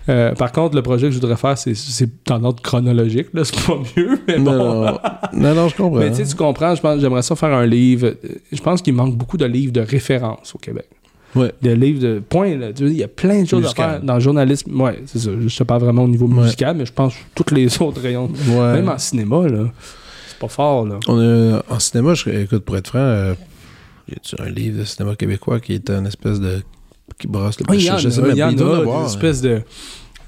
[0.10, 3.28] Euh, par contre, le projet que je voudrais faire, c'est, c'est en ordre chronologique.
[3.34, 4.52] Là, c'est pas mieux, mais bon.
[4.52, 4.98] Non,
[5.34, 6.00] non, non je comprends.
[6.00, 8.16] Mais tu sais, tu comprends, je pense, j'aimerais ça faire un livre.
[8.52, 10.88] Je pense qu'il manque beaucoup de livres de référence au Québec.
[11.36, 11.52] Ouais.
[11.62, 12.56] Des livres de point.
[12.56, 12.70] Là.
[12.80, 14.80] Il y a plein de choses à faire dans le journalisme.
[14.80, 15.32] Ouais, c'est ça.
[15.40, 18.30] Je sais pas vraiment au niveau musical, mais je pense tous les autres rayons.
[18.48, 19.66] Même en cinéma, là.
[20.28, 21.00] C'est pas fort, là.
[21.08, 23.34] On a, en cinéma, je, écoute, pour être franc, euh,
[24.10, 26.62] y a un livre de cinéma québécois qui est une espèce de.
[27.18, 29.62] Qui brasse le oui, Il y, en a, il y en a, une espèce de,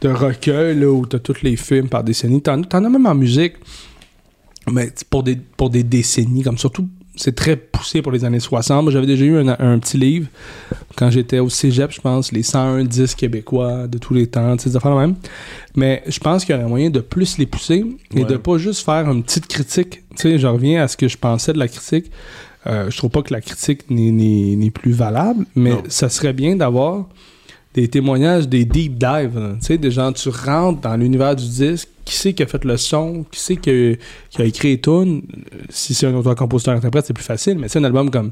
[0.01, 2.41] de recueil là, où t'as tous les films par décennie.
[2.41, 3.53] T'en, t'en as même en musique,
[4.71, 8.83] mais pour des, pour des décennies, comme surtout c'est très poussé pour les années 60.
[8.83, 10.27] Moi, j'avais déjà eu un, petit livre
[10.95, 14.75] quand j'étais au cégep, je pense, les 101 disques québécois de tous les temps, ces
[14.75, 15.15] affaires même.
[15.75, 18.83] Mais je pense qu'il y aurait moyen de plus les pousser et de pas juste
[18.83, 20.03] faire une petite critique.
[20.15, 22.11] Tu sais, je reviens à ce que je pensais de la critique.
[22.67, 27.05] Euh, je trouve pas que la critique n'est plus valable, mais ça serait bien d'avoir
[27.75, 29.57] des témoignages, des deep dives.
[29.59, 32.63] Tu sais, des gens, tu rentres dans l'univers du disque, qui c'est qui a fait
[32.63, 33.97] le son, qui c'est qui,
[34.37, 35.23] a écrit les tunes.
[35.69, 38.31] Si c'est un auteur-compositeur-interprète, c'est plus facile, mais c'est un album comme.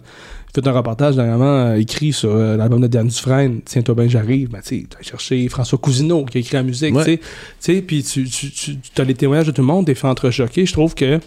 [0.56, 4.50] Fait un reportage dernièrement euh, écrit sur euh, l'album de Dan Dufresne, Tiens-toi bien, j'arrive.
[4.50, 7.20] Ben, tu as cherché François Cousineau qui a écrit la musique, tu
[7.60, 7.82] sais.
[7.82, 10.68] Puis tu, tu, tu as les témoignages de tout le monde, t'es fait entrechoquer.
[10.68, 11.20] Je trouve que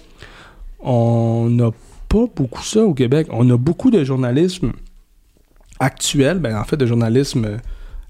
[0.78, 1.72] on n'a
[2.08, 3.26] pas beaucoup ça au Québec.
[3.30, 4.72] On a beaucoup de journalisme
[5.78, 7.58] actuel, ben en fait de journalisme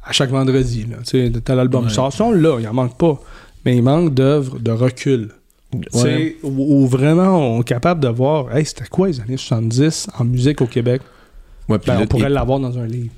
[0.05, 0.87] à chaque vendredi.
[1.05, 2.13] Tu sais, l'album sort.
[2.33, 3.21] là, il en manque pas.
[3.65, 5.31] Mais il manque d'œuvres de recul.
[5.93, 6.37] Ouais.
[6.45, 10.61] Où, vraiment on est capable de voir, hey, c'était quoi les années 70 en musique
[10.63, 11.03] au Québec?
[11.69, 13.11] Ben, on pourrait l'avoir dans un livre.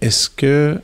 [0.00, 0.78] Est-ce que.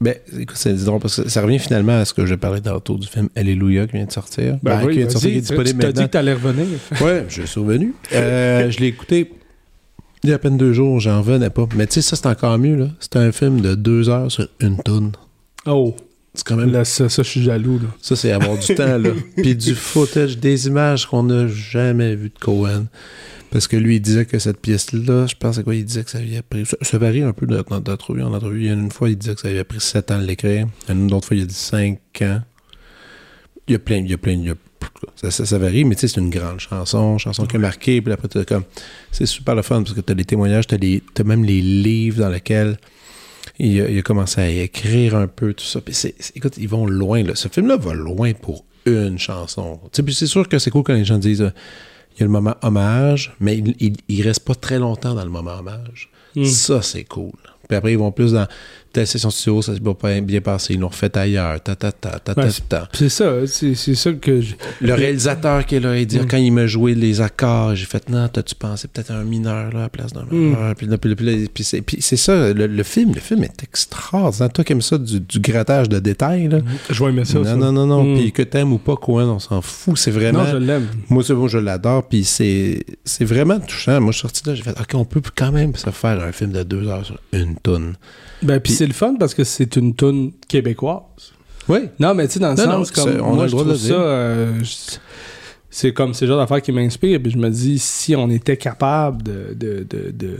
[0.00, 2.96] Ben, écoute, c'est drôle parce que ça revient finalement à ce que je parlais tantôt
[2.96, 4.58] du film Alléluia qui vient de sortir.
[4.62, 6.32] Ben, ben oui, qui vient de sortir, qui est disponible tu t'as dit que t'allais
[6.32, 6.66] revenir.
[7.02, 7.94] ouais, je suis revenu.
[8.14, 9.30] Euh, je l'ai écouté
[10.22, 11.66] il y a à peine deux jours, j'en venais pas.
[11.76, 12.88] Mais tu sais, ça, c'est encore mieux, là.
[13.00, 15.12] C'est un film de deux heures sur une tonne.
[15.66, 15.94] Oh!
[16.34, 16.72] C'est quand même.
[16.72, 17.88] Là, ça, ça, je suis jaloux, là.
[18.00, 19.10] Ça, c'est avoir du temps, là.
[19.36, 22.86] Puis du footage, des images qu'on n'a jamais vues de Cohen.
[23.50, 26.10] Parce que lui, il disait que cette pièce-là, je pense à quoi il disait que
[26.10, 26.64] ça avait pris.
[26.82, 28.60] Ça, varie un peu en entrevue.
[28.60, 30.68] Il y a une fois, il disait que ça avait pris sept ans de l'écrire.
[30.88, 32.42] Une autre fois, il a dit cinq ans.
[33.66, 34.54] Il y a plein, il y a plein, il y a
[35.16, 38.12] ça, ça, varie, mais tu sais, c'est une grande chanson, chanson qui a marqué, puis
[38.12, 38.64] après, comme.
[39.12, 42.20] C'est super le fun parce que tu as des témoignages, tu as, même les livres
[42.20, 42.78] dans lesquels
[43.60, 45.80] il a, commencé à écrire un peu, tout ça.
[45.80, 45.94] Puis
[46.34, 47.34] écoute, ils vont loin, là.
[47.34, 49.78] Ce film-là va loin pour une chanson.
[49.92, 51.42] Puis c'est sûr que c'est cool quand les gens disent.
[51.42, 51.50] Euh,
[52.16, 55.30] il y a le moment hommage, mais il, il, reste pas très longtemps dans le
[55.30, 56.10] moment hommage.
[56.34, 56.44] Hmm.
[56.44, 57.32] Ça, c'est cool.
[57.68, 58.48] Puis après, ils vont plus dans
[58.92, 62.18] telle session studio, ça s'est pas bien passé, ils l'ont refait ailleurs, ta ta ta
[62.18, 64.54] ta ta C'est ça, c'est ça que je...
[64.80, 66.26] Le réalisateur qui est là, il dit, mm.
[66.26, 69.72] quand il m'a joué les accords, j'ai fait, non, t'as-tu pensé peut-être à un mineur,
[69.72, 71.48] là, à la place d'un mineur, mm.
[71.48, 74.52] puis, c'est ça, le, film, le film est extraordinaire.
[74.52, 76.58] Toi qui aimes ça, du, grattage de détails, là.
[76.90, 77.56] Je vais aimer ça, Non, ça.
[77.56, 78.18] non, non, non, mm.
[78.18, 80.44] puis que t'aimes ou pas Cohen, on s'en fout, c'est vraiment...
[80.44, 80.88] Non, je l'aime.
[81.08, 82.84] Moi, c'est bon, je l'adore, puis c'est
[83.20, 84.00] vraiment touchant.
[84.00, 86.32] Moi, je suis sorti là, j'ai fait, OK, on peut quand même se faire un
[86.32, 87.94] film de deux heures sur une tonne.
[88.42, 91.32] Ben, puis c'est le fun parce que c'est une toune québécoise.
[91.68, 91.88] Oui.
[91.98, 93.92] Non, mais tu sais, dans le sens, comme on moi, je trouve ça...
[93.92, 94.60] Euh,
[95.72, 97.22] c'est comme ces genres d'affaires qui m'inspirent.
[97.22, 100.38] Puis je me dis, si on était capable de, de, de,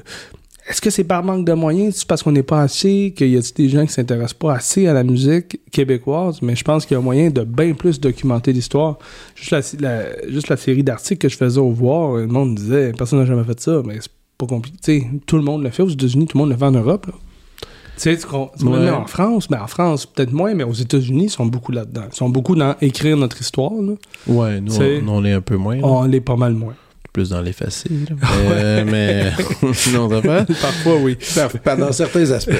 [0.69, 1.97] est-ce que c'est par manque de moyens?
[1.97, 3.13] C'est parce qu'on n'est pas assez?
[3.17, 6.43] Qu'il y a des gens qui s'intéressent pas assez à la musique québécoise?
[6.43, 8.99] Mais je pense qu'il y a moyen de bien plus documenter l'histoire.
[9.35, 13.19] Juste la, juste la série d'articles que je faisais au voir, le monde disait personne
[13.19, 15.09] n'a jamais fait ça, mais c'est pas compliqué.
[15.27, 17.07] tout le monde le fait aux États-Unis, tout le monde le fait en Europe.
[17.09, 17.30] Tu
[18.03, 21.73] sais, tu en France, mais en France, peut-être moins, mais aux États-Unis, ils sont beaucoup
[21.73, 22.05] là-dedans.
[22.13, 23.73] Ils sont beaucoup dans écrire notre histoire.
[23.73, 23.95] Là.
[24.27, 24.73] Ouais, nous,
[25.09, 25.79] on, est un peu moins.
[25.83, 26.75] On l'est pas mal moins
[27.13, 28.07] plus dans les faciles.
[28.51, 29.33] mais, mais
[29.93, 30.45] non, pas.
[30.45, 31.17] Parfois, oui.
[31.65, 32.53] Dans certains aspects.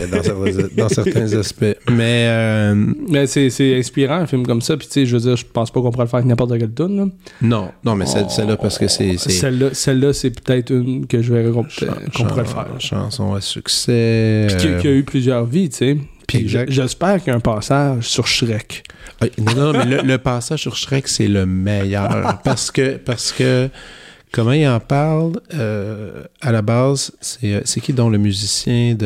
[0.77, 1.77] Dans certains, aspects.
[1.91, 2.75] Mais, euh,
[3.09, 4.77] mais c'est inspirant, un film comme ça.
[4.77, 6.59] Puis, tu sais, je veux dire, je pense pas qu'on pourrait le faire avec n'importe
[6.59, 7.13] quel tune.
[7.43, 9.17] Non, non, mais celle-là, parce que c'est.
[9.17, 12.67] Celle-là, celle c'est peut-être une que je verrais qu'on pourrait le faire.
[12.79, 14.47] Chanson à succès.
[14.49, 15.99] Puis, qui, a eu plusieurs vies, tu sais.
[16.27, 18.85] Puis j'espère qu'il y a un passage sur Shrek.
[19.21, 22.41] Ah, non, non, mais le, le passage sur Shrek, c'est le meilleur.
[22.45, 23.69] parce que, parce que
[24.33, 27.13] Comment il en parle euh, à la base?
[27.21, 29.05] C'est, euh, c'est qui donc le musicien de.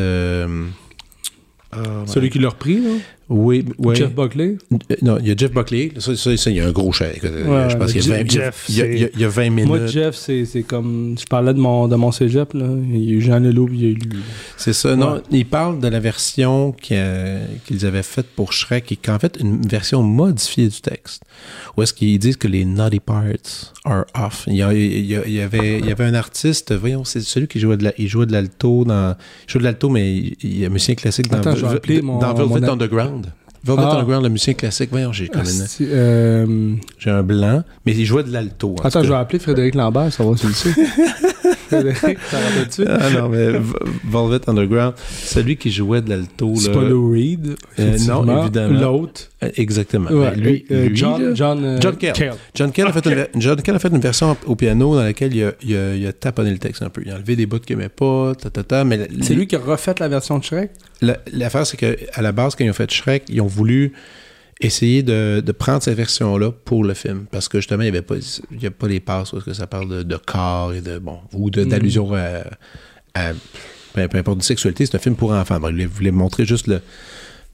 [1.77, 2.91] Euh, Celui qui l'a repris, là?
[3.35, 3.97] Oui, oui.
[3.97, 4.57] Jeff Buckley?
[4.72, 5.91] Euh, non, il y a Jeff Buckley.
[5.99, 7.20] Ça, ça, ça il y a un gros chèque.
[7.22, 9.66] je pense qu'il y a 20, Jeff, il y a, il y a 20 minutes.
[9.66, 11.16] Moi, Jeff, c'est, comme...
[11.18, 12.66] Je parlais de mon, de mon cégep, là.
[12.93, 14.20] Il y a eu Jean Leloup, il y a eu lui.
[14.57, 14.95] C'est ça.
[14.95, 19.37] Non, il parle de la version qu'ils avaient faite pour Shrek, qui est en fait
[19.41, 21.22] une version modifiée du texte.
[21.76, 24.45] Où est-ce qu'ils disent que les naughty parts are off.
[24.47, 27.76] Il y, il y, avait, il y avait un artiste, voyons, c'est celui qui jouait
[27.76, 29.16] de, la, il jouait de l'alto dans...
[29.49, 31.57] Il jouait de l'alto, mais il y a un musicien classique dans, Attends,
[32.03, 33.24] mon, dans Velvet Underground.
[33.65, 33.93] Velvet ah.
[33.93, 34.91] Underground, le musicien classique.
[34.91, 35.31] Voyons, j'ai
[35.81, 36.75] euh...
[36.99, 38.77] J'ai un blanc, mais il jouait de l'alto.
[38.85, 40.71] Attends, je vais appeler Frédéric Lambert, ça va, tu le sais.
[41.83, 42.16] Dessus.
[42.87, 43.53] Ah non, mais
[44.05, 46.55] Velvet Underground, celui qui jouait de l'alto.
[46.57, 47.57] C'est pas Lou Reed.
[47.79, 48.81] Euh, non, évidemment.
[48.81, 49.31] L'autre.
[49.43, 50.11] Euh, exactement.
[50.11, 52.35] Ouais, lui, euh, lui, John, John, John Kell.
[52.55, 55.35] John Kell, a fait une, John Kell a fait une version au piano dans laquelle
[55.35, 57.03] il a, il a, il a taponné le texte un peu.
[57.05, 59.57] Il a enlevé des bouts qu'il n'aimait pas, ta, ta, ta, mais C'est lui qui
[59.57, 60.70] a refait la version de Shrek?
[61.33, 63.93] L'affaire, c'est qu'à la base, quand ils ont fait Shrek, ils ont voulu
[64.61, 67.27] essayer de, de prendre cette version-là pour le film.
[67.31, 68.17] Parce que justement, il n'y avait pas,
[68.51, 70.99] il y a pas les passes parce que ça parle de, de corps et de,
[70.99, 71.65] bon, ou mm.
[71.67, 72.45] d'allusion à,
[73.15, 73.33] à,
[73.93, 74.87] peu, importe de sexualité.
[74.87, 75.61] C'est un film pour enfants.
[75.69, 76.81] il voulait montrer juste le,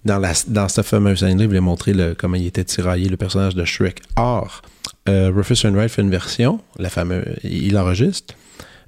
[0.05, 3.17] dans, la, dans cette fameuse scène-là, il voulait montrer le, comment il était tiraillé, le
[3.17, 4.01] personnage de Shrek.
[4.17, 4.63] Or,
[5.09, 8.35] euh, Rufus Wainwright fait une version, la fameuse, il l'enregistre.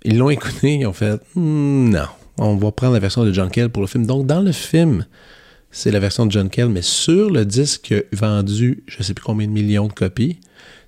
[0.05, 2.07] Ils l'ont écouté, ils ont fait hmm, non,
[2.39, 4.07] on va prendre la version de John Kell pour le film.
[4.07, 5.07] Donc, dans le film,
[5.73, 9.25] c'est la version de John Kell, mais sur le disque vendu, je ne sais plus
[9.25, 10.39] combien de millions de copies,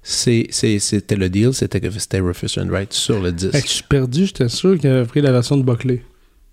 [0.03, 3.55] c'était le deal, c'était que c'était Rufus Wainwright sur le disque.
[3.55, 6.03] je suis perdu, j'étais sûr qu'il avait pris la version de Buckley.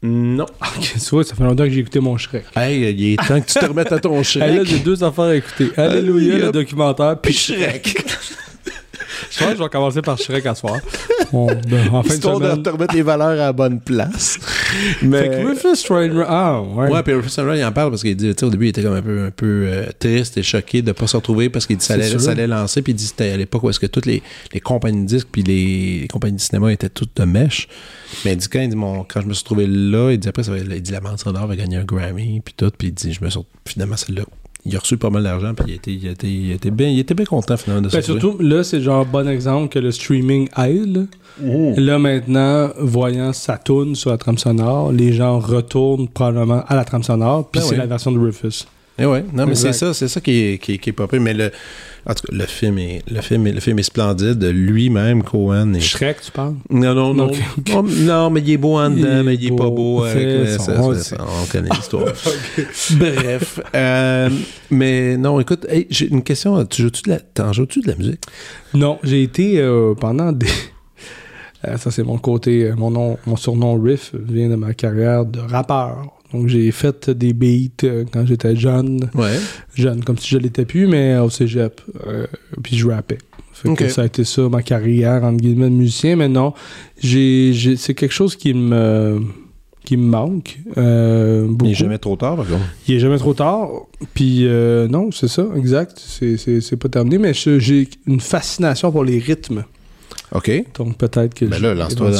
[0.01, 0.45] Non.
[0.77, 2.45] Ok, tu vois, ça fait longtemps que j'ai écouté mon Shrek.
[2.55, 4.49] Hey, il est temps que tu te remettes à ton Shrek.
[4.49, 5.69] hey, là, j'ai deux affaires à écouter.
[5.77, 7.87] Alléluia, le documentaire, puis Shrek.
[9.29, 10.79] je pense que je vais commencer par Shrek à soir.
[11.33, 14.39] On, ben, en fin Histoire de, te remettre les valeurs à la bonne place.
[15.01, 15.21] Mais...
[15.21, 16.27] Fait que Rufus Wainwright...
[16.29, 16.89] Ah, ouais.
[16.89, 18.69] Ouais, puis Rufus Wainwright, il en parle parce qu'il dit, tu sais, au début, il
[18.69, 21.49] était comme un peu, un peu euh, triste et choqué de ne pas se retrouver
[21.49, 22.81] parce qu'il dit ça allait, ça allait lancer.
[22.81, 24.21] Puis il dit c'était à l'époque où est-ce que toutes les,
[24.53, 27.67] les compagnies de disques puis les, les, compagnies de cinéma étaient toutes de mèche.
[28.25, 30.27] Mais il dit quand, il dit, mon, quand je me suis trouvé là, il dit
[30.27, 32.71] après, ça va, il dit la bande sonore va gagner un Grammy puis tout.
[32.77, 34.23] Puis il dit, je me suis finalement, celle-là
[34.65, 36.99] il a reçu pas mal d'argent, puis il était, il, était, il, était bien, il
[36.99, 37.97] était bien content finalement de ça.
[37.97, 41.07] Ben, surtout, là, c'est genre bon exemple que le streaming aide.
[41.41, 41.97] Là.
[41.97, 47.03] maintenant, voyant sa tune sur la trame sonore, les gens retournent probablement à la trame
[47.03, 48.65] sonore, puis ben c'est la version de Rufus.
[49.01, 51.21] Eh ouais, non, mais c'est ça, c'est ça qui est, qui, qui est pas pire.
[51.21, 51.51] Mais le,
[52.05, 54.43] en tout cas, le film est, le film est, le film est splendide.
[54.43, 55.73] Lui-même, Cohen.
[55.73, 55.79] Est...
[55.79, 56.55] Shrek, tu parles?
[56.69, 57.31] Non, non, non.
[57.83, 60.05] non, mais il est beau en dedans, mais il est pas beau.
[60.05, 62.05] on connaît l'histoire.
[62.91, 63.59] Bref.
[63.73, 64.29] Euh,
[64.69, 66.63] mais non, écoute, j'ai une question.
[66.65, 68.21] Tu joues-tu de la, t'en joues-tu de la musique?
[68.75, 70.47] Non, j'ai été euh, pendant des.
[71.67, 72.71] Euh, ça, c'est mon côté.
[72.75, 76.11] Mon, nom, mon surnom Riff vient de ma carrière de rappeur.
[76.33, 79.09] Donc, j'ai fait des beats euh, quand j'étais jeune.
[79.13, 79.37] Ouais.
[79.75, 81.81] Jeune, comme si je l'étais plus, mais au cégep.
[82.07, 82.27] Euh,
[82.63, 83.17] puis je rappais.
[83.53, 86.15] Fait que ça a été ça, ma carrière, entre guillemets, de musicien.
[86.15, 86.53] Mais non,
[86.99, 89.21] j'ai, c'est quelque chose qui me
[89.83, 90.59] qui me manque.
[90.77, 92.63] Euh, Il n'est jamais trop tard, par exemple.
[92.87, 93.69] Il n'est jamais trop tard.
[94.13, 95.99] Puis euh, non, c'est ça, exact.
[95.99, 99.63] C'est, c'est, pas terminé, mais j'ai une fascination pour les rythmes.
[100.33, 100.51] OK.
[100.77, 101.45] Donc peut-être que.
[101.45, 102.11] Mais là, lance-toi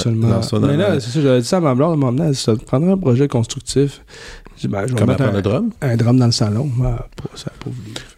[0.59, 2.97] Mais là, c'est ça, j'avais dit ça à ma blonde, à un ça prendrait un
[2.97, 4.01] projet constructif.
[4.57, 5.71] Je dis, ben, je vais mettre un, drum?
[5.81, 6.69] un drum dans le salon.
[6.83, 7.71] Ah, ça, pour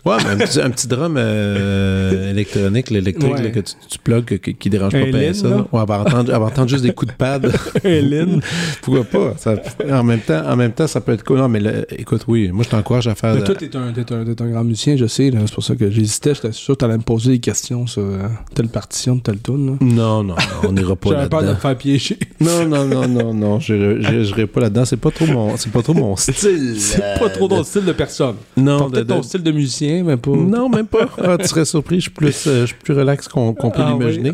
[0.05, 3.51] Ouais, mais un petit, un petit drum euh, électronique, l'électrique, Ouais.
[3.51, 5.47] que tu, tu plugues, qui, qui dérange pas Un Lin, ça.
[5.47, 5.65] là?
[5.71, 7.49] Entendre, elle va entendre juste des coups de pad.
[7.85, 8.41] Hélène.
[8.81, 9.33] Pourquoi pas?
[9.37, 9.55] Ça-
[9.89, 11.37] en, même temps, en même temps, ça peut être cool.
[11.37, 11.61] Non, mais
[11.97, 13.33] écoute, oui, moi, je t'encourage à faire.
[13.35, 15.31] Mais toi, t'es un, t'es un, t'es un grand musicien, je sais.
[15.45, 16.33] C'est pour ça que j'hésitais.
[16.35, 19.77] J'étais sûr que t'allais me poser des questions sur euh, telle partition de telle tune.
[19.79, 20.35] Non, non, non,
[20.67, 21.55] on n'ira pas J'avais peur de là-dedans.
[21.57, 22.17] me faire piéger.
[22.41, 24.83] Non, non, non, non, non, j'irai- j'irai pas là-dedans.
[24.83, 26.75] C'est pas trop mon, c'est pas trop mon style.
[26.77, 28.35] C'est pas trop ton style de personne.
[28.57, 30.31] Non, de- peut-être de- ton style de musicien, pas.
[30.31, 31.09] non, même pas.
[31.23, 31.97] Ah, tu serais surpris.
[31.97, 34.31] Je suis plus, euh, je suis plus relax qu'on peut Ah oui, l'imaginer.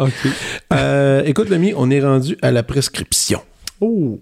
[0.73, 3.41] Euh, écoute, l'ami, on est rendu à la prescription.
[3.81, 4.19] Oh.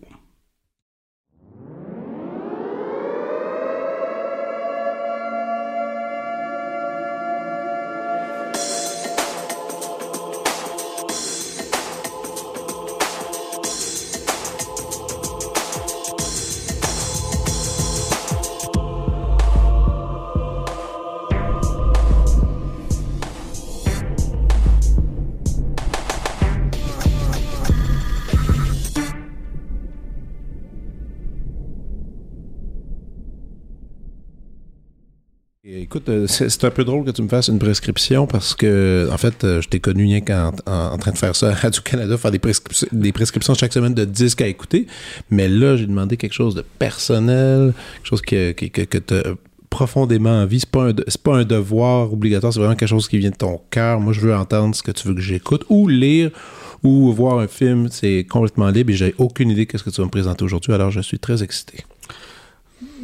[36.10, 39.44] Euh, c'est un peu drôle que tu me fasses une prescription parce que, en fait,
[39.44, 42.40] euh, je t'ai connu rien qu'en en, train de faire ça à Radio-Canada, faire des,
[42.40, 44.88] prescriptions- chaque semaine de disques à écouter.
[45.30, 49.14] Mais là, j'ai demandé quelque chose de personnel, quelque chose que, que, que, que tu
[49.16, 49.36] as
[49.70, 50.60] profondément envie.
[50.60, 50.92] C'est pas,
[51.24, 54.00] pas un devoir obligatoire, c'est vraiment quelque chose qui vient de ton cœur.
[54.00, 56.32] Moi, je veux entendre ce que tu veux que j'écoute ou lire
[56.84, 57.88] ou voir un film.
[57.92, 60.74] C'est complètement libre et j'ai aucune idée de ce que tu vas me présenter aujourd'hui.
[60.74, 61.84] Alors, je suis très excité.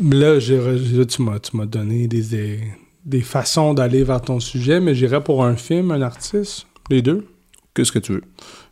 [0.01, 1.21] Là, là, tu
[1.55, 2.59] m'as donné des,
[3.05, 7.25] des, façons d'aller vers ton sujet, mais j'irais pour un film, un artiste, les deux.
[7.73, 8.23] Qu'est-ce que tu veux?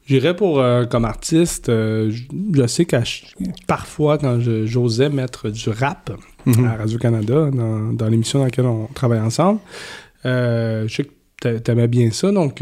[0.05, 2.23] J'irais pour, euh, comme artiste, euh, je,
[2.67, 3.35] sais ch-
[3.67, 6.11] parfois, quand j'osais mettre du rap
[6.45, 6.65] Mhm.
[6.65, 9.59] à Radio-Canada, dans, dans l'émission dans laquelle on travaille ensemble,
[10.25, 11.09] euh, je sais que
[11.39, 12.61] t'a- t'aimais bien ça, donc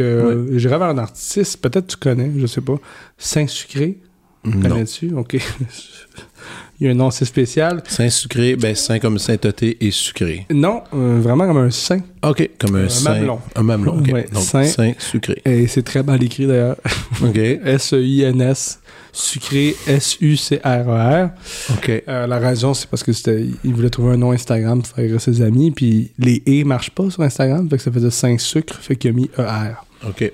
[0.51, 2.75] j'irais vers un artiste, peut-être tu connais, je sais pas,
[3.17, 3.99] Saint-Sucré,
[4.43, 5.13] connais-tu?
[5.15, 5.37] OK.
[6.81, 7.83] Il y a un nom assez spécial.
[7.87, 10.45] Saint sucré, ben saint comme sainteté et sucré.
[10.49, 11.99] Non, euh, vraiment comme un saint.
[12.23, 13.13] OK, comme un, Un saint.
[13.15, 13.39] mamelon.
[13.55, 14.07] Un mamelon, OK.
[14.13, 14.63] Ouais, Donc, saint.
[14.63, 15.41] saint, sucré.
[15.45, 16.77] Et c'est très mal écrit d'ailleurs.
[17.21, 18.79] OK, S-E-I-N-S,
[19.11, 21.29] sucré, S-U-C-R-E-R.
[21.73, 22.03] OK.
[22.07, 25.19] Euh, la raison, c'est parce que c'était, il voulait trouver un nom Instagram pour faire
[25.21, 28.75] ses amis, puis les E marchent pas sur Instagram, fait que ça faisait 5 sucres,
[28.81, 29.75] fait qu'il a mis ER.
[30.07, 30.31] OK.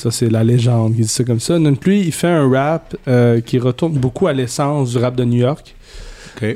[0.00, 1.58] Ça, c'est la légende qui dit ça comme ça.
[1.58, 5.24] Non plus, il fait un rap euh, qui retourne beaucoup à l'essence du rap de
[5.24, 5.74] New York.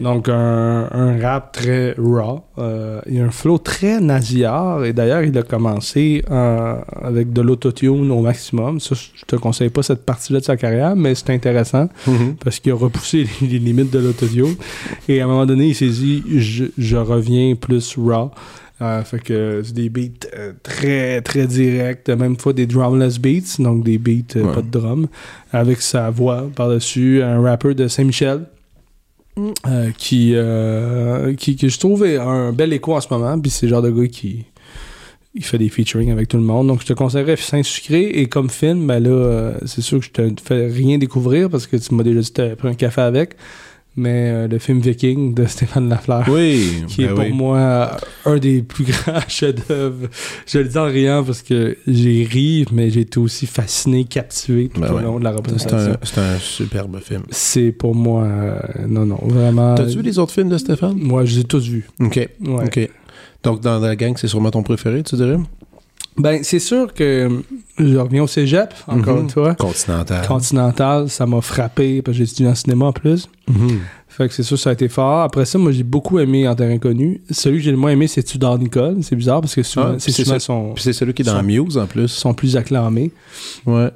[0.00, 2.42] Donc, un, un rap très raw.
[2.58, 4.84] Euh, il a un flow très nasillard.
[4.84, 8.78] Et d'ailleurs, il a commencé euh, avec de l'autotune au maximum.
[8.78, 12.36] Ça, je te conseille pas cette partie-là de sa carrière, mais c'est intéressant Mhm.
[12.44, 14.54] parce qu'il a repoussé les, les limites de l'autotune.
[15.08, 18.30] Et à un moment donné, il s'est dit je, je reviens plus raw.
[18.82, 23.56] Euh, fait que c'est des beats euh, très très directs, même fois des drumless beats,
[23.62, 24.54] donc des beats euh, Ouais.
[24.54, 25.06] pas de drum,
[25.52, 28.40] avec sa voix par-dessus, un rapper de Saint-Michel.
[29.66, 33.50] euh, qui, euh, qui, que je trouve est un bel écho en ce moment, puis
[33.50, 34.44] c'est le genre de gars qui
[35.34, 36.66] il fait des featuring avec tout le monde.
[36.66, 40.10] Donc je te conseillerais Saint-Sucré et comme film, ben là, euh, c'est sûr que je
[40.10, 43.36] te fais rien découvrir parce que tu m'as déjà dit que pris un café avec.
[43.94, 47.32] Mais euh, le film Viking de Stéphane Lafleur, Oui, qui est ben pour oui.
[47.32, 50.08] moi un des plus grands chefs-d'œuvre.
[50.46, 54.70] Je le dis en riant parce que j'ai ri, mais j'ai été aussi fasciné, captivé
[54.70, 55.02] tout Ben au ouais.
[55.02, 55.92] long de la C'est représentation.
[55.92, 57.22] un, c'est un superbe film.
[57.30, 59.74] C'est pour moi, euh, non, non, vraiment.
[59.74, 60.96] T'as-tu vu les autres films de Stéphane?
[60.96, 61.86] Moi, je les ai tous vus.
[62.00, 62.16] OK.
[62.16, 62.64] Ouais.
[62.64, 62.90] OK.
[63.42, 65.36] Donc, dans la gang, c'est sûrement ton préféré, tu dirais?
[66.18, 67.42] Ben, c'est sûr que
[67.78, 69.22] je reviens au cégep, encore Mhm.
[69.22, 69.54] une fois.
[69.54, 70.26] Continental.
[70.26, 73.28] Continental, ça m'a frappé parce que j'ai étudié en cinéma en plus.
[73.48, 73.78] Mhm.
[74.08, 75.22] Fait que c'est sûr, ça a été fort.
[75.22, 77.22] Après ça, moi, j'ai beaucoup aimé En Terrain Connu.
[77.30, 78.98] Celui que j'ai le moins aimé, c'est Tudor Nicole.
[79.00, 81.38] C'est bizarre parce que souvent, Ah, c'est souvent sont, Puis c'est celui qui est dans
[81.38, 82.08] Son- Muse, en plus.
[82.08, 83.10] sont plus acclamés.
[83.64, 83.88] Ouais.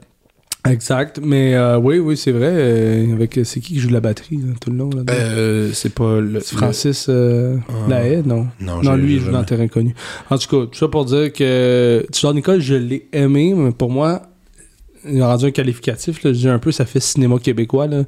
[0.71, 1.21] Exact.
[1.23, 2.51] Mais euh, oui, oui, c'est vrai.
[2.53, 4.91] euh, avec C'est qui qui joue de la batterie là, tout le long?
[4.91, 6.41] Là, Euh, c'est pas le...
[6.41, 7.73] Francis euh, Ah.
[7.89, 8.47] Lahaye, non?
[8.61, 9.95] le- Non, Non, lui, il joue dans Terrain Connu.
[10.31, 13.91] En tout cas, tout ça pour dire que Tudor Nicole, je l'ai aimé, mais pour
[13.91, 14.23] moi,
[15.09, 16.23] il a rendu un qualificatif.
[16.25, 17.87] Là, je dis un peu, ça fait cinéma québécois.
[17.87, 18.03] là.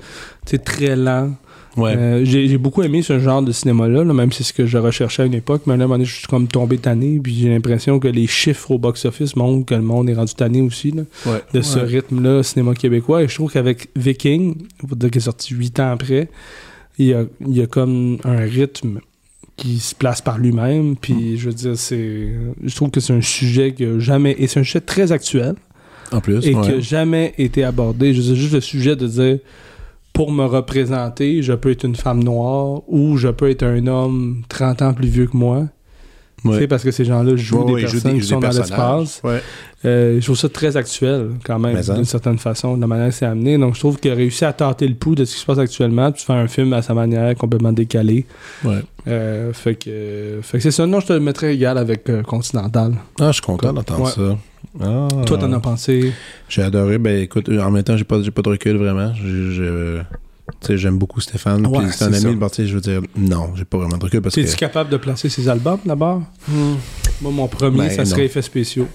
[0.47, 1.33] C'est très lent.
[1.79, 1.95] Ouais.
[1.97, 4.67] Euh, j'ai j'ai beaucoup aimé ce genre de cinéma-là, là, même si c'est ce que
[4.67, 5.63] je recherchais à une époque.
[5.67, 8.09] Mais là, à un moment donné, je suis comme tombé tanné, puis j'ai l'impression que
[8.09, 11.43] les chiffres au box-office montrent que le monde est rendu tanné aussi là, ouais.
[11.55, 11.85] de ce Ouais.
[11.85, 13.23] rythme-là, cinéma québécois.
[13.23, 14.57] Et je trouve qu'avec Viking,
[14.99, 16.29] qu'il est sorti huit ans après,
[16.99, 19.01] il y a, il y a comme un rythme
[19.57, 20.97] qui se place par lui-même.
[20.97, 22.29] Puis je veux dire, c'est.
[22.65, 24.35] Je trouve que c'est un sujet qui a jamais.
[24.39, 25.55] Et c'est un sujet très actuel
[26.13, 26.63] En plus, et ouais.
[26.63, 28.15] qui a jamais été abordé.
[28.15, 29.39] Je veux dire, juste le sujet de dire
[30.19, 34.43] pour me représenter, je peux être une femme noire ou je peux être un homme
[34.49, 35.69] 30 ans plus vieux que moi.
[36.43, 36.59] Tu Ouais.
[36.59, 39.21] sais, Parce que ces gens-là jouent Ouais, des personnes des- qui sont dans l'espace.
[39.23, 39.41] Ouais.
[39.85, 43.15] Euh, je trouve ça très actuel, quand même, d'une certaine façon, de la manière que
[43.15, 43.57] c'est amené.
[43.59, 45.59] Donc, je trouve qu'il a réussi à tâter le pouls de ce qui se passe
[45.59, 48.25] actuellement, puis faire un film à sa manière, complètement décalé.
[49.07, 50.85] Euh, fait que, fait que c'est ça.
[50.87, 52.95] Non, je te le mettrais égal avec euh, Continental.
[53.21, 54.37] Ah, je suis content d'entendre ça.
[54.81, 55.09] Ah.
[55.27, 56.13] Toi, t'en as pensé?
[56.49, 56.99] J'ai adoré.
[56.99, 59.13] Ben écoute, en même temps, j'ai pas, j'ai pas de recul vraiment.
[60.69, 61.67] J'aime beaucoup Stéphane.
[61.67, 62.39] Ouais, puis c'est un ami.
[62.53, 64.41] sais, je veux dire, non, j'ai pas vraiment de recul parce que.
[64.41, 66.23] Es-tu capable de placer ses albums d'abord?
[67.21, 68.27] Moi, mon premier, Ben, ça serait non.
[68.27, 68.89] Effets spéciaux.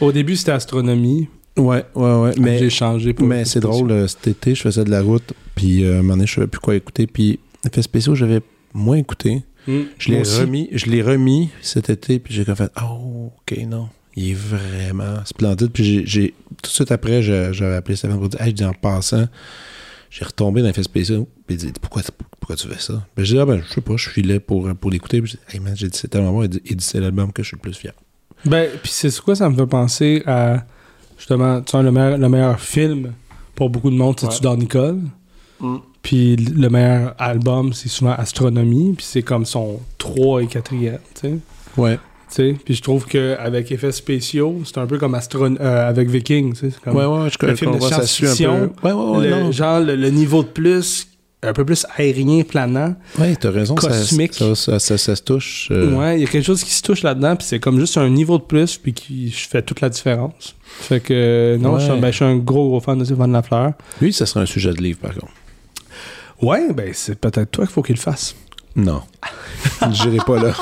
[0.00, 1.28] Au début, c'était Astronomie.
[1.56, 2.32] Ouais, ouais, ouais.
[2.38, 5.32] Mais, J'ai changé pour mais c'est drôle, euh, cet été, je faisais de la route.
[5.54, 7.06] Puis euh, à un moment donné, je savais plus quoi écouter.
[7.06, 8.40] Puis effets spéciaux, j'avais
[8.74, 9.42] moins écouté.
[9.66, 9.82] Hmm.
[9.98, 13.88] Je l'ai remis, je l'ai remis cet été, puis j'ai fait, oh, ok, non.
[14.16, 15.70] Il est vraiment splendide.
[15.70, 18.72] Puis j'ai, tout de suite après, j'avais appelé Stéphane pour dire, hey, je dis en
[18.72, 19.26] passant,
[20.10, 21.28] j'ai retombé dans les faits spéciaux.
[21.46, 22.02] Puis il dit, pourquoi,
[22.40, 23.06] pourquoi tu fais ça?
[23.16, 25.20] Ben, j'ai dit, ah, ben, je sais pas, je suis là pour, pour l'écouter.
[25.20, 26.42] Puis j'ai dit, hey, man, j'ai dit, c'est tellement bon.
[26.44, 27.92] Il dit, c'est l'album que je suis le plus fier.
[28.44, 30.64] Ben, puis c'est quoi, ça me fait penser à,
[31.18, 33.12] justement, tu sais, le meilleur, le meilleur film
[33.54, 34.34] pour beaucoup de monde, c'est Ouais.
[34.34, 35.00] Tudor Nicole?
[36.02, 41.20] Puis le meilleur album, c'est souvent Astronomie, puis c'est comme son 3 et 4e, tu
[41.20, 41.38] sais.
[41.76, 41.98] Ouais.
[42.34, 46.54] Puis je trouve qu'avec effets spéciaux, c'est un peu comme Astron euh, avec Viking.
[46.54, 47.86] c'est comme Ouais, ouais, je le je film de un peu.
[47.86, 49.52] science-fiction, Ouais, ouais, ouais, le, non.
[49.52, 51.06] genre le, le niveau de plus,
[51.42, 52.96] un peu plus aérien, planant.
[53.18, 53.74] Ouais, t'as raison.
[53.76, 54.34] cosmique.
[54.34, 55.68] Ça, ça, ça, ça se touche.
[55.70, 57.96] euh, Ouais, il y a quelque chose qui se touche là-dedans, puis c'est comme juste
[57.96, 60.56] un niveau de plus, puis qui fait toute la différence.
[60.64, 61.80] Fait que non, Ouais.
[61.80, 63.72] je, suis un- ben, je suis un gros, gros fan de Stéphane Lafleur.
[64.02, 65.32] Lui, ça serait un sujet de livre, par contre.
[66.42, 68.34] Ouais, ben c'est peut-être toi qu'il faut qu'il le fasse.
[68.76, 69.02] Non.
[69.90, 70.52] J'irai pas là.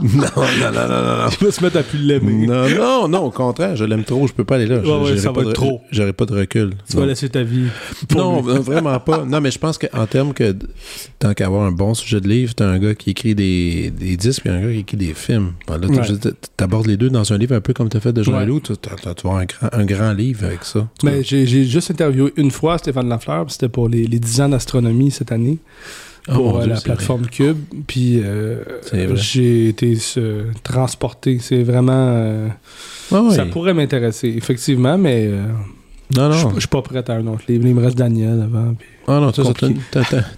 [0.00, 1.28] Non, non, non, non, non.
[1.30, 2.46] Tu vas se mettre à plus l'aimer.
[2.46, 4.78] Non, non, non, au contraire, je l'aime trop, je peux pas aller là.
[4.78, 5.80] Ouais, ouais, ça va être trop.
[5.90, 6.70] J'aurais pas de recul.
[6.88, 7.02] Tu Non.
[7.02, 7.66] vas laisser ta vie.
[8.14, 8.58] Non, lui.
[8.60, 9.24] vraiment pas.
[9.24, 10.54] Non, mais je pense qu'en termes que
[11.18, 14.42] tant qu'avoir un bon sujet de livre, t'as un gars qui écrit des, des disques
[14.42, 15.52] puis un gars qui écrit des films.
[15.66, 16.32] Ben là, Ouais.
[16.56, 18.46] t'abordes les deux dans un livre un peu comme t'as fait de Jean Ouais.
[18.46, 18.60] Loup.
[18.60, 20.86] Tu vas avoir un grand, un grand livre avec ça.
[21.02, 24.48] Mais j'ai j'ai juste interviewé une fois Stéphane Lafleur, c'était pour les, les 10 ans
[24.50, 25.58] d'astronomie cette année,
[26.34, 27.58] pour Dieu, la c'est plateforme Cube.
[27.86, 31.38] Puis euh, C'est j'ai été euh, transporté.
[31.40, 31.92] C'est vraiment.
[32.14, 32.48] euh,
[33.30, 35.42] Ça pourrait m'intéresser, effectivement, mais euh,
[36.16, 36.50] Non, non.
[36.54, 37.66] je suis pas prêt à un autre livre.
[37.66, 38.74] Il me reste Daniel avant.
[38.74, 39.42] puis- Ah non, ça,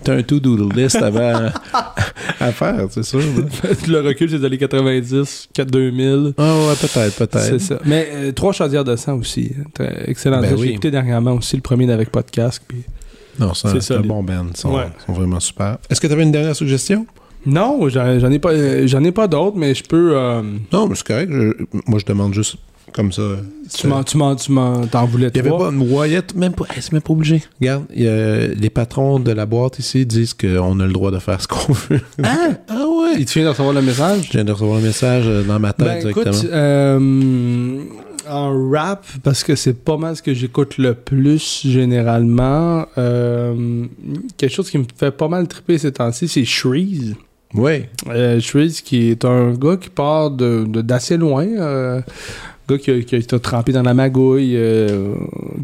[0.05, 1.49] t'as un to-do list avant
[2.41, 3.19] à faire, c'est sûr.
[3.19, 3.71] là.
[3.89, 6.35] le recul, c'est des années 90, 4 2000.
[6.39, 7.59] Ah ouais, peut-être, C'est peut-être.
[7.61, 7.79] ça.
[7.85, 9.53] Mais Trois chaudières de sang aussi.
[9.81, 9.85] hein.
[10.07, 10.41] Excellent.
[10.41, 10.69] Ben J'ai oui.
[10.71, 12.63] écouté dernièrement aussi le premier d'avec podcast.
[12.69, 12.79] Puis...
[13.41, 14.47] Non, c'est un, bon band.
[14.51, 14.87] Ils sont, Ouais.
[15.07, 15.79] sont vraiment super.
[15.89, 17.07] Est-ce que tu avais une dernière suggestion?
[17.47, 20.13] Non, j'en j'en ai pas, euh, j'en ai pas d'autres, mais je peux.
[20.15, 21.31] euh, Non, mais c'est correct.
[21.33, 21.53] je-
[21.87, 22.57] moi, je demande juste
[22.93, 23.23] comme ça.
[23.75, 26.53] tu m'en, tu m'en, tu m'en, t'en voulais Il n'y avait pas une moyette, même
[26.53, 27.43] pas, hey, c'est même pas obligé.
[27.61, 31.11] Regarde, il y a- les patrons de la boîte ici disent qu'on a le droit
[31.13, 32.01] de faire ce qu'on veut.
[32.23, 33.15] Ah, ah ouais!
[33.19, 34.27] il te vient de recevoir le message?
[34.27, 36.53] Je viens de recevoir un message euh, dans ma tête Ben écoute, directement.
[36.53, 37.79] euh,
[38.31, 43.85] en rap, parce que c'est pas mal ce que j'écoute le plus généralement, euh,
[44.37, 47.15] quelque chose qui me fait pas mal triper ces temps-ci, c'est Shreeze.
[47.55, 47.85] Oui.
[48.09, 51.45] Euh, Shreeze, qui est un gars qui part de, de- d'assez loin.
[51.47, 52.01] euh,
[52.71, 55.15] gars qui a, qui a été trempé dans la magouille, euh,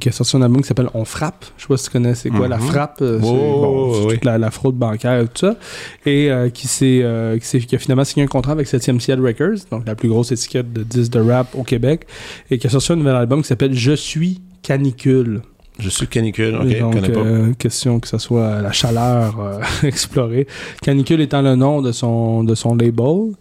[0.01, 1.45] qui a sorti un album qui s'appelle On frappe.
[1.57, 2.63] Je sais pas si tu connais c'est quoi la Mhm.
[2.67, 2.99] frappe.
[3.03, 4.15] euh, Oh, bon, oui.
[4.15, 5.57] toute la, la fraude bancaire et tout ça.
[6.05, 9.21] Et euh, qui, s'est, euh, qui, qui a finalement signé un contrat avec 7e Ciel
[9.25, 12.07] Records, donc la plus grosse étiquette de disques de rap au Québec,
[12.51, 15.43] et qui a sorti un nouvel album qui s'appelle Je suis canicule.
[15.79, 17.21] Je suis canicule, ok, Donc, connais pas.
[17.21, 20.47] euh, question que ce soit la chaleur euh, explorée.
[20.83, 23.33] Canicule étant le nom de son, de son label.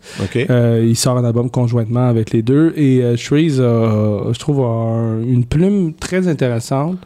[0.49, 2.73] Euh, il sort un album conjointement avec les deux.
[2.75, 6.97] Et Shreeze, a, je trouve, a un- une plume très intéressante.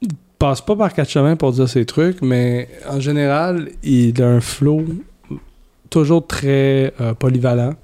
[0.00, 0.08] Il
[0.38, 4.40] passe pas par quatre chemins pour dire ses trucs, mais en général, il a un
[4.40, 4.82] flow
[5.90, 7.74] toujours très polyvalent,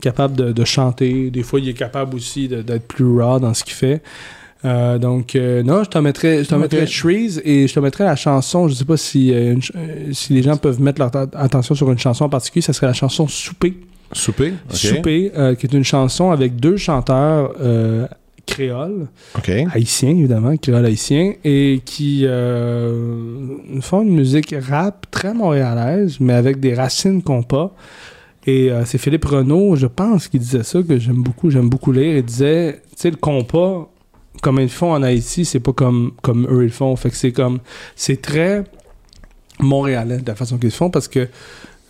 [0.00, 1.30] capable de, de chanter.
[1.30, 4.02] Des fois, il est capable aussi d'être plus raw dans ce qu'il fait.
[4.64, 8.04] Euh, donc, euh, non, je te mettrais, je te mettrais Shreeze et je te mettrais
[8.04, 8.68] la chanson.
[8.68, 11.98] Je sais pas si, euh, euh, si les gens peuvent mettre leur attention sur une
[11.98, 12.62] chanson en particulier.
[12.62, 13.74] Ça serait la chanson Souper.
[14.12, 14.76] Souper, ok.
[14.76, 18.06] Souper, euh, qui est une chanson avec deux chanteurs euh,
[18.46, 19.06] créoles,
[19.36, 19.48] Ok.
[19.72, 26.60] haïtiens évidemment, créoles haïtiens, et qui euh, font une musique rap très montréalaise, mais avec
[26.60, 27.74] des racines qu'on pas.
[28.46, 31.90] Et euh, c'est Philippe Renaud, je pense, qui disait ça, que j'aime beaucoup, j'aime beaucoup
[31.92, 32.16] lire.
[32.18, 33.88] Il disait, tu sais, le compas,
[34.42, 36.94] comme ils font en Haïti, c'est pas comme, comme eux ils font.
[36.96, 37.58] Fait que c'est comme,
[37.96, 38.64] c'est très
[39.60, 41.28] montréalais de la façon qu'ils font parce que,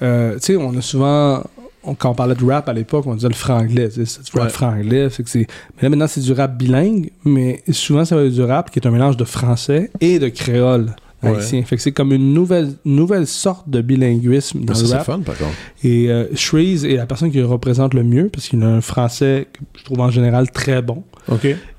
[0.03, 1.43] euh, tu sais, on a souvent,
[1.83, 4.45] on- quand on parlait de rap à l'époque, on disait le franglais, c'est du rap
[4.45, 4.51] Ouais.
[4.51, 5.11] franglais.
[5.11, 5.47] fait que c'est,
[5.77, 8.79] mais là maintenant c'est du rap bilingue, mais souvent ça va être du rap qui
[8.79, 11.31] est un mélange de français et de créole Ouais.
[11.39, 11.62] haïtien.
[11.65, 15.07] Fait que c'est comme une nouvelle, nouvelle sorte de bilinguisme dans Ça, le c'est rap.
[15.07, 15.53] fun, par contre.
[15.83, 18.83] Et euh, Shreeze est la personne qui le représente le mieux parce qu'il a un
[18.83, 21.03] français que je trouve en général très bon.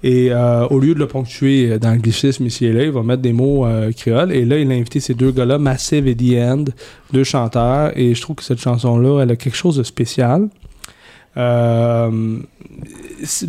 [0.04, 3.04] Et euh, au lieu de le ponctuer dans le glichisme ici et là, il va
[3.04, 4.32] mettre des mots euh, créoles.
[4.32, 6.66] Et là, il a invité ces deux gars-là, Massive et The End,
[7.14, 7.98] deux chanteurs.
[7.98, 10.50] Et je trouve que cette chanson-là, elle a quelque chose de spécial.
[11.38, 12.40] Euh,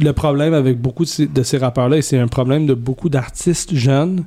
[0.00, 3.08] le problème avec beaucoup de ces, de ces rappeurs-là, et c'est un problème de beaucoup
[3.08, 4.24] d'artistes jeunes,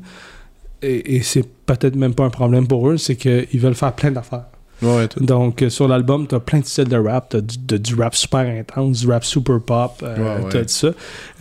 [0.81, 4.11] et, et c'est peut-être même pas un problème pour eux, c'est qu'ils veulent faire plein
[4.11, 4.45] d'affaires.
[4.81, 5.07] Ouais.
[5.19, 7.27] Donc, euh, sur l'album, t'as plein de styles de rap.
[7.29, 10.89] T'as du, du rap super intense, du rap super pop, euh, Ouais, t'as de ça.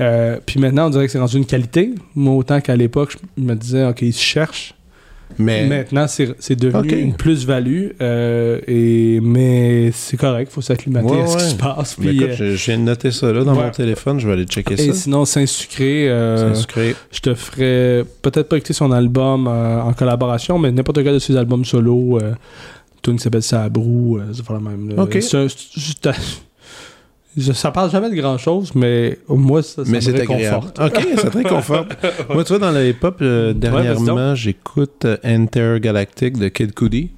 [0.00, 1.90] Euh, puis maintenant, on dirait que c'est rendu une qualité.
[2.14, 4.74] Moi, autant qu'à l'époque, je me disais, OK, ils se cherchent.
[5.38, 7.88] Mais, Maintenant, c'est devenu une plus-value.
[8.00, 11.94] euh, et, mais c'est correct, faut s'acclimater Ouais, à ce qui se passe.
[11.96, 13.64] Puis, écoute, euh, je, je viens de noter ça là dans ouais.
[13.64, 14.18] mon téléphone.
[14.18, 14.94] Je vais aller checker et ça.
[14.94, 16.54] sinon, Saint-Sucré, euh,
[17.12, 21.36] je te ferais peut-être pas écouter son album en collaboration, mais n'importe quel de ses
[21.36, 22.18] albums solo.
[23.06, 24.88] Euh, une tune qui s'appelle Sabrou, euh, ça fait la même.
[24.94, 25.02] là.
[25.02, 25.18] Ok.
[25.20, 26.08] C'est un- c'est juste-
[27.36, 30.66] je- ça parle jamais de grand chose, mais moi, ça, ça Mais me c'est agréable.
[30.66, 30.78] réconforte.
[30.80, 31.86] OK, c'est très confort.
[32.30, 37.10] Moi, tu vois, dans le hip-hop, euh, dernièrement, j'écoute euh, Intergalactic de Kid Cudi.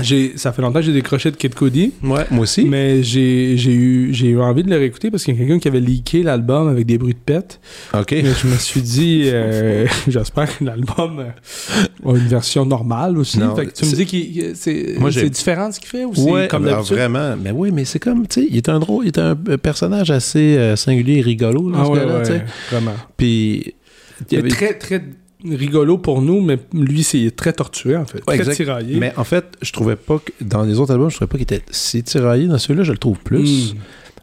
[0.00, 2.64] J'ai- Ça fait longtemps que j'ai décroché de Kid Cudi, Ouais, moi aussi.
[2.64, 5.58] mais j'ai j'ai eu, j'ai eu envie de le réécouter parce qu'il y a quelqu'un
[5.60, 7.60] qui avait leaké l'album avec des bruits de pète.
[7.92, 8.10] OK.
[8.10, 13.38] Mais je me suis dit, euh, j'espère que l'album euh, a une version normale aussi.
[13.38, 16.22] Non, Fait que tu me dis que c'est différent de ce qu'il fait ou c'est
[16.22, 17.36] Ouais, comme alors, vraiment.
[17.40, 20.10] Mais oui, mais c'est comme, tu sais, il est un drôle, il est un personnage
[20.10, 22.42] assez euh, singulier et rigolo, là, Ah ce ouais, sais.
[22.70, 22.94] vraiment.
[23.16, 23.74] Puis,
[24.30, 25.04] il y avait- très, très
[25.44, 28.18] rigolo pour nous, mais lui, c'est très torturé, en fait.
[28.28, 28.54] Ouais, très exact.
[28.54, 28.96] tiraillé.
[28.98, 31.42] mais en fait, je trouvais pas que, dans les autres albums, je trouvais pas qu'il
[31.42, 32.46] était si tiraillé.
[32.46, 33.74] Dans celui-là, je le trouve plus.
[33.74, 33.78] Hmm.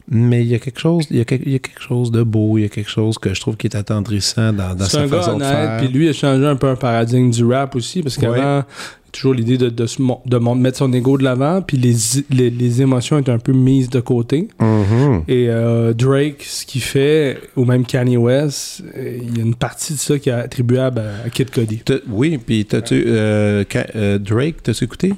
[0.08, 2.10] Mais il y a quelque chose, il y a, quelque, il y a quelque chose
[2.10, 5.06] de beau, il y a quelque chose que je trouve qui est attendrissant dans, sa
[5.06, 5.78] façon de faire.
[5.78, 8.64] puis lui a changé un peu un paradigme du rap aussi, parce qu'avant,
[9.12, 9.86] toujours l'idée de, de,
[10.26, 11.94] de mettre son ego de l'avant, puis les,
[12.30, 14.48] les, les émotions étaient un peu mises de côté.
[14.60, 15.22] Mhm.
[15.28, 19.54] Et euh, Drake, ce qu'il fait, ou même Kanye West, euh, il y a une
[19.54, 21.50] partie de ça qui est attribuable à, à Kid.
[21.84, 23.64] T'as- Oui, puis t'as-tu euh,
[23.94, 25.12] euh, Drake, t'as-tu écouté?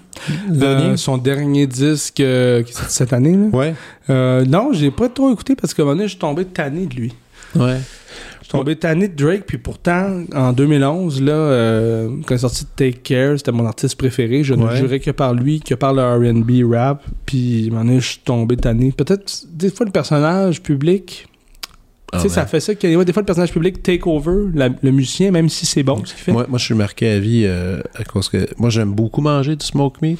[0.50, 0.96] Le dernier?
[0.96, 3.46] Son dernier disque qui est sorti cette année, là.
[4.08, 4.44] Ouais.
[4.46, 6.94] Non, j'ai pas trop écouté parce qu'à un moment donné, je suis tombé tanné de
[6.94, 7.12] lui.
[7.54, 7.78] Ouais.
[8.44, 12.38] Je suis tombé tanné de Drake, puis pourtant, en 2011, là, euh, quand il est
[12.38, 14.44] sorti de Take Care, c'était mon artiste préféré.
[14.44, 17.02] Je ne jurais que par lui, que par le R&B rap.
[17.24, 18.92] Puis, je suis tombé tanné.
[18.92, 21.26] Peut-être, des fois, le personnage public,
[22.14, 22.34] Ah, tu sais, ouais.
[22.34, 22.74] ça fait ça.
[22.74, 25.82] Que, ouais, des fois, le personnage public take over la- le musicien, même si c'est
[25.82, 26.32] bon ce qu'il fait.
[26.32, 29.56] Moi, moi, je suis marqué à vie euh, à cause que moi, j'aime beaucoup manger
[29.56, 30.18] du smoke meat.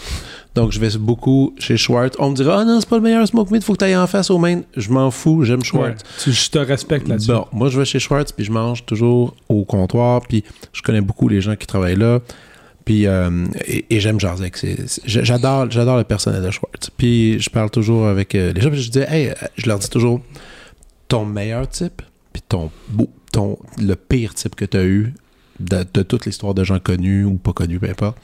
[0.54, 2.16] Donc, je vais beaucoup chez Schwartz.
[2.20, 3.96] On me dira, ah non, c'est pas le meilleur smoke meat, faut que tu ailles
[3.96, 4.60] en face au main.
[4.76, 5.64] Je m'en fous, j'aime Ouais.
[5.64, 6.02] Schwartz.
[6.22, 7.32] Tu- je te respecte là-dessus.
[7.32, 11.00] Bon, moi, je vais chez Schwartz, puis je mange toujours au comptoir, puis je connais
[11.00, 12.20] beaucoup les gens qui travaillent là.
[12.84, 14.52] Puis, euh, et, et j'aime jaser
[15.06, 16.90] J'adore, j'adore le personnel de Schwartz.
[16.96, 19.88] Puis, je parle toujours avec euh, les gens, puis je dis, hey, je leur dis
[19.88, 20.20] toujours,
[21.08, 22.02] ton meilleur type,
[22.32, 25.14] puis ton beau, ton, le pire type que tu as eu
[25.60, 28.16] de, de toute l'histoire de gens connus ou pas connus, peu importe.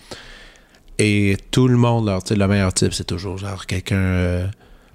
[0.98, 3.96] Et tout le monde, leur, tu sais, le meilleur type, c'est toujours genre quelqu'un.
[3.96, 4.46] euh,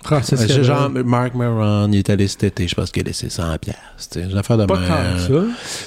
[0.03, 3.28] Francis euh, genre Mark Maron, il est allé cet été, je pense qu'il a laissé
[3.30, 4.10] 100 pièces.
[4.14, 5.18] Des affaires de Pas même.
[5.20, 5.34] ça.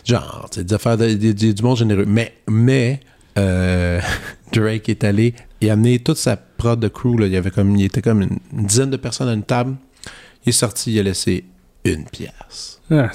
[0.04, 2.04] Genre, tu sais, des affaires de- de- de- du monde généreux.
[2.04, 2.98] Mais, mais
[3.38, 4.00] euh,
[4.52, 7.16] Drake est allé, il a amené toute sa prod de crew.
[7.20, 7.26] Là.
[7.26, 9.76] Il y avait comme, il était comme une, une dizaine de personnes à une table.
[10.44, 11.44] Il est sorti, il a laissé
[11.94, 12.80] une pièce.
[12.90, 13.10] Ah,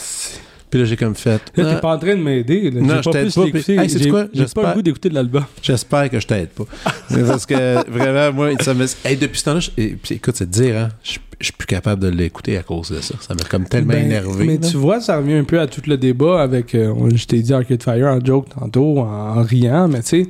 [0.69, 1.41] Puis là, j'ai comme fait.
[1.55, 2.71] Là, ah, t'es pas en train de m'aider.
[2.71, 4.25] Non, je t'aide pas, puis- Hey, J'ai quoi?
[4.33, 5.43] j'ai pas le goût d'écouter de l'album.
[5.61, 6.63] J'espère que je t'aide pas.
[7.09, 8.85] Parce que vraiment, moi, ça me.
[9.05, 12.01] Hey, depuis ce temps-là, je- puis, écoute, c'est dire, hein, je je suis plus capable
[12.01, 13.15] de l'écouter à cause de ça.
[13.19, 14.45] Ça m'a comme tellement Ben, énervé.
[14.45, 14.69] Mais là.
[14.69, 16.73] tu vois, ça revient un peu à tout le débat avec.
[16.73, 20.27] euh, je t'ai dit Arcade Fire en joke tantôt, en, en riant, mais tu sais,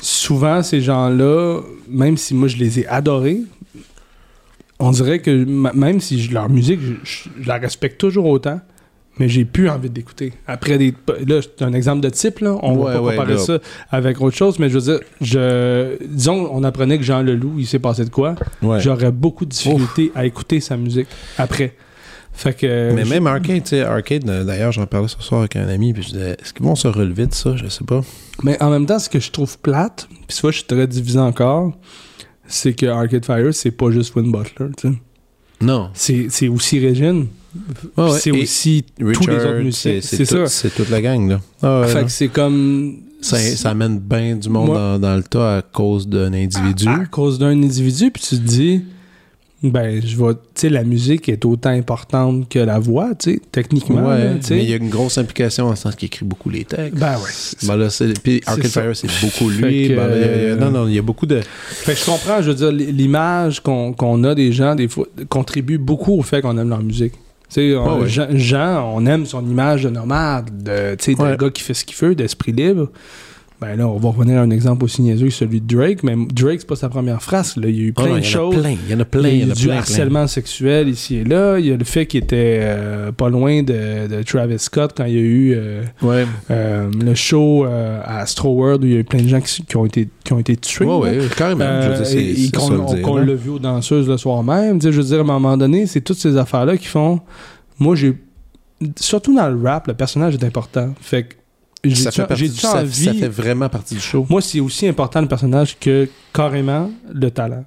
[0.00, 1.60] souvent ces gens-là,
[1.90, 3.40] même si moi je les ai adorés,
[4.80, 5.30] on dirait que
[5.74, 8.60] même si je- leur musique, je, la respecte toujours autant,
[9.18, 10.32] mais j'ai plus envie d'écouter.
[10.46, 10.92] Après des.
[11.26, 12.56] Là, c'est un exemple de type, là.
[12.62, 13.38] On Ouais, va pas ouais, comparer là.
[13.38, 13.58] ça
[13.90, 17.66] avec autre chose, mais je veux dire, je, disons, on apprenait que Jean Leloup, il
[17.66, 18.34] s'est passé de quoi.
[18.62, 18.80] Ouais.
[18.80, 21.06] J'aurais beaucoup de difficulté à écouter sa musique
[21.38, 21.74] après.
[22.32, 22.92] Fait que.
[22.92, 25.92] Mais je- même Arcade, tu sais, Arcade, d'ailleurs, j'en parlais ce soir avec un ami,
[25.92, 27.54] puis je disais, est-ce qu'ils vont se relever de ça?
[27.54, 28.00] Je sais pas.
[28.42, 31.20] Mais en même temps, ce que je trouve plate, puis vois, je suis très divisé
[31.20, 31.70] encore,
[32.46, 34.94] c'est que Arcade Fire, c'est pas juste Win Butler, tu sais.
[35.60, 35.90] Non.
[35.94, 37.26] C'est aussi Régine.
[37.96, 38.18] Ouais, ouais.
[38.18, 40.00] c'est aussi tous les Richard, autres musiciens.
[40.02, 40.46] c'est- tout- ça.
[40.46, 41.40] C'est toute la gang, là.
[41.62, 42.96] Ah ouais, fait que c'est comme.
[43.20, 46.88] ça, ça amène bien du monde Moi- dans, dans le tas à cause d'un individu.
[46.88, 48.82] À, à cause d'un individu, puis tu te dis.
[49.64, 50.34] Ben, je vais.
[50.34, 54.06] Tu sais, la musique est autant importante que la voix, tu sais, techniquement.
[54.08, 56.64] Ouais, là, mais il y a une grosse implication en sens qu'il écrit beaucoup les
[56.64, 56.98] textes.
[56.98, 57.30] Ben ouais.
[57.66, 57.88] Ben là,
[58.22, 58.66] puis Arcade.
[58.66, 59.88] Fire, c'est beaucoup lui.
[59.88, 61.40] Ben, euh, non, non, il y a beaucoup de.
[61.40, 65.06] Fait que je comprends, je veux dire, l'image qu'on qu'on a des gens, des fois,
[65.30, 67.12] contribue beaucoup au fait qu'on aime leur musique.
[67.14, 67.20] Tu
[67.72, 68.08] sais, on- Ouais, ouais.
[68.08, 71.36] Jean, Jean, on aime son image de nomade, de, tu sais, d'un Ouais.
[71.38, 72.90] gars qui fait ce qu'il veut, d'esprit libre.
[73.60, 76.60] Ben là, on va revenir à un exemple aussi niaiseux celui de Drake, mais Drake,
[76.60, 77.56] c'est pas sa première phrase.
[77.56, 77.68] Là.
[77.68, 78.54] Il y a eu Oh plein non, de il choses.
[78.60, 79.62] plein, il y en a plein, il il y y a en eu a du
[79.62, 79.78] plein, plein.
[79.78, 81.58] harcèlement sexuel ici et là.
[81.58, 85.04] Il y a le fait qu'il était euh, pas loin de, de Travis Scott quand
[85.04, 88.96] il y a eu euh, Ouais, euh, le show à Astro World où il y
[88.96, 90.84] a eu plein de gens qui, qui ont, été, qui ont été tués.
[90.84, 91.20] ouais,
[92.04, 94.82] c'est- et c'est qu'on l'a vu aux danseuses le soir même.
[94.82, 97.20] Je veux dire, à un moment donné, c'est toutes ces affaires-là qui font.
[97.78, 98.14] Moi, j'ai.
[98.96, 100.92] Surtout dans le rap, le personnage est important.
[101.00, 101.34] Fait que.
[101.94, 104.26] Ça fait, partie du- ça, ça fait vraiment partie du show.
[104.28, 107.64] Moi, c'est aussi important le personnage que carrément le talent.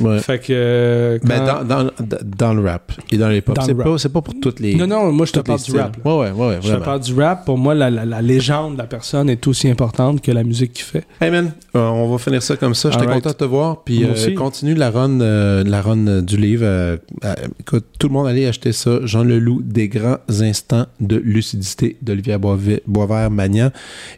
[0.00, 0.18] Ouais.
[0.20, 0.46] Fait que.
[0.50, 1.90] euh, Ben, dans, dans,
[2.24, 3.58] dans le rap et dans les pop.
[3.62, 4.74] C'est pas, pas pour toutes les.
[4.74, 5.96] Non, non, moi, je te parle du rap.
[6.04, 7.44] Ouais, ouais, ouais, Je te parle du rap.
[7.44, 10.72] Pour moi, la, la- la légende de la personne est aussi importante que la musique
[10.74, 11.04] qu'il fait.
[11.20, 12.90] Hey man, euh, on va finir ça comme ça.
[12.90, 13.82] J'étais content de te voir.
[13.84, 14.34] Puis euh, aussi.
[14.34, 16.64] continue la run, euh, la run euh, du livre.
[16.64, 18.98] euh, euh, écoute, tout le monde allez acheter ça.
[19.04, 23.70] Jean Leloup, des grands instants de lucidité d'Olivier Boisve- Boisvert-Magnan.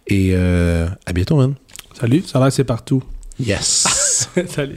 [0.06, 1.54] Et euh, à bientôt, man.
[1.98, 3.02] Salut, ça a l'air que c'est partout.
[3.38, 4.28] Yes!
[4.48, 4.76] Salut.